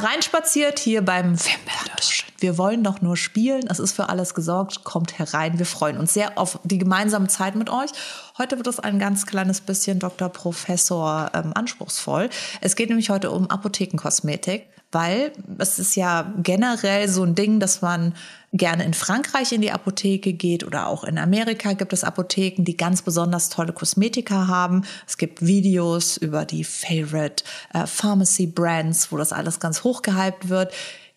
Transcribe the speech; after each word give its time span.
hereinspaziert 0.00 0.78
hier 0.78 1.02
beim 1.02 1.36
Filmplausch. 1.36 2.26
Wir 2.38 2.56
wollen 2.56 2.82
doch 2.82 3.02
nur 3.02 3.16
spielen. 3.16 3.66
Es 3.68 3.78
ist 3.78 3.92
für 3.92 4.08
alles 4.08 4.34
gesorgt. 4.34 4.82
Kommt 4.82 5.18
herein. 5.18 5.58
Wir 5.58 5.66
freuen 5.66 5.98
uns 5.98 6.14
sehr 6.14 6.38
auf 6.38 6.58
die 6.64 6.78
gemeinsame 6.78 7.28
Zeit 7.28 7.54
mit 7.54 7.68
euch. 7.68 7.90
Heute 8.38 8.56
wird 8.56 8.66
es 8.66 8.80
ein 8.80 8.98
ganz 8.98 9.26
kleines 9.26 9.60
bisschen 9.60 9.98
Dr. 9.98 10.30
Professor 10.30 11.30
ähm, 11.34 11.52
anspruchsvoll. 11.54 12.30
Es 12.62 12.76
geht 12.76 12.88
nämlich 12.88 13.10
heute 13.10 13.30
um 13.30 13.50
Apothekenkosmetik, 13.50 14.68
weil 14.92 15.32
es 15.58 15.78
ist 15.78 15.94
ja 15.94 16.32
generell 16.42 17.08
so 17.08 17.22
ein 17.22 17.34
Ding, 17.34 17.60
dass 17.60 17.82
man 17.82 18.14
gerne 18.52 18.84
in 18.84 18.94
Frankreich 18.94 19.52
in 19.52 19.60
die 19.60 19.70
Apotheke 19.70 20.32
geht 20.32 20.64
oder 20.64 20.88
auch 20.88 21.04
in 21.04 21.18
Amerika 21.18 21.74
gibt 21.74 21.92
es 21.92 22.02
Apotheken, 22.02 22.64
die 22.64 22.76
ganz 22.76 23.02
besonders 23.02 23.48
tolle 23.48 23.72
Kosmetika 23.72 24.48
haben. 24.48 24.84
Es 25.06 25.16
gibt 25.16 25.46
Videos 25.46 26.16
über 26.16 26.44
die 26.44 26.64
Favorite 26.64 27.44
äh, 27.72 27.86
Pharmacy 27.86 28.46
Brands, 28.46 29.12
wo 29.12 29.16
das 29.16 29.32
alles 29.32 29.60
ganz 29.60 29.84
hochgehypt 29.84 30.48
wird. 30.48 30.72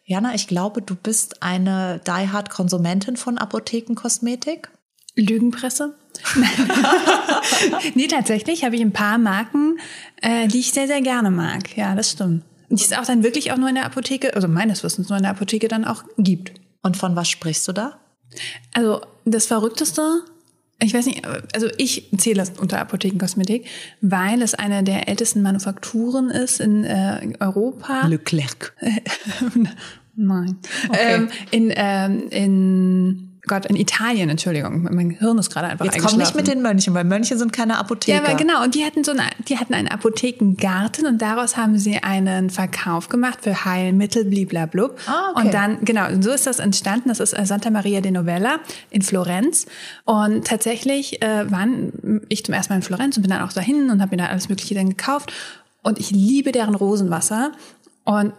Jana, 0.05 0.35
ich 0.35 0.47
glaube, 0.47 0.81
du 0.81 0.95
bist 0.95 1.41
eine 1.41 1.99
diehard 2.05 2.49
Konsumentin 2.49 3.17
von 3.17 3.37
Apothekenkosmetik. 3.37 4.69
Lügenpresse? 5.15 5.95
nee, 7.95 8.07
tatsächlich 8.07 8.63
habe 8.63 8.75
ich 8.75 8.81
ein 8.81 8.93
paar 8.93 9.17
Marken, 9.17 9.79
äh, 10.21 10.47
die 10.47 10.59
ich 10.59 10.71
sehr, 10.71 10.87
sehr 10.87 11.01
gerne 11.01 11.31
mag. 11.31 11.75
Ja, 11.77 11.95
das 11.95 12.11
stimmt. 12.11 12.43
Die 12.77 12.83
es 12.83 12.93
auch 12.93 13.05
dann 13.05 13.23
wirklich 13.23 13.51
auch 13.51 13.57
nur 13.57 13.69
in 13.69 13.75
der 13.75 13.85
Apotheke, 13.85 14.35
also 14.35 14.47
meines 14.47 14.83
Wissens 14.83 15.09
nur 15.09 15.17
in 15.17 15.23
der 15.23 15.31
Apotheke 15.31 15.67
dann 15.67 15.85
auch 15.85 16.03
gibt. 16.17 16.53
Und 16.81 16.97
von 16.97 17.15
was 17.15 17.29
sprichst 17.29 17.67
du 17.67 17.71
da? 17.71 17.99
Also 18.73 19.01
das 19.25 19.45
Verrückteste, 19.45 20.21
ich 20.81 20.93
weiß 20.93 21.05
nicht, 21.05 21.21
also 21.53 21.67
ich 21.77 22.09
zähle 22.17 22.37
das 22.37 22.51
unter 22.57 22.79
Apothekenkosmetik, 22.79 23.67
weil 24.01 24.41
es 24.41 24.55
eine 24.55 24.83
der 24.83 25.07
ältesten 25.07 25.43
Manufakturen 25.43 26.31
ist 26.31 26.59
in 26.59 26.83
äh, 26.83 27.33
Europa. 27.39 28.07
Leclerc. 28.07 28.73
Nein. 30.15 30.57
Okay. 30.89 31.15
Ähm, 31.15 31.29
in, 31.51 31.73
ähm, 31.75 32.29
in 32.29 33.32
Gott, 33.45 33.65
in 33.65 33.75
Italien, 33.75 34.29
Entschuldigung, 34.29 34.83
mein 34.83 35.09
Hirn 35.09 35.37
ist 35.37 35.49
gerade 35.49 35.67
einfach 35.67 35.83
Jetzt 35.83 35.99
komm 35.99 36.17
nicht 36.17 36.33
mit 36.33 36.47
den 36.47 36.61
Mönchen, 36.61 36.93
weil 36.93 37.03
Mönche 37.03 37.37
sind 37.37 37.51
keine 37.51 37.77
Apotheker. 37.77 38.23
Ja, 38.23 38.23
aber 38.23 38.37
genau, 38.37 38.63
und 38.63 38.73
die 38.73 38.85
hatten 38.85 39.03
so 39.03 39.11
eine, 39.11 39.23
die 39.49 39.57
hatten 39.57 39.73
einen 39.73 39.89
Apothekengarten 39.89 41.05
und 41.05 41.21
daraus 41.21 41.57
haben 41.57 41.77
sie 41.77 41.97
einen 41.97 42.49
Verkauf 42.49 43.09
gemacht 43.09 43.39
für 43.41 43.65
Heilmittel, 43.65 44.23
bliblablub. 44.23 44.97
Ah, 45.07 45.31
okay. 45.31 45.41
Und 45.41 45.53
dann, 45.53 45.83
genau, 45.83 46.05
so 46.21 46.31
ist 46.31 46.47
das 46.47 46.59
entstanden. 46.59 47.09
Das 47.09 47.19
ist 47.19 47.37
äh, 47.37 47.45
Santa 47.45 47.69
Maria 47.69 47.99
de 47.99 48.11
Novella 48.11 48.59
in 48.89 49.01
Florenz. 49.01 49.65
Und 50.05 50.47
tatsächlich 50.47 51.21
äh, 51.21 51.51
waren 51.51 52.21
ich 52.29 52.45
zum 52.45 52.53
ersten 52.53 52.71
Mal 52.71 52.77
in 52.77 52.83
Florenz 52.83 53.17
und 53.17 53.23
bin 53.23 53.31
dann 53.31 53.41
auch 53.41 53.51
dahin 53.51 53.89
und 53.89 54.01
habe 54.01 54.15
mir 54.15 54.23
da 54.23 54.29
alles 54.29 54.47
Mögliche 54.47 54.73
dann 54.73 54.87
gekauft. 54.87 55.33
Und 55.81 55.99
ich 55.99 56.11
liebe 56.11 56.53
deren 56.53 56.75
Rosenwasser. 56.75 57.51
Und 58.05 58.31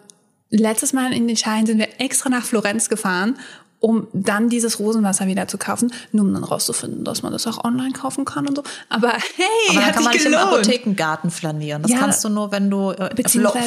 letztes 0.48 0.94
Mal 0.94 1.12
in 1.12 1.28
Italien 1.28 1.66
sind 1.66 1.78
wir 1.78 1.88
extra 1.98 2.30
nach 2.30 2.44
Florenz 2.44 2.88
gefahren 2.88 3.36
um 3.84 4.06
dann 4.14 4.48
dieses 4.48 4.78
Rosenwasser 4.78 5.26
wieder 5.26 5.46
zu 5.46 5.58
kaufen, 5.58 5.92
nur 6.10 6.24
um 6.24 6.32
dann 6.32 6.42
rauszufinden, 6.42 7.04
dass 7.04 7.22
man 7.22 7.32
das 7.32 7.46
auch 7.46 7.62
online 7.64 7.92
kaufen 7.92 8.24
kann 8.24 8.48
und 8.48 8.56
so. 8.56 8.62
Aber 8.88 9.08
hey, 9.12 9.46
Aber 9.76 9.84
hat 9.84 9.94
kann 9.94 10.04
man 10.04 10.12
sich 10.14 10.22
nicht 10.24 10.32
gelohnt. 10.32 10.48
im 10.52 10.54
Apothekengarten 10.54 11.30
flanieren. 11.30 11.82
Das 11.82 11.90
Ja. 11.92 11.98
kannst 11.98 12.24
du 12.24 12.30
nur, 12.30 12.50
wenn 12.50 12.70
du 12.70 12.92
äh, 12.92 13.10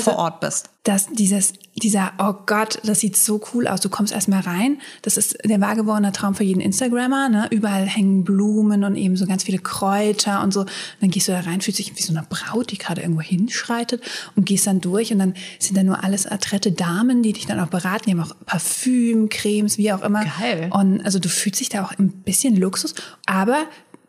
vor 0.02 0.18
Ort 0.18 0.40
bist. 0.40 0.70
Dass 0.88 1.08
dieses, 1.12 1.54
dieser, 1.76 2.14
oh 2.18 2.34
Gott, 2.46 2.80
das 2.86 3.02
sieht 3.02 3.18
so 3.18 3.42
cool 3.54 3.68
aus. 3.68 3.82
Du 3.82 3.90
kommst 3.90 4.14
erstmal 4.14 4.40
rein. 4.40 4.80
Das 5.02 5.18
ist 5.18 5.38
der 5.44 5.60
wahrgewordene 5.60 6.14
Traum 6.14 6.34
für 6.34 6.46
jeden 6.46 6.62
Instagrammer. 6.62 7.28
Ne? 7.28 7.48
Überall 7.52 7.86
hängen 7.86 8.24
Blumen 8.24 8.86
und 8.86 8.96
eben 8.96 9.18
so 9.18 9.26
ganz 9.26 9.44
viele 9.44 9.60
Kräuter 9.60 10.42
und 10.42 10.54
so. 10.54 10.62
Und 10.62 10.70
dann 11.02 11.10
gehst 11.10 11.28
du 11.28 11.34
da 11.34 11.42
rein, 11.42 11.60
fühlst 11.60 11.80
dich 11.80 11.94
wie 11.98 12.02
so 12.02 12.14
eine 12.14 12.26
Braut, 12.30 12.72
die 12.72 12.78
gerade 12.78 13.02
irgendwo 13.02 13.20
hinschreitet 13.20 14.02
und 14.38 14.46
gehst 14.46 14.66
dann 14.66 14.80
durch 14.80 15.12
und 15.12 15.20
dann 15.20 15.34
sind 15.60 15.78
da 15.78 15.84
nur 15.84 16.06
alles 16.06 16.26
adrette 16.26 16.72
Damen, 16.72 17.22
die 17.22 17.34
dich 17.34 17.46
dann 17.46 17.60
auch 17.60 17.68
beraten. 17.68 18.06
Die 18.06 18.12
haben 18.12 18.22
auch 18.22 18.36
Parfüm, 18.46 19.28
Cremes, 19.28 19.78
wie 19.78 19.92
auch 19.92 20.04
immer. 20.04 20.24
Geil. 20.40 20.70
Und 20.72 21.02
also 21.04 21.20
du 21.20 21.28
fühlst 21.28 21.60
dich 21.60 21.68
da 21.68 21.84
auch 21.84 21.92
ein 21.92 22.10
bisschen 22.10 22.56
Luxus, 22.56 22.96
aber 23.26 23.66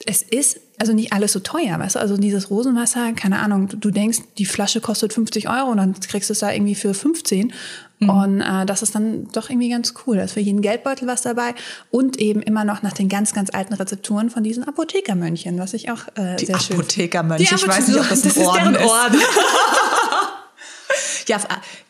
es 0.06 0.22
ist 0.22 0.60
also 0.78 0.92
nicht 0.92 1.12
alles 1.12 1.32
so 1.32 1.40
teuer, 1.40 1.78
weißt 1.78 1.96
du? 1.96 2.00
Also 2.00 2.16
dieses 2.16 2.50
Rosenwasser, 2.50 3.12
keine 3.12 3.38
Ahnung, 3.40 3.68
du, 3.68 3.90
denkst, 3.90 4.20
die 4.38 4.46
Flasche 4.46 4.80
kostet 4.80 5.12
50 5.12 5.48
Euro 5.48 5.70
und 5.70 5.76
dann 5.78 5.94
kriegst 6.00 6.30
du 6.30 6.32
es 6.32 6.38
da 6.38 6.52
irgendwie 6.52 6.74
für 6.74 6.94
15. 6.94 7.52
Und 8.00 8.40
äh, 8.40 8.64
das 8.64 8.82
ist 8.82 8.94
dann 8.94 9.26
doch 9.32 9.50
irgendwie 9.50 9.70
ganz 9.70 9.92
cool. 10.06 10.18
Da 10.18 10.22
ist 10.22 10.32
für 10.32 10.40
jeden 10.40 10.62
Geldbeutel 10.62 11.08
was 11.08 11.22
dabei 11.22 11.54
und 11.90 12.16
eben 12.18 12.42
immer 12.42 12.62
noch 12.62 12.82
nach 12.82 12.92
den 12.92 13.08
ganz, 13.08 13.34
ganz 13.34 13.50
alten 13.52 13.74
Rezepturen 13.74 14.30
von 14.30 14.44
diesen 14.44 14.62
Apothekermönchen, 14.62 15.58
was 15.58 15.74
ich 15.74 15.90
auch 15.90 16.06
äh, 16.14 16.36
Die 16.36 16.46
sehr 16.46 16.60
schön 16.60 16.76
Apothekermönche. 16.76 17.44
Die 17.44 17.54
Ich 17.54 17.66
weiß 17.66 17.88
nicht, 17.88 17.98
ob 17.98 18.08
das 18.08 18.22
ein 18.22 18.28
das 18.28 18.36
ist 18.36 18.46
Orden 18.46 18.72
deren 18.72 18.74
ist. 18.76 18.90
Orden. 18.90 19.20
Ja, 21.26 21.38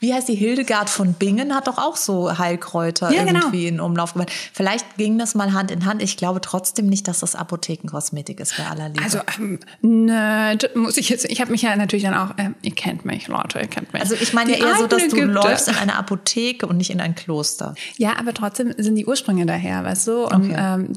wie 0.00 0.12
heißt 0.12 0.28
die 0.28 0.34
Hildegard 0.34 0.90
von 0.90 1.12
Bingen 1.14 1.54
hat 1.54 1.68
doch 1.68 1.78
auch 1.78 1.96
so 1.96 2.36
Heilkräuter 2.38 3.12
Ja, 3.12 3.24
genau. 3.24 3.40
irgendwie 3.40 3.68
in 3.68 3.80
Umlauf 3.80 4.14
gebracht. 4.14 4.32
Vielleicht 4.52 4.96
ging 4.96 5.18
das 5.18 5.34
mal 5.34 5.52
Hand 5.52 5.70
in 5.70 5.84
Hand. 5.84 6.02
Ich 6.02 6.16
glaube 6.16 6.40
trotzdem 6.40 6.86
nicht, 6.88 7.06
dass 7.06 7.20
das 7.20 7.34
Apothekenkosmetik 7.36 8.40
ist 8.40 8.56
bei 8.56 8.66
aller 8.66 8.88
Liebe. 8.88 9.02
Also, 9.02 9.20
ähm, 9.38 9.60
ne, 9.82 10.58
muss 10.74 10.96
ich 10.96 11.08
jetzt, 11.08 11.24
ich 11.26 11.40
habe 11.40 11.50
mich 11.52 11.62
ja 11.62 11.76
natürlich 11.76 12.04
dann 12.04 12.14
auch, 12.14 12.34
ähm, 12.38 12.54
ihr 12.62 12.74
kennt 12.74 13.04
mich, 13.04 13.28
Leute, 13.28 13.60
ihr 13.60 13.68
kennt 13.68 13.92
mich. 13.92 14.02
Also 14.02 14.14
ich 14.14 14.32
meine 14.32 14.58
ja 14.58 14.66
eher 14.66 14.76
so, 14.76 14.86
dass 14.86 15.06
du 15.08 15.16
Ägypter. 15.16 15.32
läufst 15.32 15.68
in 15.68 15.76
eine 15.76 15.96
Apotheke 15.96 16.66
und 16.66 16.76
nicht 16.76 16.90
in 16.90 17.00
ein 17.00 17.14
Kloster. 17.14 17.74
Ja, 17.96 18.18
aber 18.18 18.34
trotzdem 18.34 18.74
sind 18.76 18.96
die 18.96 19.06
Ursprünge 19.06 19.46
daher, 19.46 19.84
weißt 19.84 20.08
du? 20.08 20.24
Und 20.26 20.38
Okay. 20.50 20.56
ähm, 20.58 20.92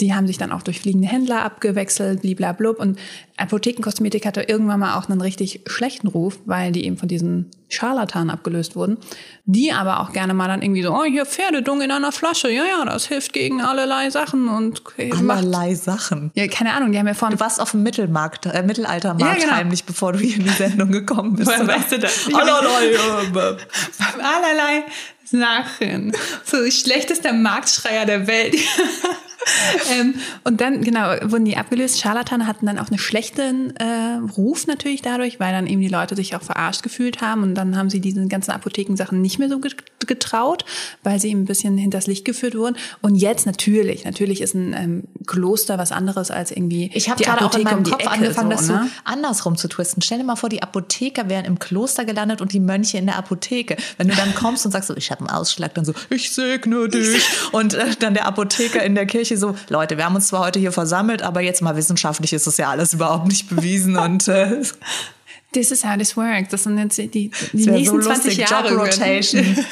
die 0.00 0.14
haben 0.14 0.26
sich 0.26 0.38
dann 0.38 0.52
auch 0.52 0.62
durch 0.62 0.80
fliegende 0.80 1.08
Händler 1.08 1.44
abgewechselt, 1.44 2.22
bliblablub. 2.22 2.78
Und 2.78 2.98
Apothekenkosmetik 3.36 4.26
hatte 4.26 4.42
irgendwann 4.42 4.80
mal 4.80 4.98
auch 4.98 5.08
einen 5.08 5.20
richtig 5.20 5.62
schlechten 5.66 6.08
Ruf, 6.08 6.38
weil 6.46 6.72
die 6.72 6.84
eben 6.84 6.96
von 6.96 7.08
diesen 7.08 7.50
Scharlatanen 7.68 8.30
abgelöst 8.30 8.76
wurden. 8.76 8.98
Die 9.44 9.72
aber 9.72 10.00
auch 10.00 10.12
gerne 10.12 10.34
mal 10.34 10.48
dann 10.48 10.62
irgendwie 10.62 10.82
so, 10.82 10.92
oh, 10.92 11.04
hier 11.04 11.26
Pferdedung 11.26 11.80
in 11.80 11.90
einer 11.90 12.12
Flasche. 12.12 12.50
Ja, 12.50 12.64
ja, 12.64 12.84
das 12.84 13.06
hilft 13.06 13.32
gegen 13.32 13.60
allerlei 13.60 14.10
Sachen 14.10 14.48
und. 14.48 14.82
Allerlei 15.12 15.74
Sachen. 15.74 16.30
Ja, 16.34 16.46
keine 16.48 16.72
Ahnung, 16.74 16.92
die 16.92 16.98
haben 16.98 17.06
ja 17.06 17.14
von. 17.14 17.30
Du 17.30 17.40
warst 17.40 17.60
auf 17.60 17.72
dem 17.72 17.82
Mittelmarkt, 17.82 18.46
äh, 18.46 18.62
Mittelaltermarkt 18.62 19.38
Ja, 19.38 19.44
genau. 19.44 19.56
heimlich, 19.56 19.84
bevor 19.84 20.12
du 20.12 20.18
hier 20.18 20.36
in 20.36 20.44
die 20.44 20.50
Sendung 20.50 20.90
gekommen 20.90 21.36
bist. 21.36 21.48
Woher 21.48 21.66
weißt 21.66 21.92
du 21.92 21.98
das? 21.98 22.28
Allerlei. 22.32 22.86
äh, 22.86 23.56
allerlei 24.22 24.84
Sachen. 25.24 26.12
So 26.44 26.68
schlechtester 26.70 27.32
Marktschreier 27.32 28.04
der 28.04 28.26
Welt. 28.26 28.56
ähm, 29.98 30.14
und 30.44 30.60
dann, 30.60 30.82
genau, 30.82 31.14
wurden 31.22 31.44
die 31.44 31.56
abgelöst. 31.56 32.00
Scharlatane 32.00 32.46
hatten 32.46 32.66
dann 32.66 32.78
auch 32.78 32.88
einen 32.88 32.98
schlechten 32.98 33.74
äh, 33.76 34.18
Ruf 34.36 34.66
natürlich 34.66 35.02
dadurch, 35.02 35.40
weil 35.40 35.52
dann 35.52 35.66
eben 35.66 35.80
die 35.80 35.88
Leute 35.88 36.16
sich 36.16 36.36
auch 36.36 36.42
verarscht 36.42 36.82
gefühlt 36.82 37.20
haben. 37.20 37.42
Und 37.42 37.54
dann 37.54 37.76
haben 37.76 37.90
sie 37.90 38.00
diese 38.00 38.26
ganzen 38.26 38.52
Apothekensachen 38.52 39.20
nicht 39.20 39.38
mehr 39.38 39.48
so 39.48 39.58
get- 39.58 39.84
getraut, 40.06 40.64
weil 41.02 41.20
sie 41.20 41.30
eben 41.30 41.42
ein 41.42 41.46
bisschen 41.46 41.78
hinters 41.78 42.06
Licht 42.06 42.24
geführt 42.24 42.54
wurden. 42.54 42.76
Und 43.00 43.14
jetzt 43.14 43.46
natürlich, 43.46 44.04
natürlich 44.04 44.40
ist 44.40 44.54
ein 44.54 44.74
ähm, 44.74 45.04
Kloster 45.26 45.78
was 45.78 45.92
anderes 45.92 46.30
als 46.30 46.50
irgendwie 46.50 46.90
Ich 46.94 47.08
habe 47.08 47.22
gerade 47.22 47.44
auch 47.44 47.54
in 47.54 47.62
meinem 47.64 47.78
um 47.78 47.84
Kopf 47.84 48.00
Ecke, 48.00 48.10
angefangen, 48.10 48.50
das 48.50 48.66
so 48.66 48.72
ne? 48.74 48.90
andersrum 49.04 49.56
zu 49.56 49.68
twisten. 49.68 50.02
Stell 50.02 50.18
dir 50.18 50.24
mal 50.24 50.36
vor, 50.36 50.48
die 50.48 50.62
Apotheker 50.62 51.28
wären 51.28 51.44
im 51.44 51.58
Kloster 51.58 52.04
gelandet 52.04 52.40
und 52.40 52.52
die 52.52 52.60
Mönche 52.60 52.98
in 52.98 53.06
der 53.06 53.16
Apotheke. 53.16 53.76
Wenn 53.96 54.08
du 54.08 54.14
dann 54.14 54.34
kommst 54.34 54.66
und 54.66 54.72
sagst 54.72 54.88
so, 54.88 54.96
ich 54.96 55.10
habe 55.10 55.20
einen 55.20 55.30
Ausschlag, 55.30 55.74
dann 55.74 55.84
so, 55.84 55.92
ich 56.10 56.32
segne 56.32 56.88
dich. 56.88 57.22
Und 57.52 57.74
äh, 57.74 57.94
dann 57.98 58.14
der 58.14 58.26
Apotheker 58.26 58.82
in 58.82 58.94
der 58.94 59.06
Kirche 59.06 59.29
so, 59.36 59.54
Leute, 59.68 59.96
wir 59.96 60.04
haben 60.04 60.14
uns 60.14 60.28
zwar 60.28 60.40
heute 60.40 60.58
hier 60.58 60.72
versammelt, 60.72 61.22
aber 61.22 61.40
jetzt 61.40 61.62
mal 61.62 61.76
wissenschaftlich 61.76 62.32
ist 62.32 62.46
das 62.46 62.56
ja 62.56 62.70
alles 62.70 62.94
überhaupt 62.94 63.26
nicht 63.26 63.48
bewiesen. 63.48 63.96
Und 63.96 64.28
äh, 64.28 64.62
This 65.52 65.70
is 65.72 65.84
how 65.84 65.96
this 65.96 66.16
works. 66.16 66.50
Das 66.50 66.62
sind 66.62 66.78
jetzt 66.78 66.96
die, 66.98 67.08
die 67.08 67.30
wär 67.66 67.72
nächsten 67.72 68.00
20 68.00 68.36
Jahre. 68.36 68.68
Job 68.70 68.80
Rotation. 68.80 69.44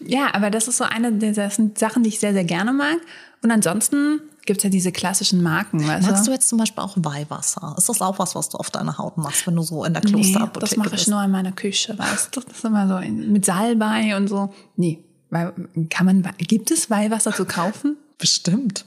Ja, 0.00 0.32
aber 0.32 0.50
das 0.50 0.68
ist 0.68 0.76
so 0.78 0.84
eine 0.84 1.12
der 1.12 1.34
Sachen, 1.34 2.02
die 2.02 2.08
ich 2.08 2.20
sehr, 2.20 2.32
sehr 2.32 2.44
gerne 2.44 2.72
mag. 2.72 2.96
Und 3.42 3.50
ansonsten 3.50 4.20
gibt's 4.46 4.62
ja 4.64 4.70
diese 4.70 4.92
klassischen 4.92 5.42
Marken, 5.42 5.86
weißt 5.86 6.08
Magst 6.08 6.26
du? 6.26 6.30
jetzt 6.30 6.48
zum 6.48 6.56
Beispiel 6.58 6.82
auch 6.82 6.94
Weihwasser? 6.96 7.74
Ist 7.76 7.88
das 7.88 8.00
auch 8.00 8.18
was, 8.18 8.34
was 8.34 8.48
du 8.48 8.58
auf 8.58 8.70
deiner 8.70 8.96
Haut 8.96 9.18
machst, 9.18 9.46
wenn 9.46 9.56
du 9.56 9.62
so 9.62 9.84
in 9.84 9.92
der 9.92 10.02
Nee, 10.04 10.12
Klosterapotheke 10.12 10.60
das 10.60 10.76
mache 10.76 10.88
ich 10.88 10.94
bist? 10.94 11.08
nur 11.08 11.22
in 11.22 11.30
meiner 11.30 11.52
Küche, 11.52 11.98
weißt 11.98 12.34
du? 12.34 12.40
Das 12.40 12.56
ist 12.58 12.64
immer 12.64 12.88
so 12.88 12.96
in, 12.98 13.32
mit 13.32 13.44
Salbei 13.44 14.16
und 14.16 14.28
so. 14.28 14.54
Nee, 14.76 15.04
weil, 15.30 15.52
kann 15.90 16.06
man, 16.06 16.26
gibt 16.38 16.70
es 16.70 16.88
Weihwasser 16.88 17.34
zu 17.34 17.44
kaufen? 17.44 17.96
Bestimmt. 18.18 18.84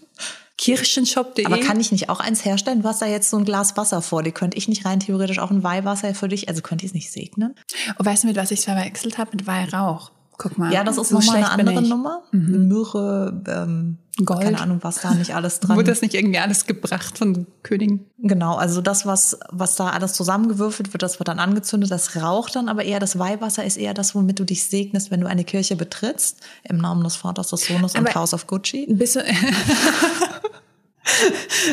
Kirchenshop.de. 0.57 1.45
Aber 1.45 1.57
kann 1.57 1.80
ich 1.80 1.92
nicht 1.92 2.10
auch 2.10 2.19
eins 2.19 2.45
herstellen? 2.45 2.83
Du 2.83 2.88
hast 2.88 3.01
da 3.01 3.07
jetzt 3.07 3.31
so 3.31 3.38
ein 3.38 3.45
Glas 3.45 3.78
Wasser 3.78 4.01
vor 4.04 4.22
dir. 4.22 4.31
Könnte 4.31 4.57
ich 4.57 4.68
nicht 4.68 4.86
rein 4.86 5.00
theoretisch 5.00 5.39
auch 5.39 5.50
ein 5.50 5.63
Weihwasser 5.63 6.13
für 6.13 6.28
dich? 6.28 6.50
Also 6.50 6.62
könnte 6.62 6.86
ich 6.86 6.92
es 6.92 6.94
nicht 6.94 7.12
segnen? 7.12 7.56
Und 7.98 8.06
weißt 8.06 8.24
du, 8.24 8.28
mit 8.28 8.36
was 8.36 8.51
ich 8.51 8.62
verwechselt 8.62 9.18
habe? 9.18 9.31
Mit 9.33 9.48
Weihrauch. 9.48 10.12
Guck 10.38 10.57
mal. 10.60 10.72
Ja, 10.72 10.83
das 10.83 10.98
ist 10.98 11.10
so 11.10 11.16
nochmal 11.18 11.38
eine 11.38 11.50
andere. 11.50 11.81
Nummer. 11.81 12.24
Myrrhe, 12.31 13.42
ähm, 13.48 13.98
Gold. 14.25 14.41
keine 14.41 14.59
Ahnung, 14.59 14.79
was 14.81 15.01
da 15.01 15.13
nicht 15.13 15.35
alles 15.35 15.59
dran 15.59 15.77
Wurde 15.77 15.91
das 15.91 16.01
nicht 16.01 16.13
irgendwie 16.13 16.39
alles 16.39 16.65
gebracht 16.65 17.18
von 17.18 17.47
Königen? 17.63 18.06
Genau, 18.19 18.56
also 18.56 18.81
das, 18.81 19.06
was, 19.06 19.38
was 19.50 19.75
da 19.75 19.89
alles 19.89 20.13
zusammengewürfelt 20.13 20.94
wird, 20.94 21.01
das 21.03 21.19
wird 21.19 21.27
dann 21.27 21.39
angezündet, 21.39 21.91
das 21.91 22.15
raucht 22.15 22.56
dann, 22.56 22.69
aber 22.69 22.83
eher 22.83 23.00
das 23.00 23.18
Weihwasser 23.19 23.63
ist 23.65 23.77
eher 23.77 23.94
das, 23.94 24.15
womit 24.15 24.39
du 24.39 24.44
dich 24.44 24.63
segnest, 24.65 25.12
wenn 25.12 25.21
du 25.21 25.27
eine 25.27 25.44
Kirche 25.44 25.75
betrittst, 25.75 26.39
im 26.63 26.77
Namen 26.77 27.03
des 27.03 27.15
Vaters, 27.15 27.50
des 27.50 27.65
Sohnes 27.68 27.95
und 27.95 28.07
Aber- 28.07 28.15
House 28.15 28.33
of 28.33 28.47
Gucci. 28.47 28.88
Bist 28.89 29.15
du, 29.15 29.21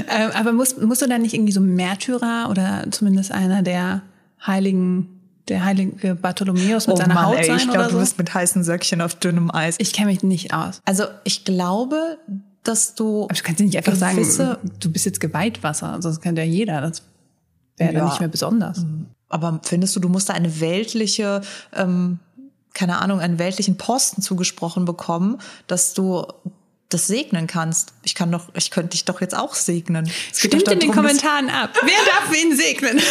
Ähm, 0.09 0.31
aber 0.35 0.53
musst, 0.53 0.81
musst 0.83 1.03
du 1.03 1.07
dann 1.07 1.23
nicht 1.23 1.35
irgendwie 1.35 1.53
so 1.53 1.61
Märtyrer 1.61 2.49
oder 2.51 2.85
zumindest 2.91 3.31
einer 3.31 3.63
der 3.63 4.03
heiligen 4.45 5.18
der 5.49 5.65
heilige 5.65 6.15
Bartholomäus 6.15 6.87
mit 6.87 6.97
oh 6.97 6.99
seiner 6.99 7.15
Mann, 7.15 7.27
Haut 7.27 7.37
ey, 7.39 7.45
sein 7.47 7.57
ich 7.57 7.65
glaube, 7.71 7.85
so? 7.85 7.91
du 7.93 7.99
bist 8.01 8.19
mit 8.19 8.33
heißen 8.35 8.63
Söckchen 8.65 9.01
auf 9.01 9.15
dünnem 9.15 9.51
Eis. 9.51 9.77
Ich 9.79 9.93
kenne 9.93 10.09
mich 10.11 10.23
nicht 10.23 10.53
aus. 10.53 10.81
also 10.85 11.05
ich 11.25 11.45
glaube, 11.45 12.19
dass 12.65 12.95
du. 12.95 13.25
Aber 13.25 13.35
du 13.35 13.43
kannst 13.43 13.61
nicht 13.61 13.77
einfach 13.77 13.95
sagen, 13.95 14.27
du 14.81 14.93
bist 14.93 15.07
jetzt 15.07 15.21
Geweihwasser. 15.21 15.93
Also 15.93 16.09
das 16.11 16.21
kann 16.21 16.37
ja 16.37 16.43
jeder. 16.45 16.81
Das 16.81 17.03
wäre 17.77 17.93
Ja. 17.93 18.01
dann 18.01 18.09
nicht 18.09 18.21
mehr 18.21 18.29
besonders. 18.29 18.85
Aber 19.29 19.61
findest 19.63 19.95
du, 19.97 20.01
du 20.01 20.09
musst 20.09 20.29
da 20.29 20.35
eine 20.35 20.61
weltliche, 20.61 21.43
ähm, 21.75 22.19
keine 22.75 22.99
Ahnung, 23.01 23.21
einen 23.21 23.39
weltlichen 23.39 23.77
Posten 23.77 24.23
zugesprochen 24.23 24.85
bekommen, 24.85 25.39
dass 25.67 25.95
du 25.95 26.27
das 26.89 27.07
segnen 27.07 27.47
kannst? 27.47 27.93
Ich 28.03 28.15
kann 28.15 28.31
doch, 28.33 28.49
ich 28.55 28.71
könnte 28.71 28.91
dich 28.91 29.05
doch 29.05 29.21
jetzt 29.21 29.37
auch 29.37 29.55
segnen. 29.55 30.11
Stimmt 30.33 30.69
in 30.69 30.81
den 30.81 30.93
Kommentaren 30.93 31.51
ab. 31.51 31.71
Wer 31.83 32.05
darf 32.13 32.31
wen 32.33 32.57
segnen? 32.57 33.01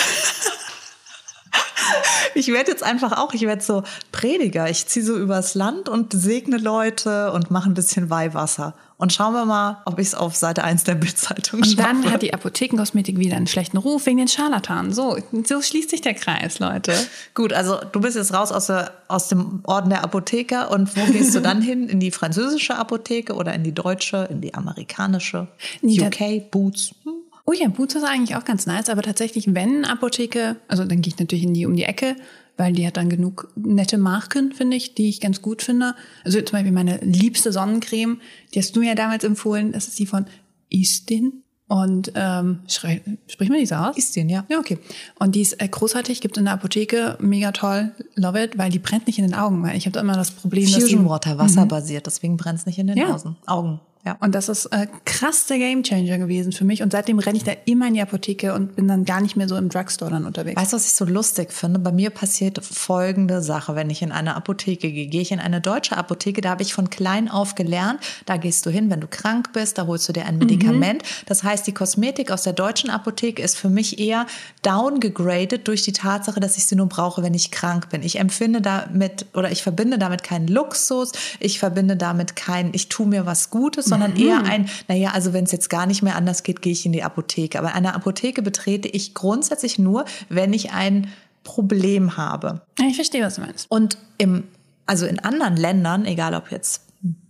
Ich 2.38 2.50
werde 2.50 2.70
jetzt 2.70 2.84
einfach 2.84 3.18
auch, 3.18 3.34
ich 3.34 3.42
werde 3.42 3.64
so 3.64 3.82
Prediger. 4.12 4.70
Ich 4.70 4.86
ziehe 4.86 5.04
so 5.04 5.18
übers 5.18 5.56
Land 5.56 5.90
und 5.90 6.14
segne 6.14 6.58
Leute 6.58 7.32
und 7.32 7.50
mache 7.50 7.68
ein 7.68 7.74
bisschen 7.74 8.12
Weihwasser. 8.12 8.76
Und 8.98 9.12
schauen 9.12 9.34
wir 9.34 9.46
mal, 9.46 9.82
ob 9.86 9.98
ich 9.98 10.08
es 10.08 10.16
auf 10.16 10.36
Seite 10.36 10.64
1 10.64 10.84
der 10.84 10.96
Bildzeitung 10.96 11.62
Und 11.62 11.66
schaffe. 11.66 11.82
dann 11.82 12.12
hat 12.12 12.22
die 12.22 12.34
Apothekenkosmetik 12.36 13.18
wieder 13.18 13.38
einen 13.38 13.48
schlechten 13.48 13.78
Ruf 13.78 14.06
wegen 14.06 14.18
den 14.18 14.28
Scharlatanen. 14.28 14.94
So, 14.94 15.18
so 15.46 15.62
schließt 15.62 15.90
sich 15.90 16.02
der 16.02 16.14
Kreis, 16.14 16.60
Leute. 16.60 16.94
Gut, 17.34 17.54
also 17.54 17.80
du 17.92 18.02
bist 18.02 18.16
jetzt 18.16 18.34
raus 18.34 18.52
aus, 18.52 18.68
der, 18.68 18.92
aus 19.08 19.30
dem 19.30 19.62
Orden 19.64 19.90
der 19.90 20.04
Apotheker 20.04 20.70
und 20.70 20.96
wo 20.96 21.12
gehst 21.12 21.34
du 21.34 21.40
dann 21.42 21.62
hin? 21.62 21.90
In 21.90 22.00
die 22.00 22.12
französische 22.12 22.76
Apotheke 22.76 23.34
oder 23.34 23.54
in 23.54 23.64
die 23.64 23.74
deutsche, 23.74 24.28
in 24.30 24.42
die 24.42 24.54
amerikanische? 24.54 25.48
Nee, 25.82 26.02
UK, 26.02 26.52
Boots? 26.52 26.92
Hm. 27.04 27.14
Oh 27.50 27.54
ja, 27.54 27.70
Boots 27.70 27.96
ist 27.96 28.04
eigentlich 28.04 28.36
auch 28.36 28.44
ganz 28.44 28.66
nice, 28.66 28.90
aber 28.90 29.02
tatsächlich, 29.02 29.56
wenn 29.56 29.86
Apotheke, 29.86 30.58
also 30.68 30.84
dann 30.84 31.02
gehe 31.02 31.14
ich 31.14 31.20
natürlich 31.20 31.46
in 31.46 31.54
die 31.54 31.66
um 31.66 31.78
die 31.78 31.84
Ecke, 31.84 32.18
weil 32.58 32.74
die 32.74 32.86
hat 32.86 32.98
dann 32.98 33.08
genug 33.08 33.50
nette 33.56 33.98
Marken, 33.98 34.52
finde 34.52 34.76
ich, 34.76 34.96
die 34.96 35.08
ich 35.08 35.22
ganz 35.22 35.42
gut 35.42 35.62
finde. 35.62 35.96
Also 36.26 36.42
zum 36.42 36.52
Beispiel 36.58 36.74
meine 36.74 36.98
liebste 36.98 37.54
Sonnencreme, 37.54 38.20
die 38.54 38.60
hast 38.60 38.76
du 38.76 38.82
mir 38.82 38.90
ja 38.90 38.96
damals 38.96 39.24
empfohlen, 39.24 39.72
das 39.72 39.88
ist 39.88 39.98
die 39.98 40.06
von 40.06 40.26
Istin. 40.70 41.44
Und 41.70 42.14
ähm, 42.16 42.60
schrei, 42.68 43.02
sprich 43.28 43.50
mal 43.50 43.60
die 43.60 43.66
so 43.66 43.76
aus? 43.76 43.98
Istin, 43.98 44.30
ja. 44.30 44.46
Ja, 44.50 44.60
okay. 44.60 44.78
Und 45.20 45.36
die 45.36 45.42
ist 45.42 45.62
äh, 45.62 45.68
großartig, 45.68 46.22
gibt 46.22 46.38
in 46.38 46.46
der 46.46 46.54
Apotheke, 46.54 47.18
mega 47.20 47.52
toll, 47.52 47.92
love 48.16 48.42
it, 48.42 48.58
weil 48.58 48.72
die 48.72 48.80
brennt 48.80 49.08
nicht 49.08 49.20
in 49.20 49.26
den 49.26 49.34
Augen, 49.34 49.64
weil 49.64 49.76
ich 49.78 49.86
habe 49.86 49.94
da 49.94 50.00
immer 50.02 50.16
das 50.16 50.32
Problem, 50.32 50.66
dass 50.66 50.82
Fusion 50.82 51.04
die, 51.04 51.10
Water, 51.10 51.38
wasserbasiert, 51.38 52.06
deswegen 52.08 52.38
brennt 52.38 52.60
es 52.60 52.66
nicht 52.66 52.80
in 52.80 52.88
den 52.88 52.98
Ja. 52.98 53.18
Augen. 53.46 53.82
Ja. 54.08 54.16
Und 54.22 54.36
das 54.36 54.48
ist 54.48 54.68
äh, 54.68 54.88
krass 55.04 55.48
der 55.48 55.58
Gamechanger 55.58 56.18
gewesen 56.18 56.54
für 56.54 56.64
mich. 56.64 56.82
Und 56.82 56.94
seitdem 56.94 57.20
renne 57.20 57.36
ich 57.36 57.44
da 57.44 57.52
immer 57.66 57.88
in 57.88 57.96
die 57.96 58.02
Apotheke 58.02 58.54
und 58.54 58.78
bin 58.78 58.88
dann 58.88 59.04
gar 59.04 59.20
nicht 59.20 59.36
mehr 59.36 59.50
so 59.50 59.58
im 59.58 59.68
Drugstore 59.68 60.12
dann 60.12 60.24
unterwegs. 60.24 60.60
Weißt 60.62 60.72
du, 60.72 60.78
was 60.78 60.86
ich 60.86 60.94
so 60.94 61.04
lustig 61.04 61.52
finde? 61.52 61.80
Bei 61.80 61.92
mir 61.92 62.10
passiert 62.10 62.64
folgende 62.64 63.42
Sache, 63.42 63.76
wenn 63.76 63.90
ich 63.90 64.02
in 64.02 64.14
eine 64.14 64.36
Apotheke 64.36 64.90
gehe. 64.90 65.08
Gehe 65.08 65.22
ich 65.22 65.34
in 65.34 65.42
eine 65.42 65.60
deutsche 65.60 65.98
Apotheke, 65.98 66.40
da 66.40 66.52
habe 66.52 66.64
ich 66.64 66.74
von 66.74 66.90
klein 66.90 67.30
auf 67.30 67.56
gelernt, 67.56 68.00
da 68.26 68.38
gehst 68.38 68.66
du 68.66 68.70
hin, 68.70 68.90
wenn 68.90 69.02
du 69.02 69.08
krank 69.08 69.52
bist, 69.52 69.78
da 69.78 69.88
holst 69.88 70.08
du 70.08 70.14
dir 70.14 70.26
ein 70.26 70.38
Medikament. 70.38 71.04
Das 71.26 71.44
heißt, 71.44 71.68
die 71.68 71.74
Kosmetik 71.74 72.32
aus 72.32 72.44
der 72.44 72.54
deutschen 72.54 72.90
Apotheke 72.90 73.42
ist 73.42 73.58
für 73.58 73.70
mich 73.70 74.00
eher 74.00 74.26
downgegradet 74.62 75.68
durch 75.68 75.82
die 75.82 75.92
Tatsache, 75.92 76.40
dass 76.40 76.56
ich 76.56 76.66
sie 76.66 76.78
nur 76.78 76.88
brauche, 76.88 77.24
wenn 77.24 77.34
ich 77.34 77.52
krank 77.52 77.90
bin. 77.90 78.04
Ich 78.04 78.20
empfinde 78.20 78.62
damit 78.62 79.26
oder 79.34 79.52
ich 79.52 79.64
verbinde 79.64 79.98
damit 79.98 80.24
keinen 80.24 80.48
Luxus, 80.48 81.12
ich 81.42 81.60
verbinde 81.60 81.98
damit 81.98 82.38
kein, 82.38 82.70
ich 82.74 82.88
tue 82.88 83.06
mir 83.06 83.26
was 83.26 83.50
Gutes, 83.50 83.97
sondern 84.00 84.16
eher 84.20 84.44
ein, 84.44 84.70
naja, 84.88 85.12
also 85.12 85.34
wenn 85.34 85.46
es 85.46 85.52
jetzt 85.52 85.70
gar 85.70 85.86
nicht 85.86 86.02
mehr 86.04 86.16
anders 86.16 86.44
geht, 86.44 86.62
gehe 86.62 86.72
ich 86.72 86.86
in 86.86 86.92
die 86.92 87.04
Apotheke. 87.04 87.60
Aber 87.60 87.74
eine 87.74 87.94
Apotheke 87.96 88.42
betrete 88.42 88.88
ich 88.88 89.14
grundsätzlich 89.14 89.80
nur, 89.80 90.06
wenn 90.30 90.54
ich 90.54 90.72
ein 90.72 91.08
Problem 91.44 92.18
habe. 92.18 92.62
Ich 92.80 92.96
verstehe, 92.96 93.24
was 93.24 93.36
du 93.36 93.42
meinst. 93.42 93.70
Und 93.70 93.98
im, 94.18 94.44
also 94.86 95.06
in 95.06 95.20
anderen 95.20 95.56
Ländern, 95.56 96.06
egal 96.06 96.34
ob 96.34 96.52
jetzt 96.52 96.87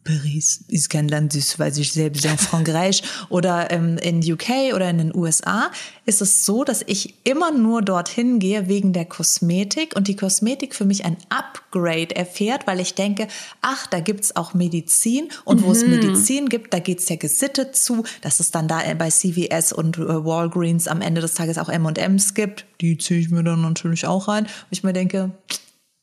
Paris 0.07 0.63
ist 0.69 0.89
kein 0.89 1.09
Land, 1.09 1.35
das 1.35 1.59
weiß 1.59 1.77
ich 1.79 1.91
selbst 1.91 2.23
in 2.23 2.37
Frankreich 2.37 3.03
oder 3.29 3.71
ähm, 3.71 3.97
in 3.97 4.19
UK 4.19 4.73
oder 4.73 4.89
in 4.89 4.99
den 4.99 5.15
USA, 5.15 5.69
ist 6.05 6.21
es 6.21 6.45
so, 6.45 6.63
dass 6.63 6.81
ich 6.87 7.15
immer 7.25 7.51
nur 7.51 7.81
dorthin 7.81 8.39
gehe 8.39 8.69
wegen 8.69 8.93
der 8.93 9.03
Kosmetik 9.03 9.95
und 9.97 10.07
die 10.07 10.15
Kosmetik 10.15 10.73
für 10.73 10.85
mich 10.85 11.03
ein 11.03 11.17
Upgrade 11.27 12.15
erfährt, 12.15 12.67
weil 12.67 12.79
ich 12.79 12.95
denke, 12.95 13.27
ach, 13.61 13.85
da 13.87 13.99
gibt's 13.99 14.37
auch 14.37 14.53
Medizin 14.53 15.27
und 15.43 15.63
wo 15.63 15.73
es 15.73 15.85
Medizin 15.85 16.47
gibt, 16.47 16.73
da 16.73 16.79
geht's 16.79 17.09
ja 17.09 17.17
gesittet 17.17 17.75
zu, 17.75 18.05
dass 18.21 18.39
es 18.39 18.51
dann 18.51 18.69
da 18.69 18.79
bei 18.97 19.09
CVS 19.09 19.73
und 19.73 19.97
äh, 19.97 20.25
Walgreens 20.25 20.87
am 20.87 21.01
Ende 21.01 21.19
des 21.19 21.33
Tages 21.33 21.57
auch 21.57 21.67
M&M's 21.67 22.33
gibt. 22.33 22.65
Die 22.79 22.97
ziehe 22.97 23.19
ich 23.19 23.29
mir 23.29 23.43
dann 23.43 23.61
natürlich 23.61 24.05
auch 24.05 24.29
rein. 24.29 24.45
Und 24.45 24.51
ich 24.71 24.83
mir 24.83 24.93
denke, 24.93 25.31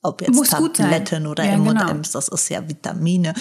ob 0.05 0.21
jetzt 0.21 0.35
Muss. 0.35 0.51
Tabletten 0.51 1.27
oder 1.27 1.45
Ja, 1.45 1.53
M&M's, 1.53 1.73
genau. 1.73 2.03
das 2.13 2.29
ist 2.29 2.49
ja 2.51 2.69
Vitamine. 2.69 3.35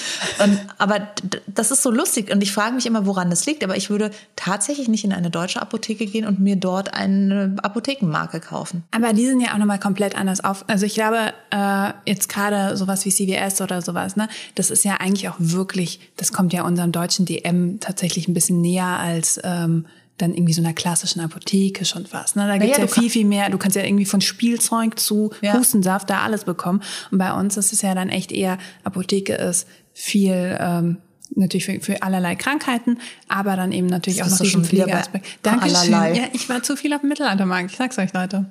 Und, 0.44 0.60
aber 0.78 1.10
das 1.48 1.72
ist 1.72 1.84
so 1.84 1.92
lustig 1.92 2.32
und 2.32 2.42
ich 2.42 2.52
frage 2.52 2.74
mich 2.74 2.86
immer, 2.86 3.06
woran 3.06 3.30
das 3.30 3.46
liegt. 3.46 3.64
Aber 3.64 3.76
ich 3.76 3.90
würde 3.90 4.12
tatsächlich 4.36 4.88
nicht 4.88 5.04
in 5.04 5.14
eine 5.14 5.30
deutsche 5.30 5.62
Apotheke 5.62 6.06
gehen 6.06 6.26
und 6.26 6.40
mir 6.40 6.56
dort 6.56 6.94
eine 6.94 7.56
Apothekenmarke 7.62 8.40
kaufen. 8.40 8.84
Aber 8.92 9.14
die 9.14 9.26
sind 9.26 9.42
ja 9.42 9.54
auch 9.54 9.58
nochmal 9.58 9.80
komplett 9.80 10.16
anders 10.16 10.44
auf. 10.44 10.64
Also 10.68 10.86
ich 10.86 10.94
glaube, 10.94 11.34
äh, 11.52 11.92
jetzt 12.06 12.30
gerade 12.30 12.78
sowas 12.78 13.06
wie 13.06 13.10
CVS 13.10 13.62
oder 13.62 13.82
sowas, 13.82 14.16
ne, 14.16 14.30
das 14.56 14.72
ist 14.72 14.86
ja 14.86 14.96
eigentlich 14.96 15.28
auch 15.30 15.36
wirklich, 15.38 16.00
das 16.18 16.32
kommt 16.32 16.54
ja 16.54 16.64
unserem 16.64 16.92
deutschen 16.92 17.26
DM 17.26 17.80
tatsächlich 17.80 18.28
ein 18.28 18.34
bisschen 18.34 18.62
näher 18.62 19.00
als 19.00 19.40
ähm, 19.44 19.86
dann 20.18 20.34
irgendwie 20.34 20.54
so 20.54 20.62
einer 20.62 20.74
klassischen 20.74 21.20
Apotheke 21.22 21.86
schon 21.86 22.06
fast. 22.06 22.36
Ne? 22.36 22.48
Da 22.48 22.58
gibt's 22.58 22.78
ja, 22.78 22.84
ja, 22.84 22.90
kann- 22.90 23.02
viel, 23.02 23.10
viel 23.10 23.26
mehr. 23.26 23.50
Du 23.50 23.58
kannst 23.58 23.76
ja 23.76 23.84
irgendwie 23.84 24.06
von 24.06 24.22
Spielzeug 24.22 25.00
zu 25.00 25.32
Ja. 25.42 25.54
Hustensaft 25.54 26.10
da 26.10 26.20
alles 26.22 26.44
bekommen. 26.46 26.82
Und 27.12 27.18
bei 27.18 27.34
uns 27.34 27.58
ist 27.58 27.74
es 27.74 27.82
ja 27.82 27.96
dann 27.96 28.10
echt 28.10 28.32
eher, 28.32 28.58
Apotheke 28.84 29.34
ist 29.34 29.68
viel... 29.94 30.58
Ähm, 30.60 30.98
Natürlich 31.36 31.66
für, 31.66 31.80
für 31.80 32.04
allerlei 32.04 32.36
Krankheiten, 32.36 33.00
aber 33.28 33.56
dann 33.56 33.72
eben 33.72 33.88
natürlich 33.88 34.18
Jetzt 34.20 34.28
auch 34.28 34.32
noch 34.32 34.38
du 34.38 34.44
diesen 34.44 34.66
Pflegeaspekt. 34.66 35.26
Dankeschön. 35.42 35.76
allerlei. 35.96 36.16
Ja, 36.16 36.24
ich 36.32 36.48
war 36.48 36.62
zu 36.62 36.76
viel 36.76 36.94
auf 36.94 37.00
dem 37.00 37.10
Mittelaltermarkt. 37.10 37.72
Ich 37.72 37.78
sag's 37.78 37.98
euch, 37.98 38.14
Leute. 38.14 38.46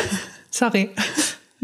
sorry. 0.50 0.88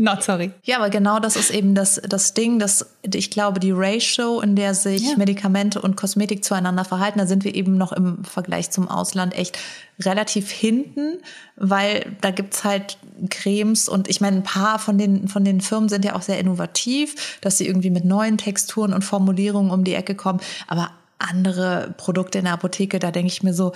Not 0.00 0.22
sorry. 0.22 0.52
Ja, 0.62 0.76
aber 0.76 0.90
genau 0.90 1.18
das 1.18 1.34
ist 1.34 1.50
eben 1.50 1.74
das, 1.74 2.00
das 2.08 2.32
Ding, 2.32 2.60
dass 2.60 2.86
ich 3.02 3.32
glaube, 3.32 3.58
die 3.58 3.72
Ratio, 3.72 4.40
in 4.40 4.54
der 4.54 4.72
sich 4.74 5.02
Ja. 5.02 5.16
Medikamente 5.16 5.82
und 5.82 5.96
Kosmetik 5.96 6.44
zueinander 6.44 6.84
verhalten, 6.84 7.18
da 7.18 7.26
sind 7.26 7.42
wir 7.42 7.52
eben 7.56 7.76
noch 7.76 7.90
im 7.90 8.22
Vergleich 8.24 8.70
zum 8.70 8.88
Ausland 8.88 9.36
echt 9.36 9.58
relativ 9.98 10.52
hinten, 10.52 11.18
weil 11.56 12.16
da 12.20 12.30
gibt's 12.30 12.62
halt 12.62 12.96
Cremes 13.28 13.88
und 13.88 14.08
ich 14.08 14.20
meine, 14.20 14.36
ein 14.36 14.42
paar 14.44 14.78
von 14.78 14.98
den, 14.98 15.26
von 15.26 15.44
den 15.44 15.60
Firmen 15.60 15.88
sind 15.88 16.04
ja 16.04 16.14
auch 16.14 16.22
sehr 16.22 16.38
innovativ, 16.38 17.40
dass 17.40 17.58
sie 17.58 17.66
irgendwie 17.66 17.90
mit 17.90 18.04
neuen 18.04 18.38
Texturen 18.38 18.94
und 18.94 19.02
Formulierungen 19.02 19.72
um 19.72 19.82
die 19.82 19.94
Ecke 19.94 20.14
kommen, 20.14 20.38
aber 20.68 20.92
andere 21.18 21.92
Produkte 21.96 22.38
in 22.38 22.44
der 22.44 22.54
Apotheke, 22.54 23.00
da 23.00 23.10
denke 23.10 23.32
ich 23.32 23.42
mir 23.42 23.52
so, 23.52 23.72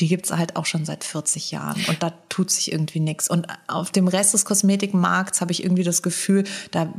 die 0.00 0.08
gibt's 0.08 0.32
halt 0.32 0.56
auch 0.56 0.66
schon 0.66 0.84
seit 0.84 1.04
40 1.04 1.50
Jahren 1.52 1.80
und 1.88 2.02
da 2.02 2.12
tut 2.28 2.50
sich 2.50 2.72
irgendwie 2.72 3.00
nichts. 3.00 3.28
Und 3.28 3.46
auf 3.68 3.90
dem 3.92 4.08
Rest 4.08 4.34
des 4.34 4.44
Kosmetikmarkts 4.44 5.40
habe 5.40 5.52
ich 5.52 5.62
irgendwie 5.62 5.84
das 5.84 6.02
Gefühl, 6.02 6.44
da 6.72 6.92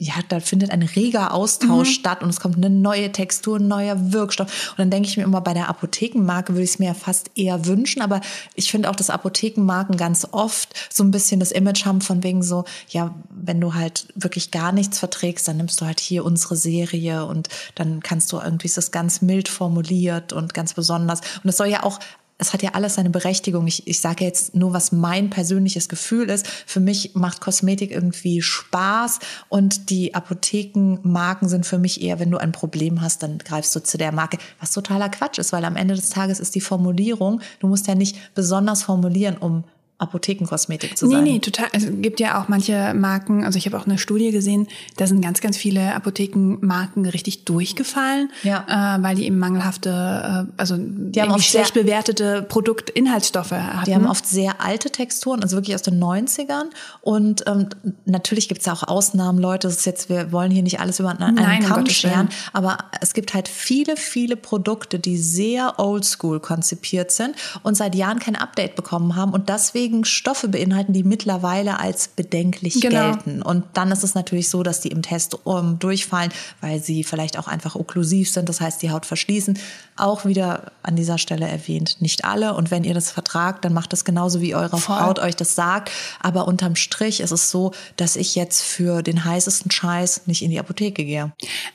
ja, 0.00 0.14
da 0.28 0.38
findet 0.38 0.70
ein 0.70 0.82
reger 0.82 1.34
Austausch 1.34 1.90
statt 1.90 2.22
und 2.22 2.30
es 2.30 2.38
kommt 2.38 2.56
eine 2.56 2.70
neue 2.70 3.10
Textur, 3.10 3.58
ein 3.58 3.66
neuer 3.66 4.12
Wirkstoff. 4.12 4.70
Und 4.70 4.78
dann 4.78 4.90
denke 4.90 5.08
ich 5.08 5.16
mir 5.16 5.24
immer, 5.24 5.40
bei 5.40 5.54
der 5.54 5.68
Apothekenmarke 5.68 6.52
würde 6.52 6.62
ich 6.62 6.70
es 6.70 6.78
mir 6.78 6.86
ja 6.86 6.94
fast 6.94 7.32
eher 7.34 7.66
wünschen, 7.66 8.00
aber 8.00 8.20
ich 8.54 8.70
finde 8.70 8.90
auch, 8.90 8.96
dass 8.96 9.10
Apothekenmarken 9.10 9.96
ganz 9.96 10.26
oft 10.30 10.74
so 10.88 11.02
ein 11.02 11.10
bisschen 11.10 11.40
das 11.40 11.50
Image 11.50 11.84
haben 11.84 12.00
von 12.00 12.22
wegen 12.22 12.44
so, 12.44 12.64
ja, 12.88 13.14
wenn 13.30 13.60
du 13.60 13.74
halt 13.74 14.06
wirklich 14.14 14.52
gar 14.52 14.70
nichts 14.70 15.00
verträgst, 15.00 15.48
dann 15.48 15.56
nimmst 15.56 15.80
du 15.80 15.86
halt 15.86 15.98
hier 15.98 16.24
unsere 16.24 16.54
Serie 16.54 17.26
und 17.26 17.48
dann 17.74 18.00
kannst 18.00 18.32
du 18.32 18.38
irgendwie, 18.38 18.66
ist 18.66 18.76
das 18.76 18.92
ganz 18.92 19.20
mild 19.20 19.48
formuliert 19.48 20.32
und 20.32 20.54
ganz 20.54 20.74
besonders. 20.74 21.20
Und 21.42 21.50
es 21.50 21.56
soll 21.56 21.68
ja 21.68 21.82
auch 21.82 21.98
es 22.38 22.52
hat 22.52 22.62
ja 22.62 22.70
alles 22.74 22.94
seine 22.94 23.10
Berechtigung. 23.10 23.66
Ich, 23.66 23.86
ich 23.88 24.00
sage 24.00 24.24
jetzt 24.24 24.54
nur, 24.54 24.72
was 24.72 24.92
mein 24.92 25.28
persönliches 25.28 25.88
Gefühl 25.88 26.30
ist. 26.30 26.46
Für 26.46 26.78
mich 26.78 27.14
macht 27.14 27.40
Kosmetik 27.40 27.90
irgendwie 27.90 28.40
Spaß 28.40 29.18
und 29.48 29.90
die 29.90 30.14
Apothekenmarken 30.14 31.48
sind 31.48 31.66
für 31.66 31.78
mich 31.78 32.00
eher, 32.00 32.20
wenn 32.20 32.30
du 32.30 32.38
ein 32.38 32.52
Problem 32.52 33.00
hast, 33.00 33.24
dann 33.24 33.38
greifst 33.38 33.74
du 33.74 33.80
zu 33.80 33.98
der 33.98 34.12
Marke, 34.12 34.38
was 34.60 34.70
totaler 34.70 35.08
Quatsch 35.08 35.38
ist, 35.38 35.52
weil 35.52 35.64
am 35.64 35.76
Ende 35.76 35.94
des 35.94 36.10
Tages 36.10 36.38
ist 36.38 36.54
die 36.54 36.60
Formulierung, 36.60 37.40
du 37.58 37.66
musst 37.66 37.88
ja 37.88 37.96
nicht 37.96 38.16
besonders 38.34 38.84
formulieren, 38.84 39.36
um 39.36 39.64
Apothekenkosmetik 39.98 40.96
zu 40.96 41.06
Nee, 41.06 41.14
sein. 41.14 41.24
nee, 41.24 41.38
total. 41.40 41.66
Es 41.72 41.86
gibt 42.00 42.20
ja 42.20 42.40
auch 42.42 42.48
manche 42.48 42.94
Marken, 42.94 43.44
also 43.44 43.58
ich 43.58 43.66
habe 43.66 43.76
auch 43.78 43.86
eine 43.86 43.98
Studie 43.98 44.30
gesehen, 44.30 44.68
da 44.96 45.06
sind 45.06 45.20
ganz, 45.22 45.40
ganz 45.40 45.56
viele 45.56 45.94
Apothekenmarken 45.94 47.04
richtig 47.06 47.44
durchgefallen, 47.44 48.30
Ja. 48.44 48.96
äh, 48.96 49.02
weil 49.02 49.16
die 49.16 49.24
eben 49.26 49.38
mangelhafte, 49.38 50.46
äh, 50.48 50.52
also 50.56 50.76
die 50.78 51.20
haben 51.20 51.30
oft 51.32 51.40
sehr- 51.50 51.64
schlecht 51.64 51.74
bewertete 51.74 52.42
Produktinhaltsstoffe 52.42 53.50
hatten. 53.52 53.84
Die 53.86 53.94
haben 53.94 54.06
oft 54.06 54.26
sehr 54.26 54.60
alte 54.64 54.90
Texturen, 54.90 55.42
also 55.42 55.56
wirklich 55.56 55.74
aus 55.74 55.82
den 55.82 55.98
90ern. 55.98 56.66
Und 57.00 57.44
ähm, 57.46 57.68
natürlich 58.04 58.48
gibt 58.48 58.60
es 58.60 58.66
ja 58.66 58.72
auch 58.72 58.84
Ausnahmen, 58.84 59.38
Leute. 59.38 59.66
Das 59.68 59.78
ist 59.78 59.86
jetzt, 59.86 60.08
wir 60.08 60.30
wollen 60.32 60.50
hier 60.50 60.62
nicht 60.62 60.80
alles 60.80 61.00
über 61.00 61.10
einen 61.10 61.34
Nein, 61.34 61.64
Kamm 61.64 61.86
scheren, 61.86 62.28
aber 62.52 62.78
es 63.00 63.14
gibt 63.14 63.34
halt 63.34 63.48
viele, 63.48 63.96
viele 63.96 64.36
Produkte, 64.36 64.98
die 64.98 65.16
sehr 65.18 65.78
oldschool 65.78 66.38
konzipiert 66.40 67.10
sind 67.10 67.34
und 67.62 67.76
seit 67.76 67.94
Jahren 67.94 68.18
kein 68.20 68.36
Update 68.36 68.76
bekommen 68.76 69.16
haben 69.16 69.32
und 69.32 69.48
deswegen 69.48 69.87
dagegen 69.88 70.04
Stoffe 70.04 70.48
beinhalten, 70.48 70.92
die 70.92 71.02
mittlerweile 71.02 71.80
als 71.80 72.08
bedenklich 72.08 72.80
genau. 72.80 73.12
gelten. 73.12 73.42
Und 73.42 73.64
dann 73.72 73.90
ist 73.90 74.04
es 74.04 74.14
natürlich 74.14 74.48
so, 74.48 74.62
dass 74.62 74.80
die 74.80 74.88
im 74.88 75.02
Test 75.02 75.46
um, 75.46 75.78
durchfallen, 75.78 76.32
weil 76.60 76.82
sie 76.82 77.04
vielleicht 77.04 77.38
auch 77.38 77.48
einfach 77.48 77.74
okklusiv 77.74 78.30
sind, 78.30 78.48
das 78.48 78.60
heißt 78.60 78.82
die 78.82 78.90
Haut 78.90 79.06
verschließen. 79.06 79.58
Auch 79.96 80.24
wieder 80.24 80.72
an 80.82 80.96
dieser 80.96 81.18
Stelle 81.18 81.48
erwähnt, 81.48 81.96
nicht 82.00 82.24
alle. 82.24 82.54
Und 82.54 82.70
wenn 82.70 82.84
ihr 82.84 82.94
das 82.94 83.10
vertragt, 83.10 83.64
dann 83.64 83.72
macht 83.72 83.92
es 83.92 84.04
genauso, 84.04 84.40
wie 84.40 84.54
eure 84.54 84.78
Voll. 84.78 85.00
Haut 85.00 85.18
euch 85.18 85.36
das 85.36 85.54
sagt. 85.54 85.90
Aber 86.20 86.46
unterm 86.46 86.76
Strich 86.76 87.20
ist 87.20 87.32
es 87.32 87.50
so, 87.50 87.72
dass 87.96 88.16
ich 88.16 88.34
jetzt 88.34 88.62
für 88.62 89.02
den 89.02 89.24
heißesten 89.24 89.70
Scheiß 89.70 90.26
nicht 90.26 90.42
in 90.42 90.50
die 90.50 90.60
Apotheke 90.60 91.04
gehe. 91.04 91.32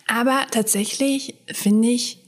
Aber 0.08 0.42
tatsächlich 0.52 1.36
finde 1.48 1.90
ich, 1.90 2.23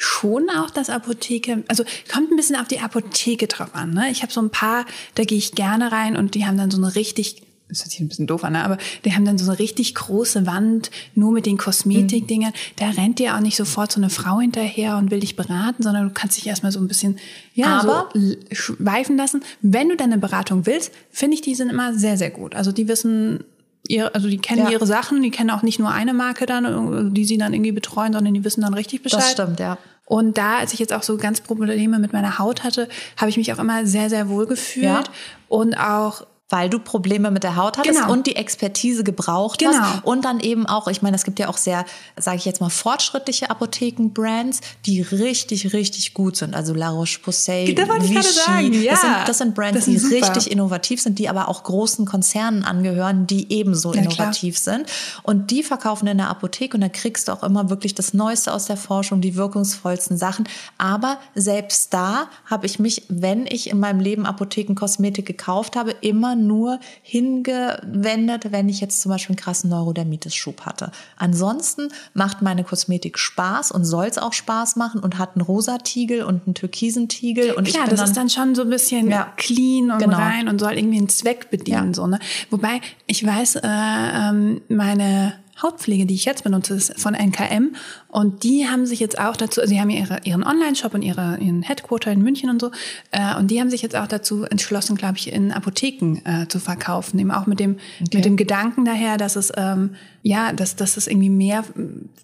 schon 0.00 0.48
auch 0.48 0.70
das 0.70 0.90
Apotheke, 0.90 1.64
also 1.66 1.82
kommt 2.10 2.30
ein 2.30 2.36
bisschen 2.36 2.54
auf 2.54 2.68
die 2.68 2.78
Apotheke 2.78 3.48
drauf 3.48 3.74
an. 3.74 3.92
Ne? 3.92 4.10
Ich 4.10 4.22
habe 4.22 4.32
so 4.32 4.40
ein 4.40 4.48
paar, 4.48 4.86
da 5.16 5.24
gehe 5.24 5.36
ich 5.36 5.52
gerne 5.52 5.90
rein 5.90 6.16
und 6.16 6.36
die 6.36 6.46
haben 6.46 6.56
dann 6.56 6.70
so 6.70 6.78
eine 6.78 6.94
richtig 6.94 7.42
das 7.68 7.80
hört 7.80 7.90
sich 7.90 8.00
ein 8.00 8.08
bisschen 8.08 8.26
doof 8.26 8.44
an, 8.44 8.54
ne? 8.54 8.64
aber 8.64 8.78
die 9.04 9.12
haben 9.14 9.26
dann 9.26 9.36
so 9.36 9.50
eine 9.50 9.58
richtig 9.58 9.94
große 9.94 10.46
Wand, 10.46 10.90
nur 11.14 11.32
mit 11.32 11.44
den 11.44 11.58
Kosmetikdingern. 11.58 12.52
Mhm. 12.52 12.76
Da 12.76 12.88
rennt 12.90 13.18
dir 13.18 13.34
auch 13.34 13.40
nicht 13.40 13.56
sofort 13.56 13.92
so 13.92 14.00
eine 14.00 14.08
Frau 14.08 14.40
hinterher 14.40 14.96
und 14.96 15.10
will 15.10 15.20
dich 15.20 15.36
beraten, 15.36 15.82
sondern 15.82 16.08
du 16.08 16.14
kannst 16.14 16.38
dich 16.38 16.46
erstmal 16.46 16.72
so 16.72 16.80
ein 16.80 16.88
bisschen, 16.88 17.18
ja, 17.52 17.78
aber 17.78 18.08
so 18.14 18.36
schweifen 18.52 19.18
lassen. 19.18 19.42
Wenn 19.60 19.90
du 19.90 19.96
deine 19.96 20.16
Beratung 20.16 20.64
willst, 20.64 20.92
finde 21.10 21.34
ich, 21.34 21.42
die 21.42 21.54
sind 21.54 21.68
immer 21.68 21.92
sehr, 21.92 22.16
sehr 22.16 22.30
gut. 22.30 22.54
Also 22.54 22.72
die 22.72 22.88
wissen, 22.88 23.44
ihre, 23.86 24.14
also 24.14 24.28
die 24.28 24.38
kennen 24.38 24.64
ja. 24.64 24.70
ihre 24.70 24.86
Sachen, 24.86 25.22
die 25.22 25.30
kennen 25.30 25.50
auch 25.50 25.62
nicht 25.62 25.78
nur 25.78 25.90
eine 25.90 26.14
Marke 26.14 26.46
dann, 26.46 27.14
die 27.14 27.24
sie 27.24 27.38
dann 27.38 27.52
irgendwie 27.52 27.72
betreuen, 27.72 28.12
sondern 28.12 28.34
die 28.34 28.44
wissen 28.44 28.62
dann 28.62 28.74
richtig 28.74 29.02
Bescheid. 29.02 29.20
Das 29.20 29.32
stimmt, 29.32 29.60
ja. 29.60 29.78
Und 30.04 30.38
da, 30.38 30.58
als 30.58 30.72
ich 30.72 30.78
jetzt 30.78 30.92
auch 30.92 31.02
so 31.02 31.18
ganz 31.18 31.42
Probleme 31.42 31.98
mit 31.98 32.14
meiner 32.14 32.38
Haut 32.38 32.64
hatte, 32.64 32.88
habe 33.18 33.28
ich 33.28 33.36
mich 33.36 33.52
auch 33.52 33.58
immer 33.58 33.86
sehr, 33.86 34.08
sehr 34.08 34.30
wohl 34.30 34.46
gefühlt 34.46 34.86
ja. 34.86 35.02
und 35.48 35.74
auch 35.74 36.26
weil 36.50 36.70
du 36.70 36.78
Probleme 36.78 37.30
mit 37.30 37.42
der 37.42 37.56
Haut 37.56 37.76
hattest 37.76 38.00
genau. 38.00 38.12
und 38.12 38.26
die 38.26 38.36
Expertise 38.36 39.04
gebraucht 39.04 39.58
genau. 39.58 39.72
hast. 39.78 40.04
Und 40.04 40.24
dann 40.24 40.40
eben 40.40 40.66
auch, 40.66 40.88
ich 40.88 41.02
meine, 41.02 41.14
es 41.14 41.24
gibt 41.24 41.38
ja 41.38 41.48
auch 41.48 41.58
sehr, 41.58 41.84
sage 42.16 42.38
ich 42.38 42.46
jetzt 42.46 42.60
mal, 42.60 42.70
fortschrittliche 42.70 43.50
Apotheken-Brands, 43.50 44.60
die 44.86 45.02
richtig, 45.02 45.74
richtig 45.74 46.14
gut 46.14 46.36
sind. 46.36 46.54
Also 46.54 46.72
La 46.72 46.88
Roche-Posay, 46.88 47.74
da 47.74 47.86
wollte 47.88 48.06
ich 48.06 48.12
gerade 48.12 48.28
sagen. 48.28 48.72
Ja, 48.72 48.92
das, 48.92 49.00
sind, 49.00 49.12
das 49.26 49.38
sind 49.38 49.54
Brands, 49.54 49.74
das 49.74 49.84
die 49.84 49.98
super. 49.98 50.14
richtig 50.14 50.50
innovativ 50.50 51.02
sind, 51.02 51.18
die 51.18 51.28
aber 51.28 51.48
auch 51.48 51.64
großen 51.64 52.06
Konzernen 52.06 52.64
angehören, 52.64 53.26
die 53.26 53.52
ebenso 53.52 53.92
ja, 53.92 54.00
innovativ 54.02 54.62
klar. 54.62 54.76
sind. 54.76 54.88
Und 55.24 55.50
die 55.50 55.62
verkaufen 55.62 56.06
in 56.06 56.16
der 56.16 56.30
Apotheke 56.30 56.76
und 56.76 56.80
da 56.80 56.88
kriegst 56.88 57.28
du 57.28 57.32
auch 57.32 57.42
immer 57.42 57.68
wirklich 57.68 57.94
das 57.94 58.14
Neueste 58.14 58.54
aus 58.54 58.64
der 58.64 58.78
Forschung, 58.78 59.20
die 59.20 59.36
wirkungsvollsten 59.36 60.16
Sachen. 60.16 60.48
Aber 60.78 61.18
selbst 61.34 61.92
da 61.92 62.28
habe 62.46 62.64
ich 62.64 62.78
mich, 62.78 63.02
wenn 63.08 63.46
ich 63.46 63.68
in 63.68 63.78
meinem 63.78 64.00
Leben 64.00 64.24
Apothekenkosmetik 64.24 65.26
gekauft 65.26 65.76
habe, 65.76 65.90
immer 65.90 66.37
nur 66.46 66.80
hingewendet, 67.02 68.52
wenn 68.52 68.68
ich 68.68 68.80
jetzt 68.80 69.00
zum 69.00 69.10
Beispiel 69.10 69.34
einen 69.34 69.42
krassen 69.42 69.70
Neurodermitis-Schub 69.70 70.62
hatte. 70.62 70.90
Ansonsten 71.16 71.88
macht 72.14 72.42
meine 72.42 72.64
Kosmetik 72.64 73.18
Spaß 73.18 73.72
und 73.72 73.84
soll 73.84 74.06
es 74.06 74.18
auch 74.18 74.32
Spaß 74.32 74.76
machen 74.76 75.00
und 75.00 75.18
hat 75.18 75.36
einen 75.36 75.42
rosa 75.42 75.78
Tiegel 75.78 76.22
und 76.22 76.46
einen 76.46 76.54
türkisen 76.54 77.08
Tiegel. 77.08 77.52
Und 77.52 77.66
Klar, 77.68 77.86
das 77.88 78.00
dann, 78.00 78.08
ist 78.08 78.16
dann 78.16 78.30
schon 78.30 78.54
so 78.54 78.62
ein 78.62 78.70
bisschen 78.70 79.10
ja, 79.10 79.32
clean 79.36 79.90
und 79.90 79.98
genau. 79.98 80.16
rein 80.16 80.48
und 80.48 80.58
soll 80.58 80.74
irgendwie 80.74 80.98
einen 80.98 81.08
Zweck 81.08 81.50
bedienen. 81.50 81.88
Ja. 81.88 81.94
So, 81.94 82.06
ne? 82.06 82.18
Wobei, 82.50 82.80
ich 83.06 83.24
weiß, 83.24 83.56
äh, 83.56 83.60
ähm, 83.64 84.60
meine 84.68 85.34
Hautpflege, 85.62 86.06
die 86.06 86.14
ich 86.14 86.24
jetzt 86.24 86.44
benutze, 86.44 86.74
ist 86.74 87.00
von 87.00 87.14
NKM. 87.14 87.74
Und 88.08 88.42
die 88.42 88.68
haben 88.68 88.86
sich 88.86 89.00
jetzt 89.00 89.18
auch 89.18 89.36
dazu, 89.36 89.60
also 89.60 89.72
sie 89.72 89.80
haben 89.80 89.90
ihre, 89.90 90.20
ihren 90.24 90.44
Online-Shop 90.44 90.94
und 90.94 91.02
ihre, 91.02 91.38
ihren 91.38 91.62
Headquarter 91.62 92.12
in 92.12 92.22
München 92.22 92.50
und 92.50 92.60
so. 92.60 92.70
Äh, 93.10 93.36
und 93.36 93.50
die 93.50 93.60
haben 93.60 93.70
sich 93.70 93.82
jetzt 93.82 93.96
auch 93.96 94.06
dazu 94.06 94.44
entschlossen, 94.44 94.96
glaube 94.96 95.18
ich, 95.18 95.32
in 95.32 95.52
Apotheken 95.52 96.20
äh, 96.24 96.48
zu 96.48 96.58
verkaufen. 96.60 97.18
Eben 97.18 97.30
auch 97.30 97.46
mit 97.46 97.60
dem, 97.60 97.76
okay. 98.00 98.16
mit 98.16 98.24
dem 98.24 98.36
Gedanken 98.36 98.84
daher, 98.84 99.16
dass 99.16 99.36
es, 99.36 99.52
ähm, 99.56 99.94
ja, 100.22 100.52
dass, 100.52 100.76
dass 100.76 100.96
es 100.96 101.06
irgendwie 101.06 101.30
mehr 101.30 101.64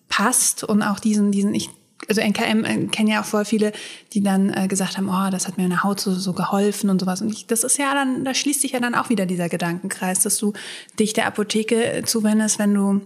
passt 0.09 0.65
und 0.65 0.83
auch 0.83 1.01
diesen, 1.01 1.33
diesen, 1.33 1.55
ich 1.55 1.71
also 2.09 2.21
NKM 2.21 2.65
äh, 2.65 2.87
kennen 2.87 3.09
ja 3.09 3.21
auch 3.21 3.25
voll 3.25 3.45
viele, 3.45 3.73
die 4.13 4.23
dann 4.23 4.53
äh, 4.53 4.69
gesagt 4.69 4.99
haben, 4.99 5.09
oh, 5.09 5.31
das 5.31 5.47
hat 5.49 5.57
mir 5.57 5.65
in 5.65 5.71
der 5.71 5.85
Haut 5.85 6.01
so, 6.01 6.13
so 6.13 6.33
geholfen 6.33 6.91
und 6.91 7.01
sowas. 7.01 7.23
Und 7.23 7.33
ich, 7.33 7.47
das 7.47 7.65
ist 7.65 7.79
ja 7.79 7.95
dann, 7.95 8.25
da 8.25 8.35
schließt 8.35 8.61
sich 8.61 8.73
ja 8.73 8.81
dann 8.81 8.95
auch 8.95 9.09
wieder 9.09 9.27
dieser 9.27 9.49
Gedankenkreis, 9.49 10.21
dass 10.21 10.37
du 10.37 10.53
dich 10.99 11.13
der 11.13 11.27
Apotheke 11.27 12.03
zuwendest, 12.05 12.59
wenn 12.59 12.75
du 12.75 13.01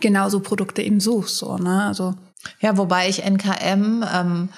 genauso 0.00 0.40
Produkte 0.40 0.82
eben 0.82 1.00
suchst. 1.00 1.36
So, 1.36 1.56
ne? 1.56 1.84
also, 1.84 2.14
ja, 2.60 2.76
wobei 2.76 3.08
ich 3.08 3.24
NKM 3.24 4.04
ähm, 4.12 4.48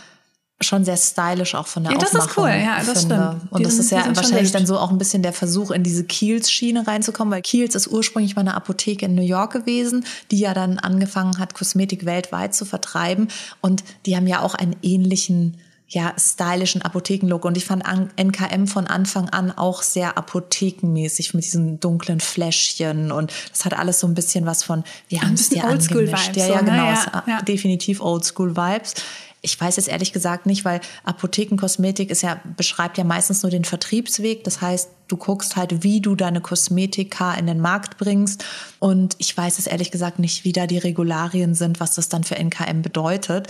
schon 0.60 0.84
sehr 0.84 0.96
stylisch 0.96 1.54
auch 1.54 1.68
von 1.68 1.84
der 1.84 1.92
ja, 1.92 1.98
das 1.98 2.14
ist 2.14 2.36
cool, 2.36 2.48
ja, 2.48 2.78
das 2.84 3.00
finde. 3.00 3.14
stimmt. 3.14 3.52
Und 3.52 3.60
die 3.60 3.64
das 3.64 3.74
sind, 3.74 3.84
ist 3.84 3.90
ja 3.92 4.16
wahrscheinlich 4.16 4.50
dann 4.50 4.66
so 4.66 4.78
auch 4.78 4.90
ein 4.90 4.98
bisschen 4.98 5.22
der 5.22 5.32
Versuch, 5.32 5.70
in 5.70 5.84
diese 5.84 6.04
Kiels-Schiene 6.04 6.86
reinzukommen, 6.86 7.32
weil 7.32 7.42
Kiels 7.42 7.74
ist 7.74 7.88
ursprünglich 7.88 8.34
mal 8.34 8.42
eine 8.42 8.54
Apotheke 8.54 9.06
in 9.06 9.14
New 9.14 9.22
York 9.22 9.52
gewesen, 9.52 10.04
die 10.30 10.40
ja 10.40 10.54
dann 10.54 10.78
angefangen 10.78 11.38
hat, 11.38 11.54
Kosmetik 11.54 12.04
weltweit 12.04 12.54
zu 12.54 12.64
vertreiben. 12.64 13.28
Und 13.60 13.84
die 14.06 14.16
haben 14.16 14.26
ja 14.26 14.40
auch 14.40 14.54
einen 14.54 14.74
ähnlichen 14.82 15.58
ja, 15.88 16.12
stylischen 16.18 16.82
Apothekenlook. 16.82 17.44
Und 17.44 17.56
ich 17.56 17.64
fand 17.64 17.84
NKM 18.16 18.66
von 18.66 18.86
Anfang 18.86 19.30
an 19.30 19.50
auch 19.50 19.82
sehr 19.82 20.18
apothekenmäßig 20.18 21.32
mit 21.34 21.44
diesen 21.44 21.80
dunklen 21.80 22.20
Fläschchen. 22.20 23.10
Und 23.10 23.32
das 23.50 23.64
hat 23.64 23.72
alles 23.72 24.00
so 24.00 24.06
ein 24.06 24.14
bisschen 24.14 24.44
was 24.44 24.62
von, 24.62 24.84
wir 25.08 25.22
haben 25.22 25.34
es 25.34 25.48
dir 25.48 25.64
angemischt. 25.64 26.36
Ja, 26.36 26.46
ja, 26.46 26.60
genau. 26.60 26.72
Ja, 26.72 27.24
ja. 27.26 27.42
Definitiv 27.42 28.00
Oldschool-Vibes. 28.00 28.94
Ich 29.40 29.60
weiß 29.60 29.78
es 29.78 29.88
ehrlich 29.88 30.12
gesagt 30.12 30.46
nicht, 30.46 30.64
weil 30.64 30.80
Apothekenkosmetik 31.04 32.10
ist 32.10 32.22
ja, 32.22 32.40
beschreibt 32.56 32.98
ja 32.98 33.04
meistens 33.04 33.42
nur 33.42 33.50
den 33.50 33.64
Vertriebsweg. 33.64 34.44
Das 34.44 34.60
heißt, 34.60 34.90
du 35.06 35.16
guckst 35.16 35.56
halt, 35.56 35.82
wie 35.82 36.00
du 36.00 36.14
deine 36.14 36.40
Kosmetika 36.40 37.34
in 37.34 37.46
den 37.46 37.60
Markt 37.60 37.98
bringst. 37.98 38.44
Und 38.78 39.14
ich 39.18 39.36
weiß 39.36 39.58
es 39.58 39.66
ehrlich 39.66 39.90
gesagt 39.90 40.18
nicht, 40.18 40.44
wie 40.44 40.52
da 40.52 40.66
die 40.66 40.78
Regularien 40.78 41.54
sind, 41.54 41.80
was 41.80 41.94
das 41.94 42.08
dann 42.08 42.24
für 42.24 42.36
NKM 42.36 42.82
bedeutet. 42.82 43.48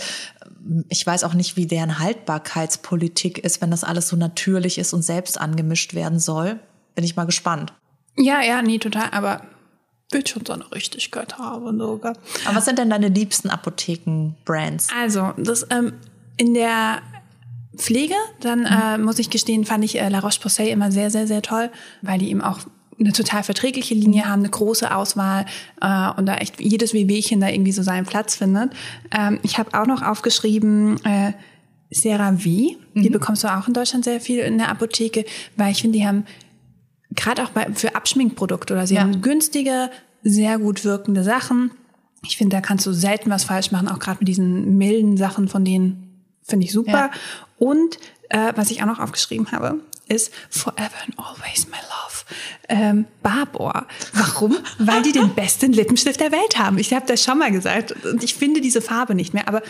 Ich 0.89 1.05
weiß 1.05 1.23
auch 1.23 1.33
nicht, 1.33 1.55
wie 1.55 1.65
deren 1.65 1.99
Haltbarkeitspolitik 1.99 3.39
ist, 3.39 3.61
wenn 3.61 3.71
das 3.71 3.83
alles 3.83 4.09
so 4.09 4.15
natürlich 4.15 4.77
ist 4.77 4.93
und 4.93 5.01
selbst 5.01 5.39
angemischt 5.39 5.93
werden 5.93 6.19
soll. 6.19 6.59
Bin 6.95 7.03
ich 7.03 7.15
mal 7.15 7.25
gespannt. 7.25 7.73
Ja, 8.15 8.41
ja, 8.41 8.61
nie 8.61 8.79
total. 8.79 9.09
Aber 9.11 9.41
wird 10.11 10.29
schon 10.29 10.45
seine 10.45 10.71
Richtigkeit 10.71 11.37
haben 11.37 11.77
sogar. 11.77 12.15
Aber 12.45 12.55
was 12.55 12.65
sind 12.65 12.79
denn 12.79 12.89
deine 12.89 13.09
liebsten 13.09 13.49
Apotheken-Brands? 13.49 14.87
Also, 14.99 15.33
das 15.37 15.67
ähm, 15.69 15.93
in 16.37 16.53
der 16.53 17.01
Pflege, 17.75 18.15
dann 18.41 18.65
äh, 18.65 18.97
muss 18.97 19.19
ich 19.19 19.29
gestehen, 19.29 19.65
fand 19.65 19.83
ich 19.85 19.99
äh, 19.99 20.09
La 20.09 20.19
Roche-Posay 20.19 20.71
immer 20.71 20.91
sehr, 20.91 21.11
sehr, 21.11 21.27
sehr 21.27 21.41
toll, 21.41 21.69
weil 22.01 22.19
die 22.19 22.29
eben 22.29 22.41
auch 22.41 22.59
eine 22.99 23.13
total 23.13 23.43
verträgliche 23.43 23.93
Linie 23.93 24.25
haben, 24.27 24.41
eine 24.41 24.49
große 24.49 24.93
Auswahl 24.93 25.45
äh, 25.81 26.09
und 26.17 26.25
da 26.25 26.35
echt 26.35 26.59
jedes 26.59 26.93
Wehwehchen 26.93 27.39
da 27.39 27.47
irgendwie 27.47 27.71
so 27.71 27.81
seinen 27.81 28.05
Platz 28.05 28.35
findet. 28.35 28.73
Ähm, 29.17 29.39
ich 29.43 29.57
habe 29.57 29.79
auch 29.79 29.85
noch 29.85 30.01
aufgeschrieben, 30.01 31.03
äh, 31.05 31.33
CeraVe, 31.93 32.77
mhm. 32.93 33.01
die 33.01 33.09
bekommst 33.09 33.43
du 33.43 33.47
auch 33.47 33.67
in 33.67 33.73
Deutschland 33.73 34.03
sehr 34.03 34.19
viel 34.19 34.39
in 34.39 34.57
der 34.57 34.69
Apotheke, 34.69 35.25
weil 35.55 35.71
ich 35.71 35.81
finde, 35.81 35.97
die 35.97 36.05
haben 36.05 36.25
gerade 37.11 37.43
auch 37.43 37.49
bei, 37.49 37.67
für 37.73 37.95
Abschminkprodukte 37.95 38.73
oder 38.73 38.87
sie 38.87 38.95
ja. 38.95 39.01
haben 39.01 39.21
günstige, 39.21 39.89
sehr 40.23 40.59
gut 40.59 40.83
wirkende 40.83 41.23
Sachen. 41.23 41.71
Ich 42.25 42.37
finde, 42.37 42.55
da 42.57 42.61
kannst 42.61 42.85
du 42.85 42.93
selten 42.93 43.29
was 43.29 43.45
falsch 43.45 43.71
machen, 43.71 43.87
auch 43.87 43.99
gerade 43.99 44.19
mit 44.19 44.27
diesen 44.27 44.77
milden 44.77 45.17
Sachen, 45.17 45.47
von 45.47 45.63
denen 45.63 46.23
finde 46.43 46.65
ich 46.65 46.73
super. 46.73 46.91
Ja. 46.91 47.11
Und 47.57 47.97
äh, 48.29 48.53
was 48.55 48.71
ich 48.71 48.81
auch 48.81 48.87
noch 48.87 48.99
aufgeschrieben 48.99 49.51
habe, 49.51 49.79
ist 50.09 50.33
Forever 50.49 50.95
and 51.05 51.17
Always 51.17 51.67
My 51.67 51.77
Love. 51.77 52.09
Ähm, 52.67 53.05
Barbour. 53.23 53.85
Warum? 54.13 54.57
Weil 54.79 55.01
die 55.01 55.11
den 55.11 55.33
besten 55.33 55.71
Lippenstift 55.71 56.19
der 56.19 56.31
Welt 56.31 56.57
haben. 56.57 56.77
Ich 56.77 56.93
habe 56.93 57.05
das 57.05 57.23
schon 57.23 57.37
mal 57.37 57.51
gesagt. 57.51 57.91
Und 58.05 58.23
ich 58.23 58.35
finde 58.35 58.59
diese 58.61 58.81
Farbe 58.81 59.15
nicht 59.15 59.33
mehr. 59.33 59.47
Aber 59.47 59.61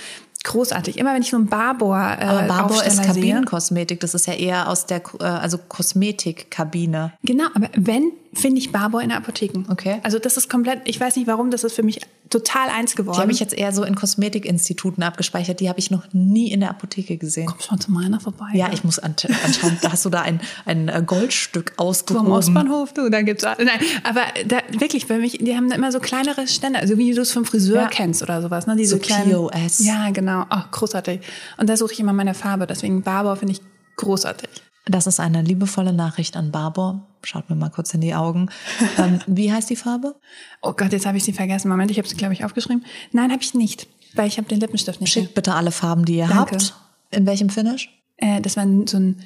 großartig. 0.43 0.97
Immer 0.97 1.13
wenn 1.13 1.21
ich 1.21 1.29
so 1.29 1.37
ein 1.37 1.47
Barbour 1.47 1.97
äh, 1.97 2.23
Aber 2.23 2.41
Barbour 2.43 2.83
ist 2.83 3.03
Kabinenkosmetik. 3.03 3.99
Das 3.99 4.13
ist 4.13 4.27
ja 4.27 4.33
eher 4.33 4.69
aus 4.69 4.85
der 4.85 5.01
äh, 5.19 5.23
also 5.23 5.57
Kosmetikkabine. 5.57 7.13
Genau, 7.23 7.45
aber 7.53 7.69
wenn 7.75 8.11
finde 8.33 8.59
ich 8.59 8.71
Barbour 8.71 9.01
in 9.01 9.09
der 9.09 9.17
Apotheken. 9.17 9.65
Okay. 9.69 9.99
Also 10.03 10.19
das 10.19 10.37
ist 10.37 10.49
komplett, 10.49 10.81
ich 10.85 10.99
weiß 10.99 11.15
nicht 11.15 11.27
warum, 11.27 11.51
das 11.51 11.63
ist 11.63 11.73
für 11.73 11.83
mich 11.83 12.01
total 12.29 12.69
eins 12.69 12.95
geworden. 12.95 13.17
Die 13.17 13.21
habe 13.21 13.31
ich 13.31 13.39
jetzt 13.39 13.53
eher 13.53 13.71
so 13.71 13.83
in 13.83 13.95
Kosmetikinstituten 13.95 15.03
abgespeichert. 15.03 15.59
Die 15.59 15.67
habe 15.67 15.79
ich 15.79 15.89
noch 15.89 16.03
nie 16.13 16.51
in 16.51 16.59
der 16.59 16.69
Apotheke 16.69 17.17
gesehen. 17.17 17.47
Komm 17.47 17.59
schon 17.59 17.79
zu 17.79 17.91
meiner 17.91 18.19
vorbei. 18.19 18.49
Ja, 18.53 18.67
ja. 18.67 18.73
ich 18.73 18.83
muss 18.83 18.99
anscheinend, 18.99 19.83
da 19.83 19.91
hast 19.91 20.05
du 20.05 20.09
da 20.09 20.21
ein, 20.21 20.39
ein 20.65 20.89
äh, 20.89 21.03
Goldstück 21.05 21.73
ausgehoben. 21.77 22.27
Vom 22.27 22.35
Ostbahnhof, 22.35 22.93
du, 22.93 23.09
da 23.09 23.23
gibt's, 23.23 23.43
nein, 23.43 23.67
aber 24.03 24.21
da, 24.47 24.59
wirklich, 24.77 25.07
für 25.07 25.17
mich, 25.17 25.39
die 25.39 25.55
haben 25.55 25.71
immer 25.71 25.91
so 25.91 25.99
kleinere 25.99 26.47
Ständer, 26.47 26.87
so 26.87 26.97
wie 26.97 27.13
du 27.13 27.21
es 27.21 27.31
vom 27.31 27.45
Friseur 27.45 27.81
ja. 27.81 27.87
kennst 27.87 28.21
oder 28.21 28.41
sowas, 28.41 28.67
ne? 28.67 28.75
Diese 28.75 28.97
so 28.97 29.01
kleinen, 29.01 29.31
POS. 29.31 29.79
Ja, 29.85 30.11
genau. 30.11 30.45
Oh, 30.51 30.61
großartig. 30.71 31.21
Und 31.57 31.67
da 31.67 31.77
suche 31.77 31.93
ich 31.93 31.99
immer 31.99 32.13
meine 32.13 32.35
Farbe, 32.35 32.67
deswegen 32.67 33.01
Barbour 33.01 33.37
finde 33.37 33.53
ich 33.53 33.61
großartig. 33.95 34.49
Das 34.89 35.05
ist 35.05 35.19
eine 35.19 35.43
liebevolle 35.43 35.93
Nachricht 35.93 36.35
an 36.35 36.51
Barbour. 36.51 37.05
Schaut 37.23 37.49
mir 37.49 37.55
mal 37.55 37.69
kurz 37.69 37.93
in 37.93 38.01
die 38.01 38.15
Augen. 38.15 38.49
Ähm, 38.97 39.19
wie 39.27 39.51
heißt 39.51 39.69
die 39.69 39.75
Farbe? 39.75 40.15
Oh 40.63 40.73
Gott, 40.73 40.91
jetzt 40.91 41.05
habe 41.05 41.17
ich 41.17 41.23
sie 41.23 41.33
vergessen. 41.33 41.69
Moment, 41.69 41.91
ich 41.91 41.97
habe 41.99 42.07
sie, 42.07 42.15
glaube 42.15 42.33
ich, 42.33 42.43
aufgeschrieben. 42.43 42.83
Nein, 43.11 43.31
habe 43.31 43.43
ich 43.43 43.53
nicht, 43.53 43.87
weil 44.15 44.27
ich 44.27 44.37
habe 44.37 44.47
den 44.47 44.59
Lippenstift 44.59 44.99
nicht. 44.99 45.13
Schickt 45.13 45.35
bitte 45.35 45.53
alle 45.53 45.71
Farben, 45.71 46.05
die 46.05 46.17
ihr 46.17 46.27
Danke. 46.27 46.55
habt. 46.55 46.73
In 47.11 47.27
welchem 47.27 47.49
Finish? 47.49 47.89
Äh, 48.17 48.41
das 48.41 48.57
war 48.57 48.65
so 48.87 48.97
ein 48.97 49.17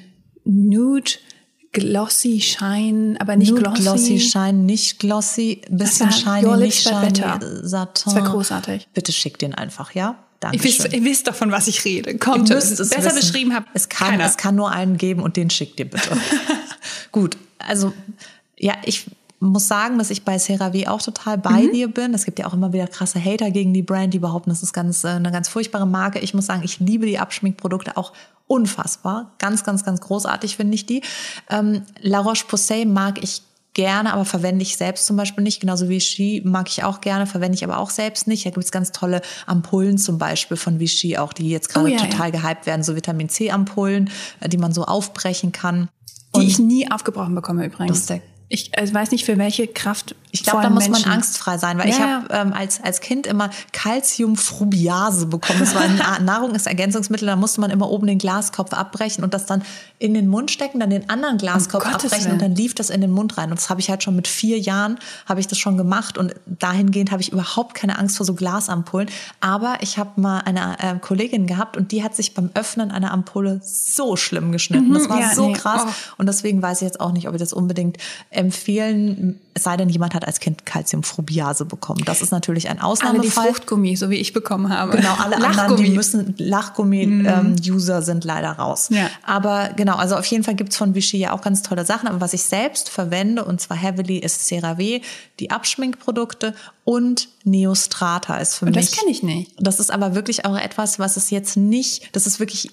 Nude 0.44 1.12
Glossy 1.72 2.40
Shine, 2.40 3.16
aber 3.18 3.34
nicht 3.34 3.50
Nude 3.50 3.62
glossy. 3.62 3.82
glossy 3.82 4.20
Shine, 4.20 4.52
nicht 4.52 5.00
glossy, 5.00 5.62
bisschen 5.68 6.12
shiny, 6.12 6.56
nicht 6.58 6.82
shiny. 6.82 7.16
Satin. 7.62 8.04
Das 8.04 8.14
war 8.14 8.22
großartig. 8.22 8.88
Bitte 8.94 9.10
schick 9.10 9.38
den 9.38 9.54
einfach, 9.54 9.92
ja? 9.92 10.23
Dankeschön. 10.52 10.92
ihr 10.92 11.04
wisst 11.04 11.26
doch, 11.28 11.34
von 11.34 11.50
was 11.52 11.68
ich 11.68 11.84
rede. 11.84 12.16
Kommt, 12.18 12.48
Ihr 12.48 12.56
müsst 12.56 12.78
es 12.78 12.90
besser 12.90 13.06
wissen. 13.06 13.16
beschrieben 13.20 13.54
habt 13.54 13.68
es 13.74 13.88
kann, 13.88 14.10
keiner. 14.10 14.24
es 14.26 14.36
kann 14.36 14.54
nur 14.54 14.70
einen 14.70 14.96
geben 14.96 15.22
und 15.22 15.36
den 15.36 15.50
schickt 15.50 15.78
ihr 15.80 15.88
bitte. 15.90 16.16
Gut, 17.12 17.36
also 17.58 17.92
ja, 18.58 18.74
ich 18.84 19.06
muss 19.40 19.68
sagen, 19.68 19.98
dass 19.98 20.10
ich 20.10 20.24
bei 20.24 20.38
CeraVe 20.38 20.88
auch 20.88 21.02
total 21.02 21.36
bei 21.36 21.62
Mhm. 21.64 21.72
dir 21.72 21.88
bin. 21.88 22.14
Es 22.14 22.24
gibt 22.24 22.38
ja 22.38 22.46
auch 22.46 22.54
immer 22.54 22.72
wieder 22.72 22.86
krasse 22.86 23.22
Hater 23.22 23.50
gegen 23.50 23.74
die 23.74 23.82
Brand, 23.82 24.14
die 24.14 24.18
behaupten, 24.18 24.48
das 24.50 24.62
ist 24.62 24.72
ganz, 24.72 25.04
äh, 25.04 25.08
eine 25.08 25.30
ganz 25.32 25.48
furchtbare 25.48 25.86
Marke. 25.86 26.18
Ich 26.20 26.32
muss 26.34 26.46
sagen, 26.46 26.62
ich 26.64 26.80
liebe 26.80 27.04
die 27.04 27.18
Abschminkprodukte 27.18 27.96
auch 27.96 28.12
unfassbar. 28.46 29.32
Ganz, 29.38 29.64
ganz, 29.64 29.84
ganz 29.84 30.00
großartig 30.00 30.56
finde 30.56 30.74
ich 30.74 30.86
die. 30.86 31.02
Ähm, 31.50 31.82
La 32.00 32.20
Roche-Posay 32.20 32.84
mag 32.86 33.22
ich 33.22 33.42
gerne, 33.74 34.12
aber 34.12 34.24
verwende 34.24 34.62
ich 34.62 34.76
selbst 34.76 35.06
zum 35.06 35.16
Beispiel 35.16 35.44
nicht. 35.44 35.60
Genauso 35.60 35.86
wie 35.88 35.94
Vichy 35.94 36.42
mag 36.44 36.68
ich 36.68 36.84
auch 36.84 37.00
gerne, 37.00 37.26
verwende 37.26 37.56
ich 37.56 37.64
aber 37.64 37.78
auch 37.78 37.90
selbst 37.90 38.26
nicht. 38.26 38.46
Da 38.46 38.50
gibt 38.50 38.64
es 38.64 38.72
ganz 38.72 38.92
tolle 38.92 39.20
Ampullen 39.46 39.98
zum 39.98 40.18
Beispiel 40.18 40.56
von 40.56 40.78
Vichy 40.80 41.16
auch, 41.18 41.32
die 41.32 41.50
jetzt 41.50 41.68
gerade 41.68 41.86
Oh 41.86 41.88
ja, 41.88 41.98
total 41.98 42.30
gehypt 42.32 42.66
werden, 42.66 42.82
so 42.82 42.96
Vitamin 42.96 43.28
C-Ampullen, 43.28 44.10
äh, 44.40 44.48
die 44.48 44.56
man 44.58 44.72
so 44.72 44.84
aufbrechen 44.84 45.52
kann. 45.52 45.88
die 46.36 46.46
ich 46.46 46.58
nie 46.58 46.90
aufgebrochen 46.90 47.34
bekomme 47.34 47.66
übrigens. 47.66 48.06
Der- 48.06 48.20
ich 48.48 48.76
äh, 48.76 48.92
weiß 48.92 49.10
nicht, 49.10 49.24
für 49.24 49.38
welche 49.38 49.66
Kraft. 49.66 50.14
Ich 50.30 50.42
glaube, 50.42 50.62
da 50.62 50.70
muss 50.70 50.88
Menschen. 50.88 51.08
man 51.08 51.18
angstfrei 51.18 51.58
sein, 51.58 51.78
weil 51.78 51.88
ich 51.88 51.96
Ja, 51.98 52.22
habe 52.22 52.34
ähm, 52.34 52.52
als, 52.52 52.82
als 52.82 53.00
Kind 53.00 53.26
immer 53.26 53.50
Calciumfrubiase 54.24 55.26
bekommen. 55.26 55.60
Das 55.60 55.74
war 55.74 55.82
ein 55.82 55.96
Na- 55.98 56.18
Nahrungsergänzungsmittel, 56.18 57.26
da 57.26 57.36
musste 57.36 57.60
man 57.60 57.70
immer 57.70 57.90
oben 57.90 58.06
den 58.06 58.18
Glaskopf 58.18 58.72
abbrechen 58.72 59.24
und 59.24 59.34
das 59.34 59.46
dann 59.46 59.62
in 59.98 60.14
den 60.14 60.28
Mund 60.28 60.50
stecken, 60.50 60.80
dann 60.80 60.90
den 60.90 61.08
anderen 61.08 61.38
Glaskopf 61.38 61.84
Um 61.86 61.94
abbrechen 61.94 62.32
und 62.32 62.42
dann 62.42 62.54
lief 62.54 62.74
das 62.74 62.90
in 62.90 63.00
den 63.00 63.10
Mund 63.10 63.38
rein. 63.38 63.50
Und 63.50 63.58
das 63.58 63.70
habe 63.70 63.80
ich 63.80 63.90
halt 63.90 64.02
schon 64.02 64.16
mit 64.16 64.28
vier 64.28 64.58
Jahren, 64.58 64.98
habe 65.26 65.40
ich 65.40 65.46
das 65.46 65.58
schon 65.58 65.76
gemacht 65.76 66.18
und 66.18 66.34
dahingehend 66.46 67.10
habe 67.10 67.22
ich 67.22 67.32
überhaupt 67.32 67.74
keine 67.74 67.98
Angst 67.98 68.16
vor 68.16 68.26
so 68.26 68.34
Glasampullen. 68.34 69.08
Aber 69.40 69.78
ich 69.80 69.98
habe 69.98 70.20
mal 70.20 70.40
eine 70.40 70.76
äh, 70.80 70.98
Kollegin 71.00 71.46
gehabt 71.46 71.76
und 71.76 71.92
die 71.92 72.02
hat 72.02 72.14
sich 72.16 72.34
beim 72.34 72.50
Öffnen 72.54 72.90
einer 72.90 73.12
Ampulle 73.12 73.60
so 73.62 74.16
schlimm 74.16 74.52
geschnitten. 74.52 74.92
das 74.92 75.08
war 75.08 75.16
Mhm, 75.16 75.22
ja, 75.22 75.34
so 75.34 75.46
nee, 75.48 75.52
krass. 75.54 75.82
oh. 75.86 75.92
Und 76.18 76.26
deswegen 76.26 76.60
weiß 76.60 76.82
ich 76.82 76.86
jetzt 76.86 77.00
auch 77.00 77.12
nicht, 77.12 77.28
ob 77.28 77.34
ich 77.34 77.40
das 77.40 77.52
unbedingt 77.52 77.98
empfehlen, 78.44 79.40
es 79.54 79.62
sei 79.62 79.76
denn, 79.76 79.88
jemand 79.88 80.14
hat 80.14 80.26
als 80.26 80.40
Kind 80.40 80.66
Calciumphrobiase 80.66 81.64
bekommen. 81.64 82.02
Das 82.04 82.22
ist 82.22 82.32
natürlich 82.32 82.68
ein 82.68 82.78
alle 82.78 82.80
die 82.80 82.84
Ausnahmefall. 82.84 83.46
Fruchtgummi, 83.46 83.96
so 83.96 84.10
wie 84.10 84.16
ich 84.16 84.32
bekommen 84.32 84.68
habe. 84.68 84.96
Genau, 84.96 85.14
alle 85.14 85.36
anderen, 85.36 85.56
Lachgummi. 85.56 85.80
Mhm. 85.80 85.84
die 85.84 85.90
müssen, 85.90 86.34
Lachgummi-User 86.38 88.02
sind 88.02 88.24
leider 88.24 88.52
raus. 88.52 88.88
Ja. 88.90 89.08
Aber 89.24 89.70
genau, 89.76 89.96
also 89.96 90.16
auf 90.16 90.26
jeden 90.26 90.44
Fall 90.44 90.54
gibt's 90.54 90.76
von 90.76 90.94
Vichy 90.94 91.18
ja 91.18 91.32
auch 91.32 91.40
ganz 91.40 91.62
tolle 91.62 91.84
Sachen. 91.84 92.08
Aber 92.08 92.20
was 92.20 92.32
ich 92.32 92.42
selbst 92.42 92.88
verwende, 92.88 93.44
und 93.44 93.60
zwar 93.60 93.76
heavily, 93.76 94.18
ist 94.18 94.46
CeraVe, 94.46 95.00
die 95.40 95.50
Abschminkprodukte 95.50 96.54
und 96.84 97.28
Neostrata 97.44 98.36
ist 98.38 98.56
für 98.56 98.66
Und 98.66 98.76
mich. 98.76 98.90
das 98.90 98.98
kenne 98.98 99.10
ich 99.10 99.22
nicht. 99.22 99.52
Das 99.58 99.80
ist 99.80 99.90
aber 99.90 100.14
wirklich 100.14 100.44
auch 100.44 100.56
etwas, 100.56 100.98
was 100.98 101.16
es 101.16 101.30
jetzt 101.30 101.56
nicht, 101.56 102.14
das 102.14 102.26
ist 102.26 102.40
wirklich 102.40 102.70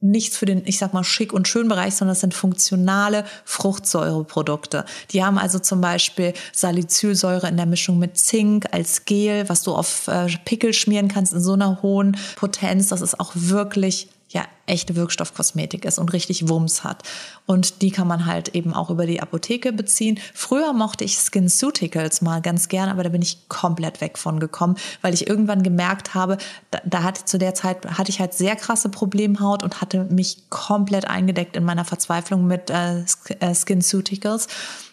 nichts 0.00 0.36
für 0.36 0.46
den, 0.46 0.62
ich 0.64 0.78
sag 0.78 0.94
mal, 0.94 1.04
schick 1.04 1.32
und 1.32 1.48
schön 1.48 1.68
Bereich, 1.68 1.94
sondern 1.94 2.12
das 2.12 2.20
sind 2.20 2.34
funktionale 2.34 3.24
Fruchtsäureprodukte. 3.44 4.84
Die 5.10 5.24
haben 5.24 5.38
also 5.38 5.58
zum 5.58 5.80
Beispiel 5.80 6.34
Salicylsäure 6.52 7.48
in 7.48 7.56
der 7.56 7.66
Mischung 7.66 7.98
mit 7.98 8.18
Zink 8.18 8.66
als 8.72 9.04
Gel, 9.04 9.48
was 9.48 9.62
du 9.62 9.74
auf 9.74 10.08
äh, 10.08 10.28
Pickel 10.44 10.72
schmieren 10.72 11.08
kannst 11.08 11.32
in 11.32 11.40
so 11.40 11.54
einer 11.54 11.82
hohen 11.82 12.16
Potenz. 12.36 12.88
Das 12.88 13.00
ist 13.00 13.18
auch 13.18 13.32
wirklich 13.34 14.08
ja 14.28 14.44
echte 14.66 14.96
Wirkstoffkosmetik 14.96 15.86
ist 15.86 15.98
und 15.98 16.12
richtig 16.12 16.48
Wumms 16.48 16.84
hat. 16.84 17.02
Und 17.46 17.80
die 17.80 17.90
kann 17.90 18.06
man 18.06 18.26
halt 18.26 18.54
eben 18.54 18.74
auch 18.74 18.90
über 18.90 19.06
die 19.06 19.22
Apotheke 19.22 19.72
beziehen. 19.72 20.18
Früher 20.34 20.74
mochte 20.74 21.04
ich 21.04 21.16
SkinCeuticals 21.16 22.20
mal 22.20 22.42
ganz 22.42 22.68
gern, 22.68 22.90
aber 22.90 23.02
da 23.02 23.08
bin 23.08 23.22
ich 23.22 23.48
komplett 23.48 24.02
weg 24.02 24.18
von 24.18 24.38
gekommen, 24.38 24.76
weil 25.00 25.14
ich 25.14 25.26
irgendwann 25.26 25.62
gemerkt 25.62 26.14
habe, 26.14 26.36
da, 26.70 26.80
da 26.84 27.02
hatte 27.02 27.24
zu 27.24 27.38
der 27.38 27.54
Zeit 27.54 27.86
hatte 27.96 28.10
ich 28.10 28.20
halt 28.20 28.34
sehr 28.34 28.56
krasse 28.56 28.90
Problemhaut 28.90 29.62
und 29.62 29.80
hatte 29.80 30.04
mich 30.04 30.50
komplett 30.50 31.06
eingedeckt 31.06 31.56
in 31.56 31.64
meiner 31.64 31.86
Verzweiflung 31.86 32.46
mit 32.46 32.68
äh, 32.68 33.04
äh, 33.40 33.54
SkinCeuticals 33.54 34.48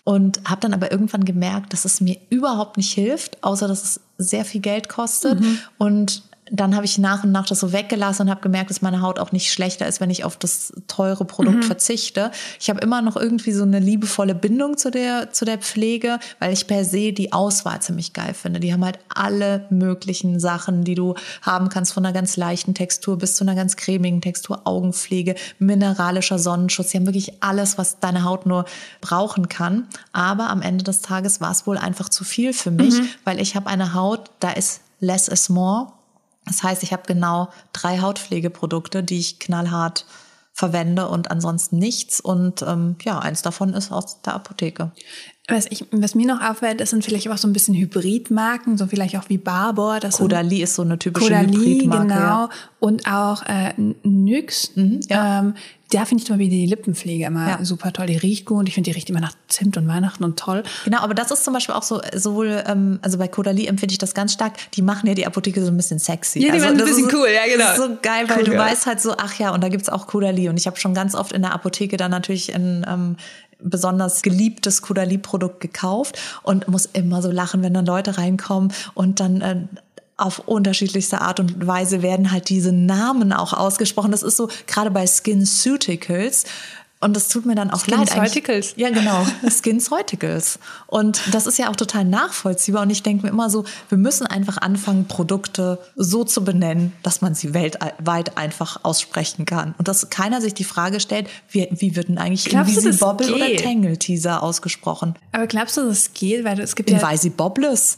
und 0.06 0.42
habe 0.50 0.62
dann 0.62 0.74
aber 0.74 0.92
irgendwann 0.92 1.26
gemerkt, 1.26 1.74
dass 1.74 1.84
es 1.84 2.00
mir 2.00 2.18
überhaupt 2.30 2.78
nicht 2.78 2.94
hilft, 2.94 3.44
außer 3.44 3.68
dass 3.68 3.84
es 3.84 4.00
sehr 4.18 4.46
viel 4.46 4.62
Geld 4.62 4.88
kostet 4.88 5.44
und 5.78 6.24
dann 6.52 6.76
habe 6.76 6.86
ich 6.86 6.98
nach 6.98 7.24
und 7.24 7.32
nach 7.32 7.48
das 7.48 7.60
so 7.60 7.74
weggelassen 7.74 8.24
und 8.24 8.30
habe 8.30 8.42
gemerkt, 8.42 8.70
dass 8.70 8.82
meine 8.82 9.02
Haut 9.02 9.18
auch 9.18 9.32
nicht 9.32 9.52
schlechter 9.52 9.88
ist, 9.88 10.00
wenn 10.00 10.12
ich 10.12 10.24
auf 10.24 10.38
das 10.38 10.74
teure 10.88 11.26
Produkt 11.26 11.66
verzichte. 11.66 12.32
Ich 12.60 12.70
habe 12.70 12.82
immer 12.82 13.02
noch 13.02 13.16
irgendwie 13.16 13.52
so 13.52 13.64
eine 13.64 13.80
liebevolle 13.80 14.36
Bindung 14.36 14.78
zu 14.78 14.92
der, 14.92 15.32
zu 15.32 15.46
der 15.46 15.58
Pflege, 15.58 16.20
weil 16.40 16.54
ich 16.54 16.68
per 16.68 16.86
se 16.86 17.14
die 17.14 17.34
Auswahl 17.34 17.82
ziemlich 17.82 18.14
geil 18.14 18.36
finde. 18.36 18.60
Die 18.60 18.72
haben 18.72 18.86
halt 18.86 19.00
alle 19.10 19.66
möglichen 19.72 20.40
Sachen, 20.40 20.84
die 20.84 20.94
du 20.94 21.16
haben 21.42 21.70
kannst, 21.70 21.94
von 21.94 22.06
einer 22.06 22.14
ganz 22.14 22.38
leichten 22.38 22.76
Textur 22.76 23.18
bis 23.18 23.36
zu 23.36 23.44
einer 23.44 23.56
ganz 23.56 23.76
cremigen 23.76 24.22
Textur, 24.22 24.62
Augenpflege, 24.66 25.36
mineralischer 25.58 26.38
Sonnenschutz. 26.38 26.92
Die 26.92 26.98
haben 26.98 27.08
wirklich 27.08 27.42
alles, 27.42 27.80
was 27.80 28.00
deine 28.00 28.24
Haut 28.24 28.46
nur 28.46 28.66
brauchen 29.02 29.50
kann. 29.50 29.88
Aber 30.14 30.50
am 30.50 30.62
Ende 30.62 30.84
des 30.84 31.02
Tages 31.02 31.42
war 31.42 31.52
es 31.52 31.66
wohl 31.66 31.80
einfach 31.80 32.10
zu 32.10 32.24
viel 32.24 32.54
für 32.54 32.72
mich, 32.72 32.96
weil 33.24 33.42
ich 33.42 33.56
habe 33.56 33.68
eine 33.68 33.96
Haut, 33.96 34.30
da 34.40 34.52
ist 34.52 34.82
less 35.00 35.28
is 35.28 35.50
more. 35.50 35.95
Das 36.46 36.64
heißt, 36.64 36.84
ich 36.84 36.94
habe 36.94 37.04
genau 37.08 37.50
drei 37.74 38.00
Hautpflegeprodukte, 38.00 39.04
die 39.04 39.20
ich 39.20 39.40
knallhart 39.40 40.06
verwende 40.56 41.10
und 41.10 41.32
ansonsten 41.32 41.78
nichts. 41.78 42.22
Und 42.22 42.62
ähm, 42.62 42.96
ja, 43.04 43.20
eins 43.20 43.42
davon 43.42 43.74
ist 43.74 43.92
aus 43.92 44.22
der 44.22 44.36
Apotheke. 44.36 44.92
Was, 45.50 45.68
ich, 45.70 45.86
was 45.92 46.16
mir 46.16 46.26
noch 46.26 46.42
auffällt, 46.42 46.80
das 46.80 46.90
sind 46.90 47.04
vielleicht 47.04 47.30
auch 47.30 47.38
so 47.38 47.48
ein 47.48 47.54
bisschen 47.54 47.76
Hybridmarken, 47.76 48.78
so 48.78 48.88
vielleicht 48.88 49.18
auch 49.18 49.28
wie 49.28 49.38
Barbour. 49.38 50.00
Das 50.00 50.18
Caudalie 50.18 50.64
ist 50.64 50.76
so 50.76 50.82
eine 50.82 50.98
typische 50.98 51.28
Caudalie, 51.28 51.58
Hybridmarke. 51.58 52.08
genau. 52.08 52.20
ja. 52.20 52.50
Und 52.80 53.06
auch 53.06 53.44
äh, 53.44 53.74
NYX. 53.78 54.72
ja. 55.10 55.40
ähm, 55.40 55.56
da 55.92 56.06
finde 56.06 56.22
ich 56.22 56.28
zum 56.28 56.38
Beispiel 56.38 56.50
die 56.50 56.66
Lippenpflege 56.66 57.26
immer 57.26 57.48
Ja. 57.48 57.66
super 57.66 57.94
toll. 57.94 58.08
Die 58.08 58.18
riecht 58.18 58.46
gut. 58.46 58.68
Ich 58.68 58.74
finde, 58.74 58.90
die 58.90 58.96
riecht 58.96 59.10
immer 59.10 59.20
nach 59.20 59.34
Zimt 59.48 59.78
und 59.78 59.88
Weihnachten 59.88 60.24
und 60.24 60.38
toll. 60.40 60.64
Genau, 60.84 61.00
aber 61.00 61.14
das 61.14 61.30
ist 61.32 61.44
zum 61.44 61.54
Beispiel 61.54 61.76
auch 61.76 61.84
so, 61.84 62.02
sowohl, 62.16 62.64
ähm, 62.68 63.00
also 63.02 63.18
bei 63.18 63.28
Caudalie 63.28 63.68
empfinde 63.68 63.92
ich 63.94 64.00
das 64.00 64.14
ganz 64.14 64.34
stark, 64.34 64.54
die 64.72 64.82
machen 64.82 65.08
ja 65.08 65.14
die 65.14 65.28
Apotheke 65.28 65.62
so 65.64 65.68
ein 65.72 65.78
bisschen 65.78 66.00
sexy. 66.00 66.40
Ja, 66.40 66.48
die 66.48 66.52
also 66.54 66.66
machen 66.66 66.80
ein 66.80 66.86
bisschen 66.86 67.08
ist, 67.08 67.14
cool, 67.14 67.28
ja, 67.34 67.46
genau. 67.52 67.66
Das 67.66 67.78
ist 67.78 67.84
so 67.86 67.98
geil, 68.02 68.28
weil 68.28 68.38
Cool, 68.40 68.44
du 68.46 68.54
ja. 68.54 68.60
weißt 68.60 68.86
halt 68.88 69.00
so, 69.00 69.14
ach 69.18 69.38
ja, 69.40 69.52
und 69.54 69.64
da 69.64 69.70
gibt's 69.70 69.88
auch 69.90 70.08
Caudalie. 70.08 70.50
Und 70.50 70.58
ich 70.58 70.66
habe 70.68 70.78
schon 70.78 70.94
ganz 70.94 71.14
oft 71.16 71.32
in 71.32 71.44
der 71.44 71.54
Apotheke 71.54 71.98
dann 71.98 72.12
natürlich 72.12 72.54
ein 72.56 72.86
ähm, 72.90 73.18
besonders 73.62 74.22
geliebtes 74.22 74.82
Caudalie-Produkt 74.82 75.60
gekauft 75.62 76.20
und 76.44 76.68
muss 76.68 76.86
immer 76.88 77.22
so 77.22 77.32
lachen, 77.32 77.64
wenn 77.64 77.74
dann 77.74 77.86
Leute 77.86 78.18
reinkommen 78.18 78.74
und 78.96 79.20
dann 79.20 79.42
äh, 79.42 79.56
auf 80.18 80.40
unterschiedlichste 80.40 81.22
Art 81.22 81.40
und 81.40 81.68
Weise 81.68 82.02
werden 82.02 82.32
halt 82.32 82.50
diese 82.50 82.72
Namen 82.72 83.34
auch 83.34 83.54
ausgesprochen. 83.54 84.12
Das 84.12 84.24
ist 84.24 84.38
so 84.38 84.50
gerade 84.66 84.92
bei 84.92 85.06
SkinCeuticals. 85.06 86.46
Und 87.06 87.16
das 87.16 87.28
tut 87.28 87.46
mir 87.46 87.56
dann 87.56 87.70
auch 87.70 87.86
leid. 87.86 88.00
eigentlich. 88.00 88.32
SkinCeuticals. 88.32 88.74
Ja, 88.78 88.90
genau. 88.90 89.26
SkinCeuticals. 89.48 90.60
Und 90.88 91.22
das 91.32 91.46
ist 91.46 91.60
ja 91.60 91.70
auch 91.70 91.76
total 91.76 92.04
nachvollziehbar. 92.04 92.82
Und 92.82 92.90
ich 92.90 93.04
denke 93.04 93.28
mir 93.28 93.30
immer 93.30 93.50
so, 93.50 93.64
wir 93.90 93.98
müssen 93.98 94.26
einfach 94.26 94.58
anfangen, 94.58 95.08
Produkte 95.08 95.80
so 95.96 96.24
zu 96.24 96.44
benennen, 96.44 96.94
dass 97.04 97.22
man 97.22 97.36
sie 97.36 97.54
weltweit 97.54 98.38
einfach 98.38 98.80
aussprechen 98.84 99.46
kann. 99.46 99.76
Und 99.78 99.88
dass 99.88 100.10
keiner 100.10 100.42
sich 100.42 100.56
die 100.56 100.64
Frage 100.64 101.00
stellt, 101.00 101.28
wie, 101.50 101.68
wie 101.72 101.96
wird 101.96 102.08
denn 102.08 102.18
eigentlich 102.18 102.46
Glaubst 102.46 102.78
Invisi 102.78 102.98
Bobble 102.98 103.36
oder 103.36 103.48
geht? 103.48 103.64
Tangle 103.64 103.98
Teaser 103.98 104.42
ausgesprochen? 104.42 105.16
Aber 105.32 105.46
glaubst 105.48 105.78
du, 105.78 105.86
das 105.86 106.14
geht? 106.14 106.44
Weil 106.44 106.60
es 106.60 106.76
gibt 106.76 106.90
ja... 106.90 106.98
Invisi 106.98 107.30
Bobbles. 107.30 107.98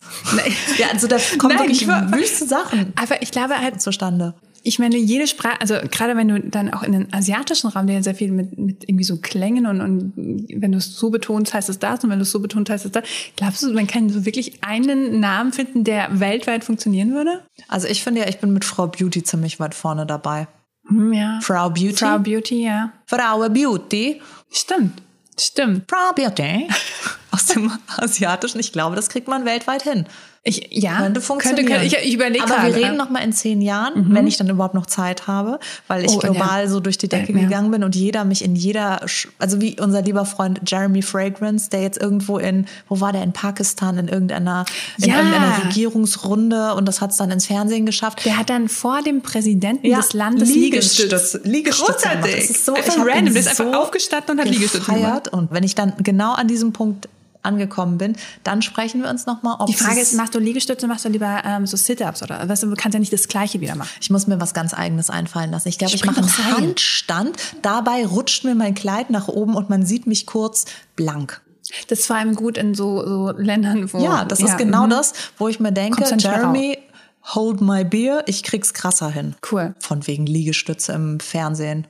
Ja, 0.78 0.88
also 0.92 1.08
da 1.08 1.18
kommen 1.38 1.56
Nein, 1.56 1.70
wirklich 1.70 1.88
wüste 1.88 2.46
Sachen 2.46 2.94
Aber 2.96 3.22
ich 3.22 3.32
glaube 3.32 3.58
halt, 3.58 3.82
zustande. 3.82 4.34
Ich 4.68 4.80
meine, 4.80 4.98
jede 4.98 5.28
Sprache, 5.28 5.62
also 5.62 5.76
gerade 5.90 6.18
wenn 6.18 6.28
du 6.28 6.42
dann 6.42 6.74
auch 6.74 6.84
in 6.84 6.92
den 6.92 7.14
asiatischen 7.14 7.70
Raum, 7.70 7.88
der 7.88 7.96
ja 7.98 8.04
sehr 8.04 8.16
viel 8.16 8.32
mit, 8.32 8.58
mit 8.58 8.84
irgendwie 8.84 9.06
so 9.06 9.18
Klängen 9.18 9.66
und, 9.66 9.80
und 9.80 10.14
wenn 10.16 10.74
du 10.74 10.78
es 10.78 10.98
so 10.98 11.10
betonst, 11.10 11.54
heißt 11.54 11.70
es 11.70 11.80
das 11.80 12.04
und 12.04 12.10
wenn 12.10 12.20
du 12.20 12.24
es 12.24 12.32
so 12.32 12.42
betonst, 12.42 12.70
heißt 12.70 12.86
es 12.86 12.92
das. 12.92 13.04
Glaubst 13.38 13.64
du, 13.64 13.72
man 13.72 13.88
kann 13.88 14.10
so 14.10 14.26
wirklich 14.26 14.64
einen 14.64 15.22
Namen 15.22 15.54
finden, 15.54 15.86
der 15.86 16.20
weltweit 16.20 16.66
funktionieren 16.66 17.14
würde? 17.14 17.46
Also 17.70 17.88
ich 17.88 18.04
finde 18.04 18.22
ja, 18.22 18.28
ich 18.28 18.40
bin 18.40 18.52
mit 18.52 18.66
Frau 18.66 18.88
Beauty 18.88 19.24
ziemlich 19.24 19.60
weit 19.60 19.74
vorne 19.74 20.06
dabei. 20.06 20.48
Hm, 20.88 21.14
ja. 21.14 21.40
Frau 21.42 21.70
Beauty. 21.70 21.96
Frau 21.96 22.20
Beauty, 22.20 22.66
ja. 22.66 22.92
Frau 23.06 23.48
Beauty. 23.50 24.22
Stimmt. 24.52 25.02
Stimmt. 25.40 25.84
Frau 25.90 26.14
Beauty. 26.14 26.68
aus 27.32 27.46
dem 27.46 27.72
Asiatischen. 27.98 28.60
Ich 28.60 28.72
glaube, 28.72 28.96
das 28.96 29.10
kriegt 29.10 29.28
man 29.28 29.46
weltweit 29.46 29.84
hin. 29.84 30.06
Ich, 30.48 30.70
ja, 30.72 31.00
könnte 31.00 31.20
funktionieren. 31.20 31.66
Könnte, 31.68 31.90
könnte, 31.90 31.98
ich, 31.98 32.08
ich 32.08 32.14
überlege 32.14 32.44
Aber 32.46 32.64
wir 32.64 32.74
reden 32.74 32.96
noch 32.96 33.10
mal 33.10 33.20
in 33.20 33.34
zehn 33.34 33.62
Jahren, 33.62 34.08
mhm. 34.08 34.16
wenn 34.16 34.28
ich 34.28 34.38
dann 34.38 34.50
überhaupt 34.50 34.76
noch 34.76 34.86
Zeit 34.86 35.28
habe, 35.28 35.60
weil 35.90 36.06
ich 36.06 36.12
oh, 36.12 36.20
global 36.20 36.64
ja. 36.64 36.68
so 36.70 36.80
durch 36.80 36.98
die 36.98 37.10
Decke 37.10 37.34
ja. 37.34 37.40
gegangen 37.40 37.70
bin 37.70 37.84
und 37.84 37.98
jeder 37.98 38.24
mich 38.24 38.46
in 38.46 38.56
jeder, 38.56 39.02
also 39.40 39.60
wie 39.60 39.78
unser 39.78 40.04
lieber 40.04 40.24
Freund 40.24 40.62
Jeremy 40.66 41.02
Fragrance, 41.02 41.70
der 41.70 41.82
jetzt 41.82 42.02
irgendwo 42.02 42.38
in, 42.38 42.66
wo 42.88 43.02
war 43.02 43.12
der, 43.12 43.24
in 43.24 43.34
Pakistan, 43.34 43.98
in 43.98 44.08
irgendeiner, 44.08 44.66
in 44.98 45.10
irgendeiner 45.10 45.66
Regierungsrunde 45.66 46.76
und 46.76 46.88
das 46.88 47.02
hat 47.02 47.12
es 47.12 47.18
dann 47.18 47.30
ins 47.30 47.48
Fernsehen 47.48 47.86
geschafft. 47.86 48.24
Der 48.24 48.38
hat 48.38 48.50
dann 48.50 48.70
vor 48.70 49.02
dem 49.02 49.22
Präsidenten 49.22 49.90
des 49.90 50.14
Landes 50.14 50.48
Liegestütz. 50.48 51.40
Liegestütz 51.44 52.04
Großartig. 52.04 52.36
Das 52.36 52.50
ist 52.50 52.66
so 52.66 52.74
einfach 52.74 53.06
random. 53.06 53.34
Der 53.34 53.42
ist 53.42 53.60
einfach 53.60 53.78
aufgestanden 53.78 54.40
und 54.40 54.46
hat 54.46 54.50
Liegestütz 54.50 54.86
gemacht. 54.86 55.28
Und 55.28 55.52
wenn 55.52 55.66
ich 55.66 55.76
dann 55.76 55.92
genau 55.98 56.34
an 56.34 56.48
diesem 56.48 56.72
Punkt 56.72 57.10
angekommen 57.48 57.98
bin, 57.98 58.16
dann 58.44 58.62
sprechen 58.62 59.02
wir 59.02 59.10
uns 59.10 59.26
nochmal. 59.26 59.58
Die 59.68 59.74
Frage 59.74 60.00
ist, 60.00 60.14
machst 60.14 60.36
du 60.36 60.40
Liegestütze, 60.40 60.88
machst 60.88 61.06
du 61.06 61.10
lieber 61.10 61.42
ähm, 61.46 61.66
so 61.66 61.78
Sit-ups 61.78 62.22
oder 62.22 62.48
weißt 62.48 62.64
du, 62.64 62.68
du 62.68 62.76
kannst 62.76 62.94
ja 62.94 63.00
nicht 63.00 63.14
das 63.14 63.28
Gleiche 63.28 63.62
wieder 63.62 63.76
machen. 63.76 63.90
Ich 64.00 64.10
muss 64.10 64.28
mir 64.28 64.40
was 64.40 64.54
ganz 64.54 64.74
Eigenes 64.74 65.10
einfallen 65.10 65.52
lassen. 65.52 65.70
Ich 65.70 65.78
glaube, 65.78 65.96
ich, 65.96 66.02
ich 66.02 66.06
mache 66.06 66.22
einen 66.22 66.58
Handstand. 66.58 67.38
Dabei 67.62 68.06
rutscht 68.06 68.44
mir 68.44 68.56
mein 68.56 68.76
Kleid 68.76 69.10
nach 69.10 69.28
oben 69.28 69.56
und 69.56 69.70
man 69.70 69.86
sieht 69.86 70.06
mich 70.06 70.26
kurz 70.26 70.66
blank. 70.96 71.42
Das 71.88 72.00
ist 72.00 72.08
vor 72.08 72.16
allem 72.16 72.36
gut 72.36 72.58
in 72.58 72.76
so, 72.76 73.06
so 73.06 73.32
Ländern, 73.32 73.92
wo. 73.92 74.00
Ja, 74.00 74.26
das 74.26 74.40
ja, 74.40 74.48
ist 74.48 74.58
genau 74.58 74.86
-hmm. 74.86 74.90
das, 74.90 75.14
wo 75.38 75.48
ich 75.48 75.60
mir 75.60 75.72
denke, 75.72 76.04
Jeremy, 76.18 76.78
hold 77.36 77.62
my 77.62 77.84
beer, 77.84 78.24
ich 78.26 78.44
krieg's 78.44 78.74
krasser 78.74 79.10
hin. 79.10 79.36
Cool. 79.52 79.76
Von 79.80 80.08
wegen 80.08 80.26
Liegestütze 80.26 80.94
im 80.94 81.20
Fernsehen. 81.20 81.88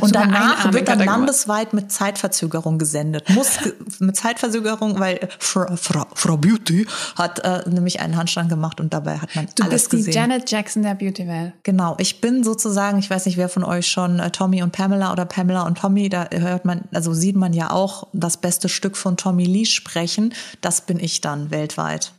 Und 0.00 0.14
danach 0.14 0.72
wird 0.72 0.88
dann 0.88 1.00
landesweit 1.00 1.72
mit 1.72 1.92
Zeitverzögerung 1.92 2.78
gesendet. 2.78 3.28
Muss 3.30 3.58
mit 3.98 4.16
Zeitverzögerung, 4.16 4.98
weil 4.98 5.28
Frau, 5.38 5.76
Frau, 5.76 6.06
Frau 6.14 6.36
Beauty 6.36 6.86
hat 7.16 7.40
äh, 7.40 7.68
nämlich 7.68 8.00
einen 8.00 8.16
Handstand 8.16 8.48
gemacht 8.48 8.80
und 8.80 8.92
dabei 8.94 9.18
hat 9.18 9.34
man 9.34 9.46
du 9.54 9.64
alles 9.64 9.88
gesehen. 9.88 10.00
Du 10.00 10.06
bist 10.06 10.08
die 10.08 10.18
Janet 10.18 10.50
Jackson 10.50 10.82
der 10.82 10.94
Beauty-Welt. 10.94 11.52
Genau, 11.62 11.96
ich 11.98 12.20
bin 12.20 12.44
sozusagen, 12.44 12.98
ich 12.98 13.10
weiß 13.10 13.26
nicht, 13.26 13.36
wer 13.36 13.48
von 13.48 13.64
euch 13.64 13.86
schon 13.88 14.18
äh, 14.18 14.30
Tommy 14.30 14.62
und 14.62 14.72
Pamela 14.72 15.12
oder 15.12 15.24
Pamela 15.24 15.62
und 15.62 15.78
Tommy, 15.78 16.08
da 16.08 16.28
hört 16.30 16.64
man, 16.64 16.82
also 16.92 17.12
sieht 17.12 17.36
man 17.36 17.52
ja 17.52 17.70
auch 17.70 18.08
das 18.12 18.36
beste 18.36 18.68
Stück 18.68 18.96
von 18.96 19.16
Tommy 19.16 19.44
Lee 19.44 19.66
sprechen. 19.66 20.34
Das 20.60 20.80
bin 20.80 20.98
ich 20.98 21.20
dann 21.20 21.50
weltweit. 21.50 22.12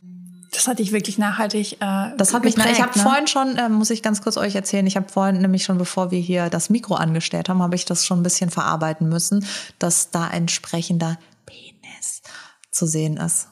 Das 0.54 0.68
hatte 0.68 0.82
ich 0.82 0.92
wirklich 0.92 1.18
nachhaltig. 1.18 1.80
Äh, 1.80 2.16
das 2.16 2.32
hat 2.32 2.44
mich. 2.44 2.54
Geprägt, 2.54 2.76
ich 2.76 2.82
habe 2.82 2.96
ne? 2.96 3.02
vorhin 3.02 3.26
schon, 3.26 3.56
äh, 3.56 3.68
muss 3.68 3.90
ich 3.90 4.02
ganz 4.02 4.22
kurz 4.22 4.36
euch 4.36 4.54
erzählen. 4.54 4.86
Ich 4.86 4.96
habe 4.96 5.08
vorhin 5.08 5.40
nämlich 5.40 5.64
schon, 5.64 5.78
bevor 5.78 6.10
wir 6.10 6.20
hier 6.20 6.48
das 6.48 6.70
Mikro 6.70 6.94
angestellt 6.94 7.48
haben, 7.48 7.62
habe 7.62 7.74
ich 7.74 7.84
das 7.84 8.06
schon 8.06 8.20
ein 8.20 8.22
bisschen 8.22 8.50
verarbeiten 8.50 9.08
müssen, 9.08 9.44
dass 9.78 10.10
da 10.10 10.28
entsprechender 10.30 11.18
Penis 11.44 12.22
zu 12.70 12.86
sehen 12.86 13.16
ist. 13.16 13.48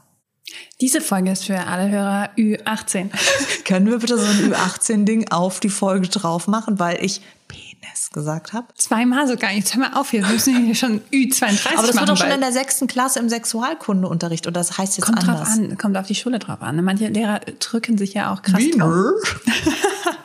Diese 0.80 1.00
Folge 1.00 1.30
ist 1.30 1.44
für 1.44 1.66
alle 1.66 1.90
Hörer 1.90 2.30
Ü18. 2.36 3.10
Können 3.64 3.86
wir 3.86 3.98
bitte 3.98 4.18
so 4.18 4.26
ein 4.26 4.52
Ü18-Ding 4.52 5.30
auf 5.30 5.60
die 5.60 5.70
Folge 5.70 6.08
drauf 6.08 6.46
machen, 6.46 6.78
weil 6.78 7.02
ich 7.02 7.22
Penis 7.48 7.71
gesagt 8.12 8.52
habe? 8.52 8.66
Zweimal 8.76 9.26
sogar. 9.26 9.50
Jetzt 9.52 9.74
hör 9.74 9.80
mal 9.80 9.94
auf, 9.94 10.12
wir 10.12 10.26
müssen 10.26 10.64
hier 10.64 10.74
schon 10.74 11.00
Ü32 11.12 11.76
Aber 11.76 11.86
das 11.86 11.96
wird 11.96 12.08
doch 12.08 12.16
schon 12.16 12.30
in 12.30 12.40
der 12.40 12.52
sechsten 12.52 12.86
Klasse 12.86 13.18
im 13.18 13.28
Sexualkundeunterricht 13.28 14.46
oder 14.46 14.60
das 14.60 14.78
heißt 14.78 14.98
jetzt 14.98 15.06
kommt 15.06 15.18
anders? 15.18 15.48
Drauf 15.48 15.58
an, 15.58 15.78
kommt 15.78 15.96
auf 15.96 16.06
die 16.06 16.14
Schule 16.14 16.38
drauf 16.38 16.62
an. 16.62 16.82
Manche 16.84 17.08
Lehrer 17.08 17.40
drücken 17.58 17.98
sich 17.98 18.14
ja 18.14 18.32
auch 18.32 18.42
krass 18.42 18.60
Wiener? 18.60 18.86
drauf. 18.86 19.40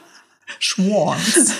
Schwans. 0.60 1.54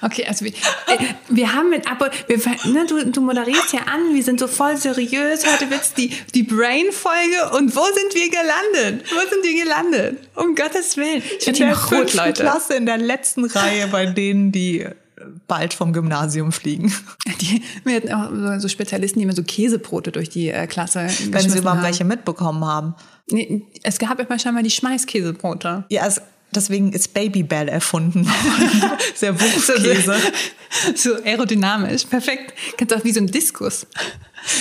Okay, 0.00 0.24
also 0.28 0.44
wir, 0.44 0.52
äh, 0.52 0.98
wir 1.28 1.52
haben 1.52 1.70
mit 1.70 1.90
Abo, 1.90 2.06
wir, 2.28 2.38
ne, 2.72 2.86
du, 2.86 3.04
du 3.10 3.20
moderierst 3.20 3.72
ja 3.72 3.80
an, 3.80 4.14
wir 4.14 4.22
sind 4.22 4.38
so 4.38 4.46
voll 4.46 4.76
seriös, 4.76 5.44
heute 5.44 5.70
wird's 5.70 5.92
die, 5.94 6.14
die 6.34 6.44
Brain-Folge 6.44 7.56
und 7.56 7.74
wo 7.74 7.84
sind 7.84 8.14
wir 8.14 8.30
gelandet? 8.30 9.10
Wo 9.10 9.28
sind 9.28 9.42
wir 9.42 9.64
gelandet? 9.64 10.28
Um 10.36 10.54
Gottes 10.54 10.96
Willen. 10.96 11.22
Ich 11.38 11.46
bin 11.46 11.54
in 11.54 11.66
der 11.68 11.76
rot, 11.76 12.14
Leute. 12.14 12.42
Klasse 12.42 12.74
in 12.74 12.86
der 12.86 12.98
letzten 12.98 13.44
Reihe 13.44 13.88
bei 13.88 14.06
denen, 14.06 14.52
die 14.52 14.86
bald 15.46 15.74
vom 15.74 15.92
Gymnasium 15.92 16.52
fliegen. 16.52 16.92
Die, 17.40 17.62
wir 17.84 17.96
hatten 17.96 18.12
auch 18.12 18.60
so 18.60 18.68
Spezialisten, 18.68 19.18
die 19.18 19.24
immer 19.24 19.34
so 19.34 19.42
Käsebrote 19.42 20.12
durch 20.12 20.28
die 20.28 20.48
äh, 20.48 20.66
Klasse 20.66 21.08
Wenn 21.30 21.48
sie 21.48 21.58
überhaupt 21.58 21.82
welche 21.82 22.04
mitbekommen 22.04 22.64
haben. 22.64 22.94
Nee, 23.30 23.62
es 23.82 23.98
gab 23.98 24.18
immer 24.20 24.38
schon 24.38 24.54
mal 24.54 24.62
die 24.62 24.70
Schmeißkäsebrote. 24.70 25.84
Ja, 25.88 26.06
es, 26.06 26.20
Deswegen 26.54 26.92
ist 26.92 27.14
Babybell 27.14 27.68
erfunden 27.68 28.26
worden. 28.26 28.98
Sehr 29.14 29.40
Wuchskäse. 29.40 30.16
So, 30.94 31.14
aerodynamisch. 31.24 32.04
Perfekt. 32.04 32.52
Ganz 32.76 32.92
auch 32.92 33.04
wie 33.04 33.12
so 33.12 33.20
ein 33.20 33.26
Diskus. 33.26 33.86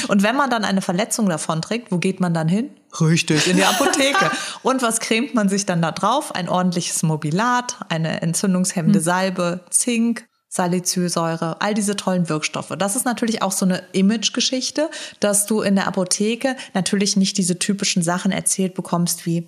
Und 0.07 0.23
wenn 0.23 0.35
man 0.35 0.49
dann 0.49 0.63
eine 0.63 0.81
Verletzung 0.81 1.27
davon 1.27 1.61
trägt, 1.61 1.91
wo 1.91 1.97
geht 1.97 2.21
man 2.21 2.33
dann 2.33 2.47
hin? 2.47 2.69
Richtig, 2.99 3.47
in 3.47 3.57
die 3.57 3.63
Apotheke. 3.63 4.31
Und 4.63 4.81
was 4.81 4.99
cremt 4.99 5.33
man 5.33 5.49
sich 5.49 5.65
dann 5.65 5.81
da 5.81 5.91
drauf? 5.91 6.33
Ein 6.33 6.47
ordentliches 6.47 7.03
Mobilat, 7.03 7.77
eine 7.89 8.21
entzündungshemmende 8.21 8.99
hm. 8.99 9.03
Salbe, 9.03 9.65
Zink, 9.69 10.27
Salicylsäure, 10.53 11.61
all 11.61 11.73
diese 11.73 11.95
tollen 11.95 12.27
Wirkstoffe. 12.27 12.73
Das 12.77 12.97
ist 12.97 13.05
natürlich 13.05 13.41
auch 13.41 13.53
so 13.53 13.65
eine 13.65 13.83
Image-Geschichte, 13.93 14.89
dass 15.21 15.45
du 15.45 15.61
in 15.61 15.75
der 15.75 15.87
Apotheke 15.87 16.57
natürlich 16.73 17.15
nicht 17.15 17.37
diese 17.37 17.57
typischen 17.57 18.03
Sachen 18.03 18.33
erzählt 18.33 18.73
bekommst 18.73 19.25
wie 19.25 19.47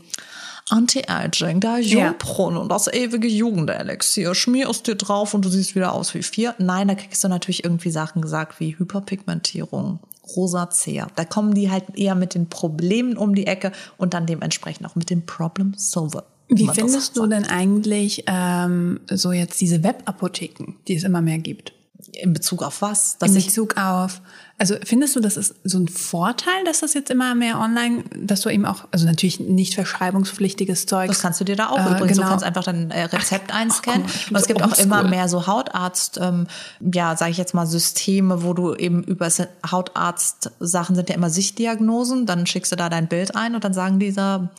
Anti-Aging, 0.70 1.60
der 1.60 1.80
Jungbrunn 1.80 2.56
ja. 2.56 2.62
und 2.62 2.70
das 2.70 2.88
ewige 2.88 3.28
Jugendelixier. 3.28 4.34
Schmier 4.34 4.70
es 4.70 4.82
dir 4.82 4.96
drauf 4.96 5.34
und 5.34 5.44
du 5.44 5.50
siehst 5.50 5.76
wieder 5.76 5.92
aus 5.92 6.14
wie 6.14 6.24
vier. 6.24 6.56
Nein, 6.58 6.88
da 6.88 6.96
kriegst 6.96 7.22
du 7.22 7.28
natürlich 7.28 7.66
irgendwie 7.66 7.92
Sachen 7.92 8.22
gesagt 8.22 8.62
wie 8.62 8.80
Hyperpigmentierung, 8.80 10.00
Rosacea. 10.38 11.08
Da 11.18 11.26
kommen 11.26 11.54
die 11.54 11.70
halt 11.70 11.98
eher 11.98 12.16
mit 12.16 12.34
den 12.34 12.48
Problemen 12.48 13.18
um 13.18 13.36
die 13.36 13.46
Ecke 13.46 13.74
und 13.98 14.14
dann 14.14 14.26
dementsprechend 14.26 14.88
auch 14.88 14.96
mit 14.96 15.10
dem 15.10 15.26
Problem 15.26 15.74
Solver. 15.76 16.24
Wie 16.50 16.68
findest 16.68 17.18
du 17.18 17.28
denn 17.28 17.46
eigentlich 17.46 18.24
ähm, 18.28 19.00
so 19.10 19.32
jetzt 19.32 19.60
diese 19.62 19.84
Webapotheken, 19.84 20.76
die 20.88 20.96
es 20.96 21.04
immer 21.04 21.22
mehr 21.22 21.40
gibt? 21.40 21.74
In 22.12 22.34
Bezug 22.34 22.62
auf 22.64 22.82
was? 22.82 23.18
Dass 23.18 23.32
In 23.32 23.44
Bezug 23.44 23.78
auf 23.78 24.22
also 24.60 24.76
findest 24.86 25.16
du, 25.16 25.20
das 25.20 25.36
ist 25.36 25.56
so 25.64 25.80
ein 25.80 25.88
Vorteil, 25.88 26.64
dass 26.64 26.82
das 26.82 26.94
jetzt 26.94 27.10
immer 27.10 27.34
mehr 27.34 27.60
online, 27.60 28.04
dass 28.16 28.42
du 28.42 28.50
eben 28.50 28.66
auch, 28.66 28.86
also 28.92 29.06
natürlich 29.06 29.40
nicht 29.40 29.74
verschreibungspflichtiges 29.74 30.86
Zeug. 30.86 31.08
Das 31.08 31.22
kannst 31.22 31.42
du 31.42 31.44
dir 31.44 31.56
da 31.56 31.70
auch 31.70 31.80
äh, 31.80 31.90
übrigens. 31.90 32.18
Genau. 32.18 32.24
Du 32.24 32.30
kannst 32.30 32.46
einfach 32.46 32.64
dein 32.64 32.92
äh, 32.92 33.04
Rezept 33.06 33.52
Ach, 33.52 33.60
einscannen. 33.60 34.06
Ach, 34.08 34.32
und 34.32 34.38
es 34.38 34.48
gibt 34.48 34.62
auch 34.62 34.78
immer 34.78 35.04
mehr 35.04 35.28
so 35.28 35.48
Hautarzt, 35.48 36.20
ähm, 36.22 36.48
ja, 36.80 37.18
sage 37.18 37.32
ich 37.32 37.38
jetzt 37.38 37.54
mal, 37.54 37.66
Systeme, 37.66 38.44
wo 38.44 38.54
du 38.54 38.76
eben 38.76 39.04
über 39.04 39.28
Hautarzt, 39.70 40.52
Sachen 40.60 40.96
sind 40.96 41.10
ja 41.10 41.16
immer 41.16 41.32
Sichtdiagnosen, 41.32 42.28
dann 42.28 42.46
schickst 42.46 42.72
du 42.72 42.76
da 42.76 42.90
dein 42.90 43.08
Bild 43.08 43.36
ein 43.36 43.56
und 43.56 43.64
dann 43.64 43.74
sagen 43.74 44.00
dieser 44.00 44.50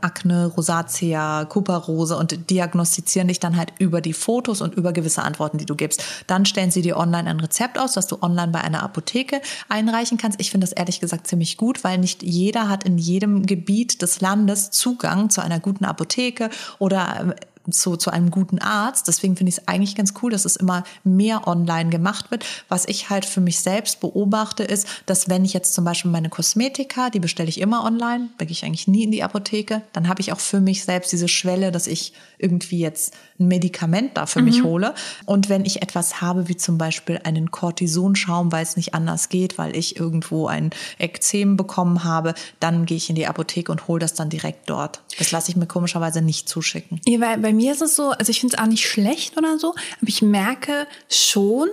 Akne, 0.00 0.46
Rosacea, 0.46 1.46
Kuparose 1.46 2.16
und 2.16 2.50
diagnostizieren 2.50 3.28
dich 3.28 3.40
dann 3.40 3.56
halt 3.56 3.72
über 3.78 4.00
die 4.00 4.12
Fotos 4.12 4.60
und 4.60 4.74
über 4.74 4.92
gewisse 4.92 5.22
Antworten, 5.22 5.58
die 5.58 5.64
du 5.64 5.76
gibst. 5.76 6.04
Dann 6.26 6.44
stellen 6.44 6.70
sie 6.70 6.82
dir 6.82 6.93
online 6.96 7.28
ein 7.28 7.40
Rezept 7.40 7.78
aus, 7.78 7.92
das 7.92 8.06
du 8.06 8.22
online 8.22 8.52
bei 8.52 8.60
einer 8.60 8.82
Apotheke 8.82 9.40
einreichen 9.68 10.18
kannst. 10.18 10.40
Ich 10.40 10.50
finde 10.50 10.66
das 10.66 10.72
ehrlich 10.72 11.00
gesagt 11.00 11.26
ziemlich 11.26 11.56
gut, 11.56 11.84
weil 11.84 11.98
nicht 11.98 12.22
jeder 12.22 12.68
hat 12.68 12.84
in 12.84 12.98
jedem 12.98 13.46
Gebiet 13.46 14.02
des 14.02 14.20
Landes 14.20 14.70
Zugang 14.70 15.30
zu 15.30 15.40
einer 15.40 15.60
guten 15.60 15.84
Apotheke 15.84 16.50
oder 16.78 17.16
ähm, 17.20 17.34
zu, 17.72 17.96
zu 17.96 18.10
einem 18.10 18.30
guten 18.30 18.58
Arzt. 18.58 19.08
Deswegen 19.08 19.36
finde 19.36 19.50
ich 19.50 19.58
es 19.58 19.68
eigentlich 19.68 19.94
ganz 19.94 20.14
cool, 20.22 20.30
dass 20.30 20.44
es 20.44 20.56
immer 20.56 20.84
mehr 21.02 21.46
online 21.46 21.90
gemacht 21.90 22.30
wird. 22.30 22.44
Was 22.68 22.86
ich 22.86 23.10
halt 23.10 23.24
für 23.24 23.40
mich 23.40 23.60
selbst 23.60 24.00
beobachte, 24.00 24.62
ist, 24.62 24.86
dass 25.06 25.28
wenn 25.28 25.44
ich 25.44 25.52
jetzt 25.52 25.74
zum 25.74 25.84
Beispiel 25.84 26.10
meine 26.10 26.28
Kosmetika, 26.28 27.10
die 27.10 27.20
bestelle 27.20 27.48
ich 27.48 27.60
immer 27.60 27.84
online, 27.84 28.28
da 28.38 28.44
gehe 28.44 28.52
ich 28.52 28.64
eigentlich 28.64 28.88
nie 28.88 29.04
in 29.04 29.10
die 29.10 29.22
Apotheke, 29.22 29.82
dann 29.92 30.08
habe 30.08 30.20
ich 30.20 30.32
auch 30.32 30.40
für 30.40 30.60
mich 30.60 30.84
selbst 30.84 31.12
diese 31.12 31.28
Schwelle, 31.28 31.72
dass 31.72 31.86
ich 31.86 32.12
irgendwie 32.38 32.78
jetzt 32.78 33.14
ein 33.38 33.48
Medikament 33.48 34.16
da 34.16 34.26
für 34.26 34.40
mhm. 34.40 34.44
mich 34.44 34.62
hole. 34.62 34.94
Und 35.24 35.48
wenn 35.48 35.64
ich 35.64 35.82
etwas 35.82 36.20
habe, 36.20 36.48
wie 36.48 36.56
zum 36.56 36.78
Beispiel 36.78 37.20
einen 37.24 37.50
Cortisonschaum, 37.50 38.52
weil 38.52 38.62
es 38.62 38.76
nicht 38.76 38.94
anders 38.94 39.28
geht, 39.28 39.58
weil 39.58 39.76
ich 39.76 39.96
irgendwo 39.96 40.46
ein 40.46 40.70
Ekzem 40.98 41.56
bekommen 41.56 42.04
habe, 42.04 42.34
dann 42.60 42.86
gehe 42.86 42.96
ich 42.96 43.08
in 43.08 43.16
die 43.16 43.26
Apotheke 43.26 43.72
und 43.72 43.88
hole 43.88 44.00
das 44.00 44.14
dann 44.14 44.28
direkt 44.28 44.68
dort. 44.70 45.02
Das 45.18 45.30
lasse 45.30 45.50
ich 45.50 45.56
mir 45.56 45.66
komischerweise 45.66 46.20
nicht 46.20 46.48
zuschicken. 46.48 47.00
Ja, 47.06 47.20
weil 47.20 47.38
bei 47.38 47.52
mir 47.54 47.72
ist 47.72 47.82
es 47.82 47.96
so, 47.96 48.10
also 48.10 48.30
ich 48.30 48.40
finde 48.40 48.56
es 48.56 48.62
auch 48.62 48.66
nicht 48.66 48.86
schlecht 48.86 49.36
oder 49.36 49.58
so, 49.58 49.70
aber 49.70 50.08
ich 50.08 50.22
merke 50.22 50.86
schon, 51.08 51.68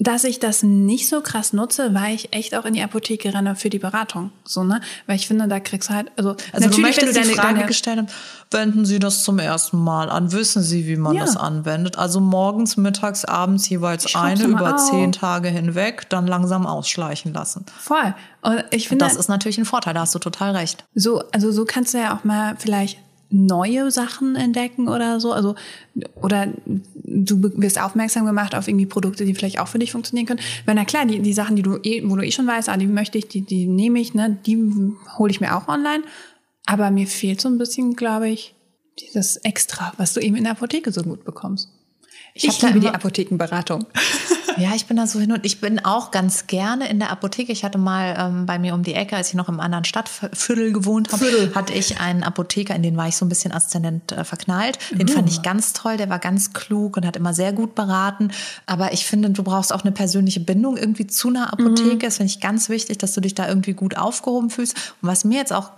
dass 0.00 0.24
ich 0.24 0.40
das 0.40 0.62
nicht 0.62 1.08
so 1.08 1.20
krass 1.20 1.52
nutze, 1.52 1.92
weil 1.92 2.14
ich 2.14 2.32
echt 2.32 2.54
auch 2.54 2.64
in 2.64 2.72
die 2.72 2.82
Apotheke 2.82 3.34
renne 3.34 3.54
für 3.54 3.68
die 3.68 3.78
Beratung. 3.78 4.32
So, 4.44 4.64
ne? 4.64 4.80
Weil 5.06 5.16
ich 5.16 5.28
finde, 5.28 5.46
da 5.46 5.60
kriegst 5.60 5.90
du 5.90 5.94
halt, 5.94 6.10
also, 6.16 6.36
also 6.52 6.68
natürlich, 6.68 6.96
wenn 6.96 7.06
du 7.06 7.12
deine, 7.12 7.32
Frage 7.32 7.54
deine, 7.54 7.66
gestellt 7.66 8.00
hast, 8.02 8.14
wenden 8.50 8.86
Sie 8.86 8.98
das 8.98 9.22
zum 9.22 9.38
ersten 9.38 9.76
Mal 9.76 10.08
an, 10.08 10.32
wissen 10.32 10.62
Sie, 10.62 10.86
wie 10.86 10.96
man 10.96 11.16
ja. 11.16 11.20
das 11.20 11.36
anwendet. 11.36 11.98
Also 11.98 12.18
morgens, 12.18 12.78
mittags, 12.78 13.26
abends 13.26 13.68
jeweils 13.68 14.14
eine 14.14 14.44
über 14.44 14.76
auf. 14.76 14.90
zehn 14.90 15.12
Tage 15.12 15.50
hinweg, 15.50 16.08
dann 16.08 16.26
langsam 16.26 16.66
ausschleichen 16.66 17.34
lassen. 17.34 17.66
Voll. 17.78 18.14
Und 18.40 18.64
ich 18.70 18.88
finde. 18.88 19.04
Das 19.04 19.16
ist 19.16 19.28
natürlich 19.28 19.58
ein 19.58 19.66
Vorteil, 19.66 19.92
da 19.92 20.00
hast 20.00 20.14
du 20.14 20.18
total 20.18 20.56
recht. 20.56 20.84
So, 20.94 21.22
also 21.30 21.52
so 21.52 21.66
kannst 21.66 21.92
du 21.92 21.98
ja 21.98 22.16
auch 22.16 22.24
mal 22.24 22.56
vielleicht 22.58 22.98
neue 23.30 23.90
Sachen 23.90 24.36
entdecken 24.36 24.88
oder 24.88 25.20
so. 25.20 25.32
Also, 25.32 25.54
oder 26.16 26.48
du 26.94 27.42
wirst 27.60 27.80
aufmerksam 27.80 28.26
gemacht 28.26 28.54
auf 28.54 28.68
irgendwie 28.68 28.86
Produkte, 28.86 29.24
die 29.24 29.34
vielleicht 29.34 29.60
auch 29.60 29.68
für 29.68 29.78
dich 29.78 29.92
funktionieren 29.92 30.26
können. 30.26 30.40
Weil 30.66 30.74
na 30.74 30.84
klar, 30.84 31.06
die, 31.06 31.20
die 31.20 31.32
Sachen, 31.32 31.56
die 31.56 31.62
du 31.62 31.78
eh, 31.82 32.02
wo 32.08 32.16
du 32.16 32.24
eh 32.24 32.32
schon 32.32 32.46
weißt, 32.46 32.68
ah, 32.68 32.76
die 32.76 32.86
möchte 32.86 33.18
ich, 33.18 33.28
die, 33.28 33.42
die 33.42 33.66
nehme 33.66 34.00
ich, 34.00 34.14
ne, 34.14 34.38
die 34.44 34.58
hole 35.18 35.30
ich 35.30 35.40
mir 35.40 35.56
auch 35.56 35.68
online. 35.68 36.02
Aber 36.66 36.90
mir 36.90 37.06
fehlt 37.06 37.40
so 37.40 37.48
ein 37.48 37.58
bisschen, 37.58 37.94
glaube 37.94 38.28
ich, 38.28 38.54
dieses 38.98 39.36
Extra, 39.38 39.92
was 39.96 40.12
du 40.12 40.20
eben 40.20 40.36
in 40.36 40.44
der 40.44 40.52
Apotheke 40.52 40.92
so 40.92 41.02
gut 41.02 41.24
bekommst. 41.24 41.68
Ich, 42.34 42.44
ich 42.44 42.62
liebe 42.62 42.80
die 42.80 42.88
Apothekenberatung. 42.88 43.86
Ja, 44.56 44.74
ich 44.74 44.86
bin 44.86 44.96
da 44.96 45.06
so 45.06 45.20
hin 45.20 45.32
und 45.32 45.44
ich 45.44 45.60
bin 45.60 45.84
auch 45.84 46.10
ganz 46.10 46.46
gerne 46.46 46.88
in 46.88 46.98
der 46.98 47.10
Apotheke. 47.10 47.52
Ich 47.52 47.64
hatte 47.64 47.78
mal 47.78 48.16
ähm, 48.18 48.46
bei 48.46 48.58
mir 48.58 48.74
um 48.74 48.82
die 48.82 48.94
Ecke, 48.94 49.16
als 49.16 49.28
ich 49.28 49.34
noch 49.34 49.48
im 49.48 49.60
anderen 49.60 49.84
Stadtviertel 49.84 50.72
gewohnt 50.72 51.12
habe, 51.12 51.54
hatte 51.54 51.72
ich 51.72 52.00
einen 52.00 52.22
Apotheker, 52.22 52.74
in 52.74 52.82
den 52.82 52.96
war 52.96 53.08
ich 53.08 53.16
so 53.16 53.24
ein 53.24 53.28
bisschen 53.28 53.52
Aszendent 53.52 54.12
äh, 54.12 54.24
verknallt. 54.24 54.78
Den 54.90 55.08
uh. 55.08 55.12
fand 55.12 55.28
ich 55.28 55.42
ganz 55.42 55.72
toll, 55.72 55.96
der 55.96 56.08
war 56.08 56.18
ganz 56.18 56.52
klug 56.52 56.96
und 56.96 57.06
hat 57.06 57.16
immer 57.16 57.34
sehr 57.34 57.52
gut 57.52 57.74
beraten. 57.74 58.30
Aber 58.66 58.92
ich 58.92 59.06
finde, 59.06 59.30
du 59.30 59.42
brauchst 59.42 59.72
auch 59.72 59.82
eine 59.82 59.92
persönliche 59.92 60.40
Bindung 60.40 60.76
irgendwie 60.76 61.06
zu 61.06 61.28
einer 61.28 61.52
Apotheke. 61.52 61.94
Mhm. 61.94 62.00
Das 62.00 62.16
finde 62.16 62.30
ich 62.30 62.40
ganz 62.40 62.68
wichtig, 62.68 62.98
dass 62.98 63.12
du 63.12 63.20
dich 63.20 63.34
da 63.34 63.48
irgendwie 63.48 63.74
gut 63.74 63.96
aufgehoben 63.96 64.50
fühlst. 64.50 64.74
Und 65.00 65.08
was 65.08 65.24
mir 65.24 65.38
jetzt 65.38 65.52
auch 65.52 65.70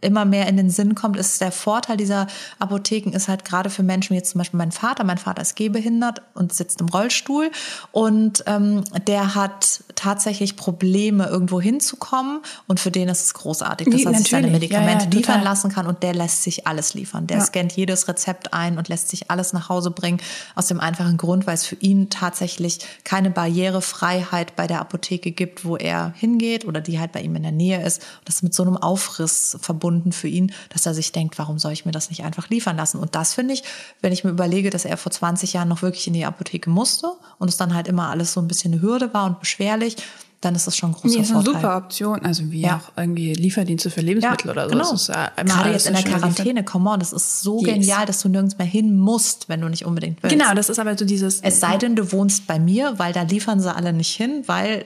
immer 0.00 0.24
mehr 0.24 0.46
in 0.48 0.56
den 0.56 0.70
Sinn 0.70 0.94
kommt, 0.94 1.16
ist 1.16 1.40
der 1.40 1.52
Vorteil 1.52 1.96
dieser 1.96 2.26
Apotheken 2.58 3.12
ist 3.12 3.28
halt 3.28 3.44
gerade 3.44 3.70
für 3.70 3.82
Menschen 3.82 4.10
wie 4.10 4.18
jetzt 4.18 4.30
zum 4.30 4.38
Beispiel 4.38 4.58
mein 4.58 4.72
Vater. 4.72 5.04
Mein 5.04 5.18
Vater 5.18 5.42
ist 5.42 5.56
gehbehindert 5.56 6.22
und 6.34 6.52
sitzt 6.52 6.80
im 6.80 6.88
Rollstuhl 6.88 7.50
und 7.90 8.11
und 8.12 8.44
ähm, 8.46 8.84
der 9.06 9.34
hat 9.34 9.84
tatsächlich 9.94 10.56
Probleme, 10.56 11.28
irgendwo 11.28 11.62
hinzukommen. 11.62 12.40
Und 12.66 12.78
für 12.78 12.90
den 12.90 13.08
ist 13.08 13.24
es 13.24 13.32
großartig, 13.32 13.88
dass 13.88 14.04
er 14.04 14.12
sich 14.12 14.28
seine 14.28 14.48
Medikamente 14.48 15.04
ja, 15.04 15.10
ja, 15.10 15.16
liefern 15.16 15.42
lassen 15.42 15.72
kann. 15.72 15.86
Und 15.86 16.02
der 16.02 16.12
lässt 16.12 16.42
sich 16.42 16.66
alles 16.66 16.92
liefern. 16.92 17.26
Der 17.26 17.38
ja. 17.38 17.42
scannt 17.42 17.72
jedes 17.72 18.08
Rezept 18.08 18.52
ein 18.52 18.76
und 18.76 18.90
lässt 18.90 19.08
sich 19.08 19.30
alles 19.30 19.54
nach 19.54 19.70
Hause 19.70 19.90
bringen. 19.90 20.20
Aus 20.54 20.66
dem 20.66 20.78
einfachen 20.78 21.16
Grund, 21.16 21.46
weil 21.46 21.54
es 21.54 21.64
für 21.64 21.76
ihn 21.76 22.10
tatsächlich 22.10 22.80
keine 23.04 23.30
Barrierefreiheit 23.30 24.56
bei 24.56 24.66
der 24.66 24.80
Apotheke 24.80 25.30
gibt, 25.30 25.64
wo 25.64 25.78
er 25.78 26.12
hingeht 26.14 26.66
oder 26.66 26.82
die 26.82 27.00
halt 27.00 27.12
bei 27.12 27.22
ihm 27.22 27.34
in 27.36 27.44
der 27.44 27.52
Nähe 27.52 27.82
ist. 27.82 28.02
Das 28.26 28.36
ist 28.36 28.42
mit 28.42 28.52
so 28.52 28.62
einem 28.62 28.76
Aufriss 28.76 29.56
verbunden 29.58 30.12
für 30.12 30.28
ihn, 30.28 30.52
dass 30.68 30.84
er 30.84 30.92
sich 30.92 31.12
denkt, 31.12 31.38
warum 31.38 31.58
soll 31.58 31.72
ich 31.72 31.86
mir 31.86 31.92
das 31.92 32.10
nicht 32.10 32.24
einfach 32.24 32.50
liefern 32.50 32.76
lassen? 32.76 32.98
Und 32.98 33.14
das 33.14 33.32
finde 33.32 33.54
ich, 33.54 33.62
wenn 34.02 34.12
ich 34.12 34.22
mir 34.22 34.30
überlege, 34.30 34.68
dass 34.68 34.84
er 34.84 34.98
vor 34.98 35.12
20 35.12 35.54
Jahren 35.54 35.68
noch 35.68 35.80
wirklich 35.80 36.06
in 36.06 36.12
die 36.12 36.26
Apotheke 36.26 36.68
musste 36.68 37.12
und 37.38 37.48
es 37.48 37.56
dann 37.56 37.72
halt 37.72 37.88
immer 37.88 38.01
alles 38.10 38.32
so 38.32 38.40
ein 38.40 38.48
bisschen 38.48 38.72
eine 38.72 38.82
Hürde 38.82 39.12
war 39.12 39.26
und 39.26 39.40
beschwerlich, 39.40 39.96
dann 40.42 40.56
ist 40.56 40.66
das 40.66 40.76
schon 40.76 40.90
ein 40.90 40.94
großer 40.94 41.14
nee, 41.14 41.22
ist 41.22 41.30
eine 41.32 41.42
super 41.42 41.76
Option. 41.76 42.20
Also 42.24 42.50
wie 42.50 42.62
ja. 42.62 42.76
auch 42.76 42.98
irgendwie 42.98 43.32
Lieferdienste 43.32 43.90
für 43.90 44.00
Lebensmittel 44.00 44.48
ja, 44.48 44.52
oder 44.52 44.64
so. 44.64 44.70
Genau. 44.70 44.90
Das 44.90 45.02
ist 45.02 45.08
ja 45.08 45.30
Gerade 45.36 45.70
jetzt 45.70 45.86
in 45.86 45.94
der 45.94 46.02
Quarantäne, 46.02 46.64
come 46.64 46.90
on, 46.90 46.98
das 46.98 47.12
ist 47.12 47.42
so 47.42 47.60
yes. 47.60 47.74
genial, 47.74 48.06
dass 48.06 48.20
du 48.22 48.28
nirgends 48.28 48.58
mehr 48.58 48.66
hin 48.66 48.98
musst, 48.98 49.48
wenn 49.48 49.60
du 49.60 49.68
nicht 49.68 49.86
unbedingt 49.86 50.22
willst. 50.22 50.36
Genau, 50.36 50.52
das 50.54 50.68
ist 50.68 50.78
aber 50.80 50.98
so 50.98 51.04
dieses. 51.04 51.40
Es 51.40 51.60
sei 51.60 51.76
denn, 51.76 51.94
du 51.94 52.10
wohnst 52.10 52.46
bei 52.48 52.58
mir, 52.58 52.98
weil 52.98 53.12
da 53.12 53.22
liefern 53.22 53.60
sie 53.60 53.72
alle 53.72 53.92
nicht 53.92 54.14
hin, 54.14 54.42
weil 54.46 54.84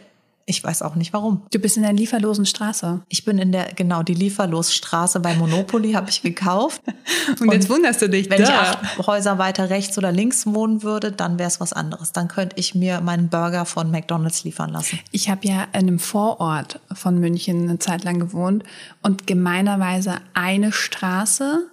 ich 0.49 0.63
weiß 0.63 0.83
auch 0.83 0.95
nicht 0.95 1.13
warum. 1.13 1.45
Du 1.51 1.59
bist 1.59 1.77
in 1.77 1.83
der 1.83 1.93
lieferlosen 1.93 2.47
Straße. 2.47 3.03
Ich 3.09 3.25
bin 3.25 3.39
in 3.39 3.51
der, 3.51 3.73
genau, 3.75 4.05
die 4.05 4.15
Lieferlosstraße 4.15 5.19
bei 5.19 5.35
Monopoly 5.35 5.93
habe 5.93 6.09
ich 6.09 6.23
gekauft. 6.23 6.83
Und, 7.29 7.41
Und, 7.41 7.53
jetzt 7.53 7.69
wunderst 7.69 8.01
du 8.01 8.09
dich. 8.09 8.31
Wenn 8.31 8.43
da. 8.43 8.45
ich 8.45 8.51
acht 8.51 9.07
Häuser 9.09 9.39
weiter 9.39 9.71
rechts 9.71 9.99
oder 9.99 10.13
links 10.13 10.47
wohnen 10.47 10.85
würde, 10.85 11.11
dann 11.11 11.41
wäre 11.41 11.49
es 11.49 11.59
was 11.59 11.73
anderes. 11.73 12.13
Dann 12.13 12.29
könnte 12.29 12.55
ich 12.61 12.77
mir 12.77 13.01
meinen 13.01 13.29
Burger 13.29 13.67
von 13.67 13.91
McDonalds 13.91 14.45
liefern 14.45 14.71
lassen. 14.71 15.01
Ich 15.11 15.29
habe 15.29 15.49
ja 15.49 15.65
in 15.73 15.81
einem 15.81 15.99
Vorort 15.99 16.79
von 16.95 17.19
München 17.19 17.69
eine 17.69 17.81
Zeit 17.81 18.05
lang 18.05 18.21
gewohnt 18.21 18.63
und 19.03 19.27
gemeinerweise 19.27 20.19
eine 20.33 20.71
Straße 20.73 21.71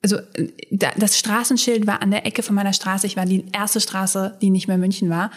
also 0.00 0.18
das 0.70 1.18
Straßenschild 1.18 1.88
war 1.88 2.02
an 2.02 2.12
der 2.12 2.24
Ecke 2.24 2.44
von 2.44 2.54
meiner 2.54 2.72
Straße. 2.72 3.04
Ich 3.08 3.16
war 3.16 3.26
die 3.26 3.46
erste 3.52 3.80
Straße, 3.80 4.36
die 4.40 4.50
nicht 4.50 4.68
mehr 4.68 4.78
München 4.78 5.10
war. 5.10 5.32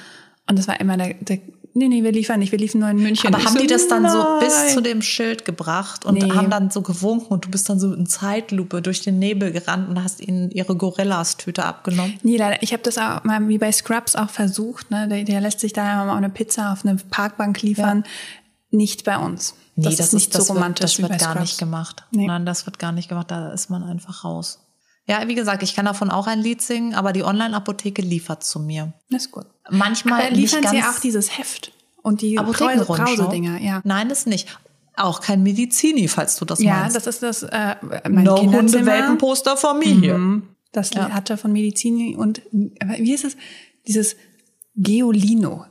Und 0.48 0.60
das 0.60 0.68
war 0.68 0.80
immer 0.80 0.98
der, 0.98 1.16
der 1.16 1.40
nee, 1.74 1.88
nee, 1.88 2.04
wir 2.04 2.12
liefern 2.12 2.40
nicht, 2.40 2.52
wir 2.52 2.60
liefern 2.60 2.82
nur 2.82 2.90
in 2.90 2.98
München. 2.98 3.34
Aber 3.34 3.44
haben 3.44 3.54
so, 3.54 3.60
die 3.60 3.68
das 3.68 3.88
dann 3.88 4.04
nein. 4.04 4.12
so 4.12 4.40
bis 4.40 4.74
zu 4.74 4.82
dem 4.82 5.02
Schild 5.02 5.46
gebracht 5.46 6.06
und 6.06 6.16
nee. 6.16 6.32
haben 6.32 6.50
dann 6.50 6.72
so 6.72 6.82
gewunken 6.82 7.28
und 7.28 7.46
du 7.46 7.50
bist 7.50 7.70
dann 7.70 7.80
so 7.80 7.94
in 7.94 8.06
Zeitlupe 8.06 8.82
durch 8.82 9.02
den 9.02 9.20
Nebel 9.20 9.52
gerannt 9.52 9.90
und 9.90 10.04
hast 10.04 10.22
ihnen 10.22 10.52
ihre 10.52 10.76
Gorillas-Tüte 10.76 11.64
abgenommen? 11.64 12.20
Nee, 12.24 12.38
leider. 12.38 12.62
Ich 12.62 12.74
habe 12.74 12.84
das 12.84 12.98
auch 12.98 13.24
mal 13.24 13.48
wie 13.48 13.58
bei 13.58 13.72
Scrubs 13.72 14.16
auch 14.16 14.30
versucht. 14.30 14.92
Ne? 14.92 15.08
Der, 15.08 15.24
der 15.24 15.42
lässt 15.42 15.60
sich 15.60 15.74
da 15.74 16.06
mal 16.06 16.16
eine 16.16 16.30
Pizza 16.30 16.74
auf 16.74 16.86
eine 16.86 16.96
Parkbank 16.96 17.62
liefern. 17.62 18.04
Ja. 18.06 18.12
Nicht 18.78 19.04
bei 19.04 19.18
uns. 19.18 19.54
Nee, 19.76 19.86
das, 19.86 19.98
das 19.98 20.08
ist 20.08 20.14
nicht 20.14 20.36
ist, 20.36 20.48
so 20.48 20.54
romantisch. 20.54 20.98
Wird, 21.00 21.10
das 21.10 21.20
wird 21.20 21.20
gar 21.20 21.32
Scrubs. 21.32 21.42
nicht 21.42 21.58
gemacht. 21.60 22.04
Nee. 22.12 22.28
Nein, 22.28 22.46
das 22.46 22.66
wird 22.66 22.80
gar 22.80 22.92
nicht 22.92 23.10
gemacht. 23.10 23.32
Da 23.32 23.52
ist 23.52 23.70
man 23.70 23.84
einfach 23.84 24.24
raus. 24.24 24.61
Ja, 25.08 25.28
wie 25.28 25.36
gesagt, 25.36 25.64
ich 25.64 25.76
kann 25.76 25.86
davon 25.86 26.10
auch 26.12 26.28
ein 26.28 26.40
Lied 26.40 26.62
singen, 26.62 26.94
aber 26.94 27.12
die 27.12 27.24
Online-Apotheke 27.24 28.02
liefert 28.02 28.44
zu 28.44 28.60
mir. 28.60 28.94
Das 29.10 29.26
ist 29.26 29.32
gut. 29.32 29.46
Manchmal 29.70 30.28
aber 30.28 30.32
liefern 30.32 30.66
sie 30.68 30.82
auch 30.84 31.00
dieses 31.00 31.38
Heft 31.38 31.72
und 32.02 32.22
die 32.22 32.36
Brause-Dinger, 32.36 33.60
ja. 33.60 33.82
Nein, 33.84 34.10
das 34.10 34.26
nicht. 34.26 34.48
Auch 34.96 35.22
kein 35.22 35.42
Medizini, 35.42 36.08
falls 36.08 36.36
du 36.36 36.46
das 36.46 36.62
ja, 36.62 36.76
meinst. 36.76 36.96
Ja, 36.96 37.02
das 37.02 37.08
ist 37.08 37.24
das 37.24 37.44
äh, 37.44 37.76
mein 38.10 38.26
no 38.26 38.38
Hundewelpenposter 38.38 39.58
von 39.58 39.80
mir 39.80 39.96
hier. 39.96 40.18
Mhm. 40.18 40.44
Das 40.72 40.94
ja. 40.94 41.10
hatte 41.10 41.38
von 41.38 41.52
Medizini 41.52 42.16
und 42.16 42.42
wie 42.52 43.14
ist 43.14 43.26
es? 43.26 43.36
Dieses 43.88 44.16
Geolino. 44.76 45.66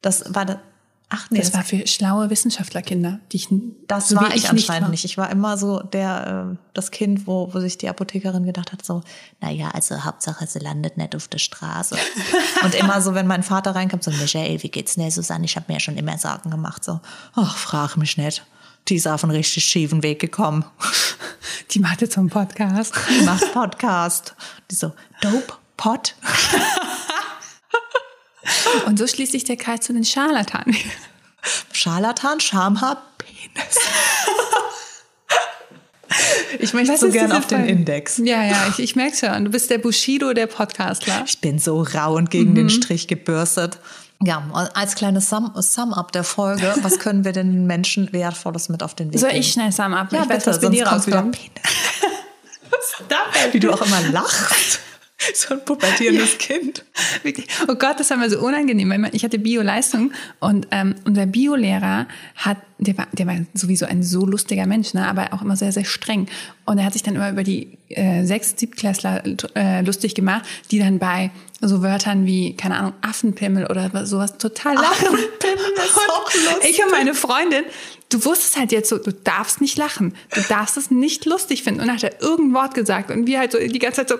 Das 0.00 0.34
war 0.34 0.44
das 0.44 0.58
Ach 1.08 1.30
nee, 1.30 1.38
das, 1.38 1.54
war 1.54 1.62
für 1.62 1.86
schlaue 1.86 2.30
Wissenschaftlerkinder, 2.30 3.20
die 3.30 3.36
ich 3.36 3.48
Das 3.86 4.08
so 4.08 4.16
war 4.16 4.30
ich, 4.30 4.42
ich 4.42 4.50
anscheinend 4.50 4.90
nicht, 4.90 5.04
nicht, 5.04 5.12
Ich 5.12 5.16
war 5.16 5.30
immer 5.30 5.56
so 5.56 5.80
der 5.80 6.50
äh, 6.52 6.56
das 6.74 6.90
Kind, 6.90 7.28
wo, 7.28 7.54
wo 7.54 7.60
sich 7.60 7.78
die 7.78 7.88
Apothekerin 7.88 8.44
gedacht 8.44 8.72
hat, 8.72 8.84
so, 8.84 9.02
naja, 9.40 9.68
also 9.68 10.04
Hauptsache 10.04 10.48
sie 10.48 10.58
landet 10.58 10.96
nicht 10.96 11.14
auf 11.14 11.28
der 11.28 11.38
Straße. 11.38 11.96
und 12.64 12.74
immer 12.74 13.00
so, 13.00 13.14
wenn 13.14 13.28
mein 13.28 13.44
Vater 13.44 13.76
reinkam, 13.76 14.02
so, 14.02 14.10
Michael, 14.10 14.64
wie 14.64 14.68
geht's 14.68 14.96
denn 14.96 15.08
Susanne? 15.12 15.44
Ich 15.44 15.54
habe 15.54 15.66
mir 15.68 15.74
ja 15.74 15.80
schon 15.80 15.96
immer 15.96 16.18
Sorgen 16.18 16.50
gemacht. 16.50 16.82
So, 16.82 17.00
ach, 17.36 17.56
frag 17.56 17.96
mich 17.96 18.16
nicht. 18.16 18.44
Die 18.88 18.96
ist 18.96 19.06
auf 19.06 19.22
einen 19.22 19.32
richtig 19.32 19.64
schiefen 19.64 20.02
Weg 20.02 20.20
gekommen. 20.20 20.64
Die 21.70 21.78
macht 21.78 22.00
jetzt 22.00 22.14
so 22.14 22.20
einen 22.20 22.30
Podcast. 22.30 22.94
Die 23.10 23.24
macht 23.24 23.52
Podcast. 23.52 24.34
Die 24.70 24.74
so, 24.74 24.92
Dope 25.20 25.54
Pot. 25.76 26.16
Und 28.86 28.98
so 28.98 29.06
schließt 29.06 29.32
sich 29.32 29.44
der 29.44 29.56
Kreis 29.56 29.80
zu 29.80 29.92
den 29.92 30.04
Scharlatanen. 30.04 30.76
Scharlatan, 31.72 32.40
Schamhaar, 32.40 33.02
Penis. 33.18 33.76
Ich 36.58 36.72
möchte 36.72 36.92
Was 36.92 37.00
so 37.00 37.10
gern 37.10 37.32
auf 37.32 37.46
den 37.46 37.66
Index. 37.66 38.18
Ja, 38.18 38.42
ja, 38.42 38.66
ich, 38.68 38.78
ich 38.78 38.96
merke 38.96 39.16
schon. 39.16 39.44
Du 39.44 39.50
bist 39.50 39.70
der 39.70 39.78
Bushido 39.78 40.32
der 40.32 40.46
Podcastler. 40.46 41.24
Ich 41.26 41.40
bin 41.40 41.58
so 41.58 41.82
rau 41.82 42.14
und 42.14 42.30
gegen 42.30 42.50
mhm. 42.50 42.54
den 42.54 42.70
Strich 42.70 43.08
gebürstet. 43.08 43.78
Ja, 44.22 44.42
als 44.72 44.94
kleines 44.94 45.28
Sum-Up 45.28 45.62
Sum 45.62 45.94
der 46.14 46.24
Folge, 46.24 46.74
was 46.80 46.98
können 46.98 47.24
wir 47.24 47.32
den 47.32 47.66
Menschen 47.66 48.14
Wertvolles 48.14 48.70
mit 48.70 48.82
auf 48.82 48.94
den 48.94 49.12
Weg 49.12 49.20
Soll 49.20 49.30
geben? 49.30 49.42
Soll 49.42 49.46
ich 49.46 49.52
schnell 49.52 49.72
Sum-Up? 49.72 50.10
Ja, 50.10 50.22
ich 50.22 50.28
bitte, 50.28 50.38
weiß, 50.38 50.46
was 50.46 50.60
bei 50.60 50.68
dir 50.70 50.86
rauskommt. 50.86 51.38
Wie 53.52 53.60
du 53.60 53.72
auch 53.72 53.82
immer 53.82 54.00
lachst. 54.10 54.80
So 55.34 55.54
ein 55.54 55.64
pubertierendes 55.64 56.32
ja. 56.32 56.38
Kind. 56.38 56.84
Wirklich. 57.22 57.46
Oh 57.68 57.74
Gott, 57.74 57.98
das 57.98 58.10
war 58.10 58.16
mir 58.16 58.30
so 58.30 58.38
unangenehm. 58.38 58.90
Weil 58.90 59.14
ich 59.14 59.24
hatte 59.24 59.38
Bio-Leistung 59.38 60.12
und 60.40 60.68
ähm, 60.70 60.94
unser 61.04 61.26
Biolehrer 61.26 62.06
hat, 62.36 62.58
der 62.78 62.96
war, 62.98 63.06
der 63.12 63.26
war 63.26 63.36
sowieso 63.54 63.86
ein 63.86 64.02
so 64.02 64.26
lustiger 64.26 64.66
Mensch, 64.66 64.94
ne, 64.94 65.06
aber 65.06 65.32
auch 65.32 65.42
immer 65.42 65.56
sehr, 65.56 65.72
sehr 65.72 65.84
streng. 65.84 66.28
Und 66.64 66.78
er 66.78 66.84
hat 66.84 66.92
sich 66.92 67.02
dann 67.02 67.16
immer 67.16 67.30
über 67.30 67.44
die 67.44 67.78
äh, 67.88 68.24
sechs, 68.24 68.54
siebtklässler 68.56 69.22
äh, 69.54 69.82
lustig 69.82 70.14
gemacht, 70.14 70.44
die 70.70 70.78
dann 70.78 70.98
bei 70.98 71.30
so 71.60 71.82
Wörtern 71.82 72.26
wie, 72.26 72.54
keine 72.54 72.76
Ahnung, 72.76 72.92
Affenpimmel 73.00 73.66
oder 73.66 74.06
sowas 74.06 74.36
total 74.36 74.74
lachen. 74.74 75.06
Affenpimmel 75.06 75.72
ist 75.76 75.96
auch 76.10 76.34
lustig. 76.34 76.70
Ich 76.70 76.84
und 76.84 76.90
meine 76.90 77.14
Freundin, 77.14 77.64
du 78.10 78.22
wusstest 78.24 78.58
halt 78.58 78.72
jetzt 78.72 78.90
so, 78.90 78.98
du 78.98 79.12
darfst 79.12 79.62
nicht 79.62 79.78
lachen. 79.78 80.14
Du 80.34 80.42
darfst 80.42 80.76
es 80.76 80.90
nicht 80.90 81.24
lustig 81.24 81.62
finden. 81.62 81.80
Und 81.80 81.86
dann 81.86 81.96
hat 81.96 82.04
er 82.04 82.20
irgendein 82.20 82.54
Wort 82.54 82.74
gesagt 82.74 83.10
und 83.10 83.26
wir 83.26 83.38
halt 83.38 83.52
so 83.52 83.58
die 83.58 83.78
ganze 83.78 84.04
Zeit 84.04 84.10
so 84.10 84.16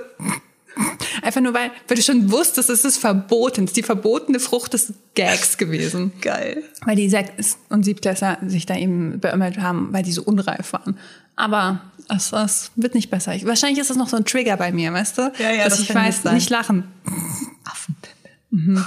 Einfach 1.22 1.40
nur, 1.40 1.54
weil, 1.54 1.70
weil 1.88 1.96
du 1.96 2.02
schon 2.02 2.30
wusstest, 2.30 2.68
es 2.68 2.84
ist 2.84 2.98
verboten. 2.98 3.64
Es 3.64 3.70
ist 3.70 3.76
die 3.76 3.82
verbotene 3.82 4.40
Frucht 4.40 4.74
des 4.74 4.92
Gags 5.14 5.56
gewesen. 5.56 6.12
Geil. 6.20 6.62
Weil 6.84 6.96
die 6.96 7.08
Sechs- 7.08 7.58
und 7.68 7.84
Siebtklässler 7.84 8.38
sich 8.46 8.66
da 8.66 8.76
eben 8.76 9.18
beömmelt 9.20 9.58
haben, 9.58 9.92
weil 9.92 10.02
die 10.02 10.12
so 10.12 10.22
unreif 10.22 10.72
waren. 10.72 10.98
Aber 11.34 11.80
es, 12.14 12.32
es 12.32 12.70
wird 12.76 12.94
nicht 12.94 13.10
besser. 13.10 13.34
Ich, 13.34 13.46
wahrscheinlich 13.46 13.80
ist 13.80 13.90
das 13.90 13.96
noch 13.96 14.08
so 14.08 14.16
ein 14.16 14.24
Trigger 14.24 14.56
bei 14.56 14.72
mir, 14.72 14.92
weißt 14.92 15.18
du? 15.18 15.32
Ja, 15.38 15.50
ja, 15.50 15.64
dass 15.64 15.78
das 15.78 15.88
ich 15.88 15.94
weiß, 15.94 16.24
nicht 16.24 16.50
lachen. 16.50 16.84
Affenpimmel. 17.64 18.16
Mhm. 18.50 18.84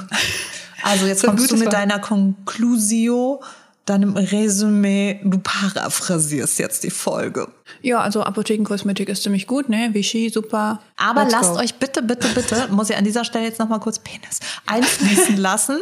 Also 0.84 1.08
jetzt 1.08 1.24
kommst 1.26 1.52
du 1.52 1.58
mit 1.58 1.74
deiner 1.74 2.00
Conclusio 2.00 3.42
deinem 3.90 4.16
Resümee, 4.16 5.20
du 5.24 5.40
paraphrasierst 5.40 6.60
jetzt 6.60 6.84
die 6.84 6.90
Folge. 6.90 7.48
Ja, 7.82 8.02
also 8.02 8.24
Apothekenkosmetik 8.24 9.10
ist 9.10 9.24
ziemlich 9.24 9.48
gut, 9.48 9.70
ne? 9.70 9.90
Vichy, 9.94 10.30
super. 10.30 10.82
Aber 10.98 11.24
Let's 11.24 11.34
lasst 11.34 11.54
go. 11.54 11.60
euch 11.60 11.76
bitte, 11.76 12.02
bitte, 12.02 12.28
bitte, 12.30 12.68
muss 12.72 12.90
ich 12.90 12.98
an 12.98 13.04
dieser 13.04 13.26
Stelle 13.26 13.46
jetzt 13.46 13.60
nochmal 13.60 13.80
kurz 13.80 14.00
Penis 14.00 14.40
einfließen 14.66 15.38
lassen. 15.38 15.78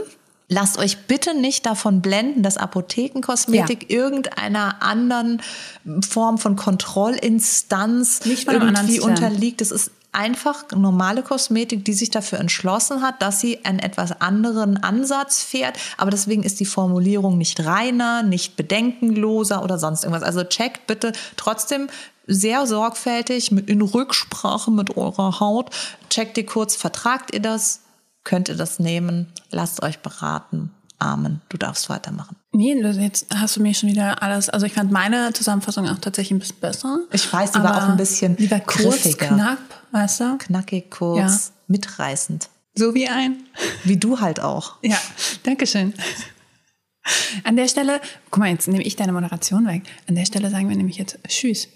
Lasst 0.50 0.78
euch 0.78 0.98
bitte 1.08 1.34
nicht 1.34 1.66
davon 1.66 2.02
blenden, 2.02 2.42
dass 2.42 2.56
Apothekenkosmetik 2.56 3.92
ja. 3.92 3.98
irgendeiner 3.98 4.82
anderen 4.82 5.42
Form 6.08 6.38
von 6.38 6.56
Kontrollinstanz 6.56 8.22
irgendwie 8.26 9.02
unterliegt. 9.02 9.60
Es 9.60 9.72
ist 9.72 9.92
einfach 10.12 10.66
normale 10.72 11.22
Kosmetik, 11.22 11.86
die 11.86 11.94
sich 11.94 12.10
dafür 12.10 12.40
entschlossen 12.40 13.02
hat, 13.02 13.22
dass 13.22 13.40
sie 13.40 13.64
einen 13.66 13.80
etwas 13.80 14.22
anderen 14.22 14.78
Ansatz 14.78 15.44
fährt. 15.44 15.78
Aber 15.98 16.12
deswegen 16.12 16.44
ist 16.44 16.60
die 16.60 16.66
Formulierung 16.66 17.38
nicht 17.38 17.66
reiner, 17.66 18.24
nicht 18.24 18.56
bedenkenloser 18.56 19.64
oder 19.64 19.78
sonst 19.78 20.04
irgendwas. 20.04 20.24
Also 20.24 20.44
checkt 20.44 20.88
bitte 20.88 21.14
trotzdem 21.36 21.88
sehr 22.26 22.66
sorgfältig 22.68 23.52
in 23.52 23.82
Rücksprache 23.82 24.72
mit 24.72 24.98
eurer 24.98 25.40
Haut. 25.40 25.70
Checkt 26.10 26.38
ihr 26.38 26.46
kurz, 26.46 26.76
vertragt 26.76 27.34
ihr 27.34 27.42
das? 27.42 27.82
könnt 28.28 28.50
ihr 28.50 28.56
das 28.56 28.78
nehmen, 28.78 29.32
lasst 29.52 29.82
euch 29.82 30.00
beraten. 30.00 30.74
Amen. 31.00 31.42
Du 31.48 31.58
darfst 31.58 31.90
weitermachen. 31.90 32.36
Nee, 32.58 32.74
jetzt 32.74 33.28
hast 33.36 33.56
du 33.56 33.62
mir 33.62 33.72
schon 33.76 33.90
wieder 33.90 34.24
alles. 34.24 34.50
Also 34.50 34.66
ich 34.66 34.74
fand 34.74 34.92
meine 34.92 35.32
Zusammenfassung 35.32 35.88
auch 35.88 36.00
tatsächlich 36.00 36.32
ein 36.32 36.40
bisschen 36.40 36.60
besser. 36.60 37.02
Ich 37.12 37.32
weiß, 37.32 37.52
die 37.52 37.60
war 37.60 37.78
auch 37.78 37.90
ein 37.90 37.98
bisschen 37.98 38.36
die 38.36 38.50
war 38.50 38.62
kurz, 38.62 39.04
griffiger. 39.04 39.28
knapp, 39.28 39.60
weißt 39.92 40.22
du? 40.22 40.38
Knackig, 40.40 40.90
kurz, 40.90 41.20
ja. 41.20 41.54
mitreißend. 41.68 42.50
So 42.74 42.96
wie 42.96 43.08
ein. 43.10 43.44
Wie 43.84 43.98
du 43.98 44.22
halt 44.22 44.40
auch. 44.40 44.78
Ja, 44.82 44.98
danke 45.44 45.68
schön. 45.68 45.94
An 47.44 47.58
der 47.58 47.68
Stelle, 47.68 48.02
guck 48.32 48.40
mal, 48.40 48.50
jetzt 48.50 48.68
nehme 48.68 48.84
ich 48.84 48.96
deine 48.96 49.12
Moderation 49.12 49.68
weg. 49.68 49.84
An 50.10 50.16
der 50.16 50.26
Stelle 50.26 50.50
sagen 50.50 50.68
wir 50.68 50.76
nämlich 50.76 50.98
jetzt 50.98 51.20
Tschüss. 51.28 51.68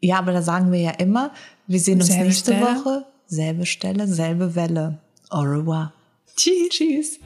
Ja, 0.00 0.18
aber 0.18 0.32
da 0.32 0.42
sagen 0.42 0.70
wir 0.70 0.80
ja 0.80 0.90
immer, 0.90 1.30
wir 1.66 1.80
sehen 1.80 1.98
uns 1.98 2.08
selbe 2.08 2.24
nächste 2.24 2.52
Stelle. 2.52 2.66
Woche, 2.66 3.06
selbe 3.26 3.64
Stelle, 3.64 4.06
selbe 4.06 4.54
Welle. 4.54 4.98
Au 5.30 5.40
revoir. 5.40 5.94
Tschüss. 6.36 6.68
Tschüss. 6.68 7.18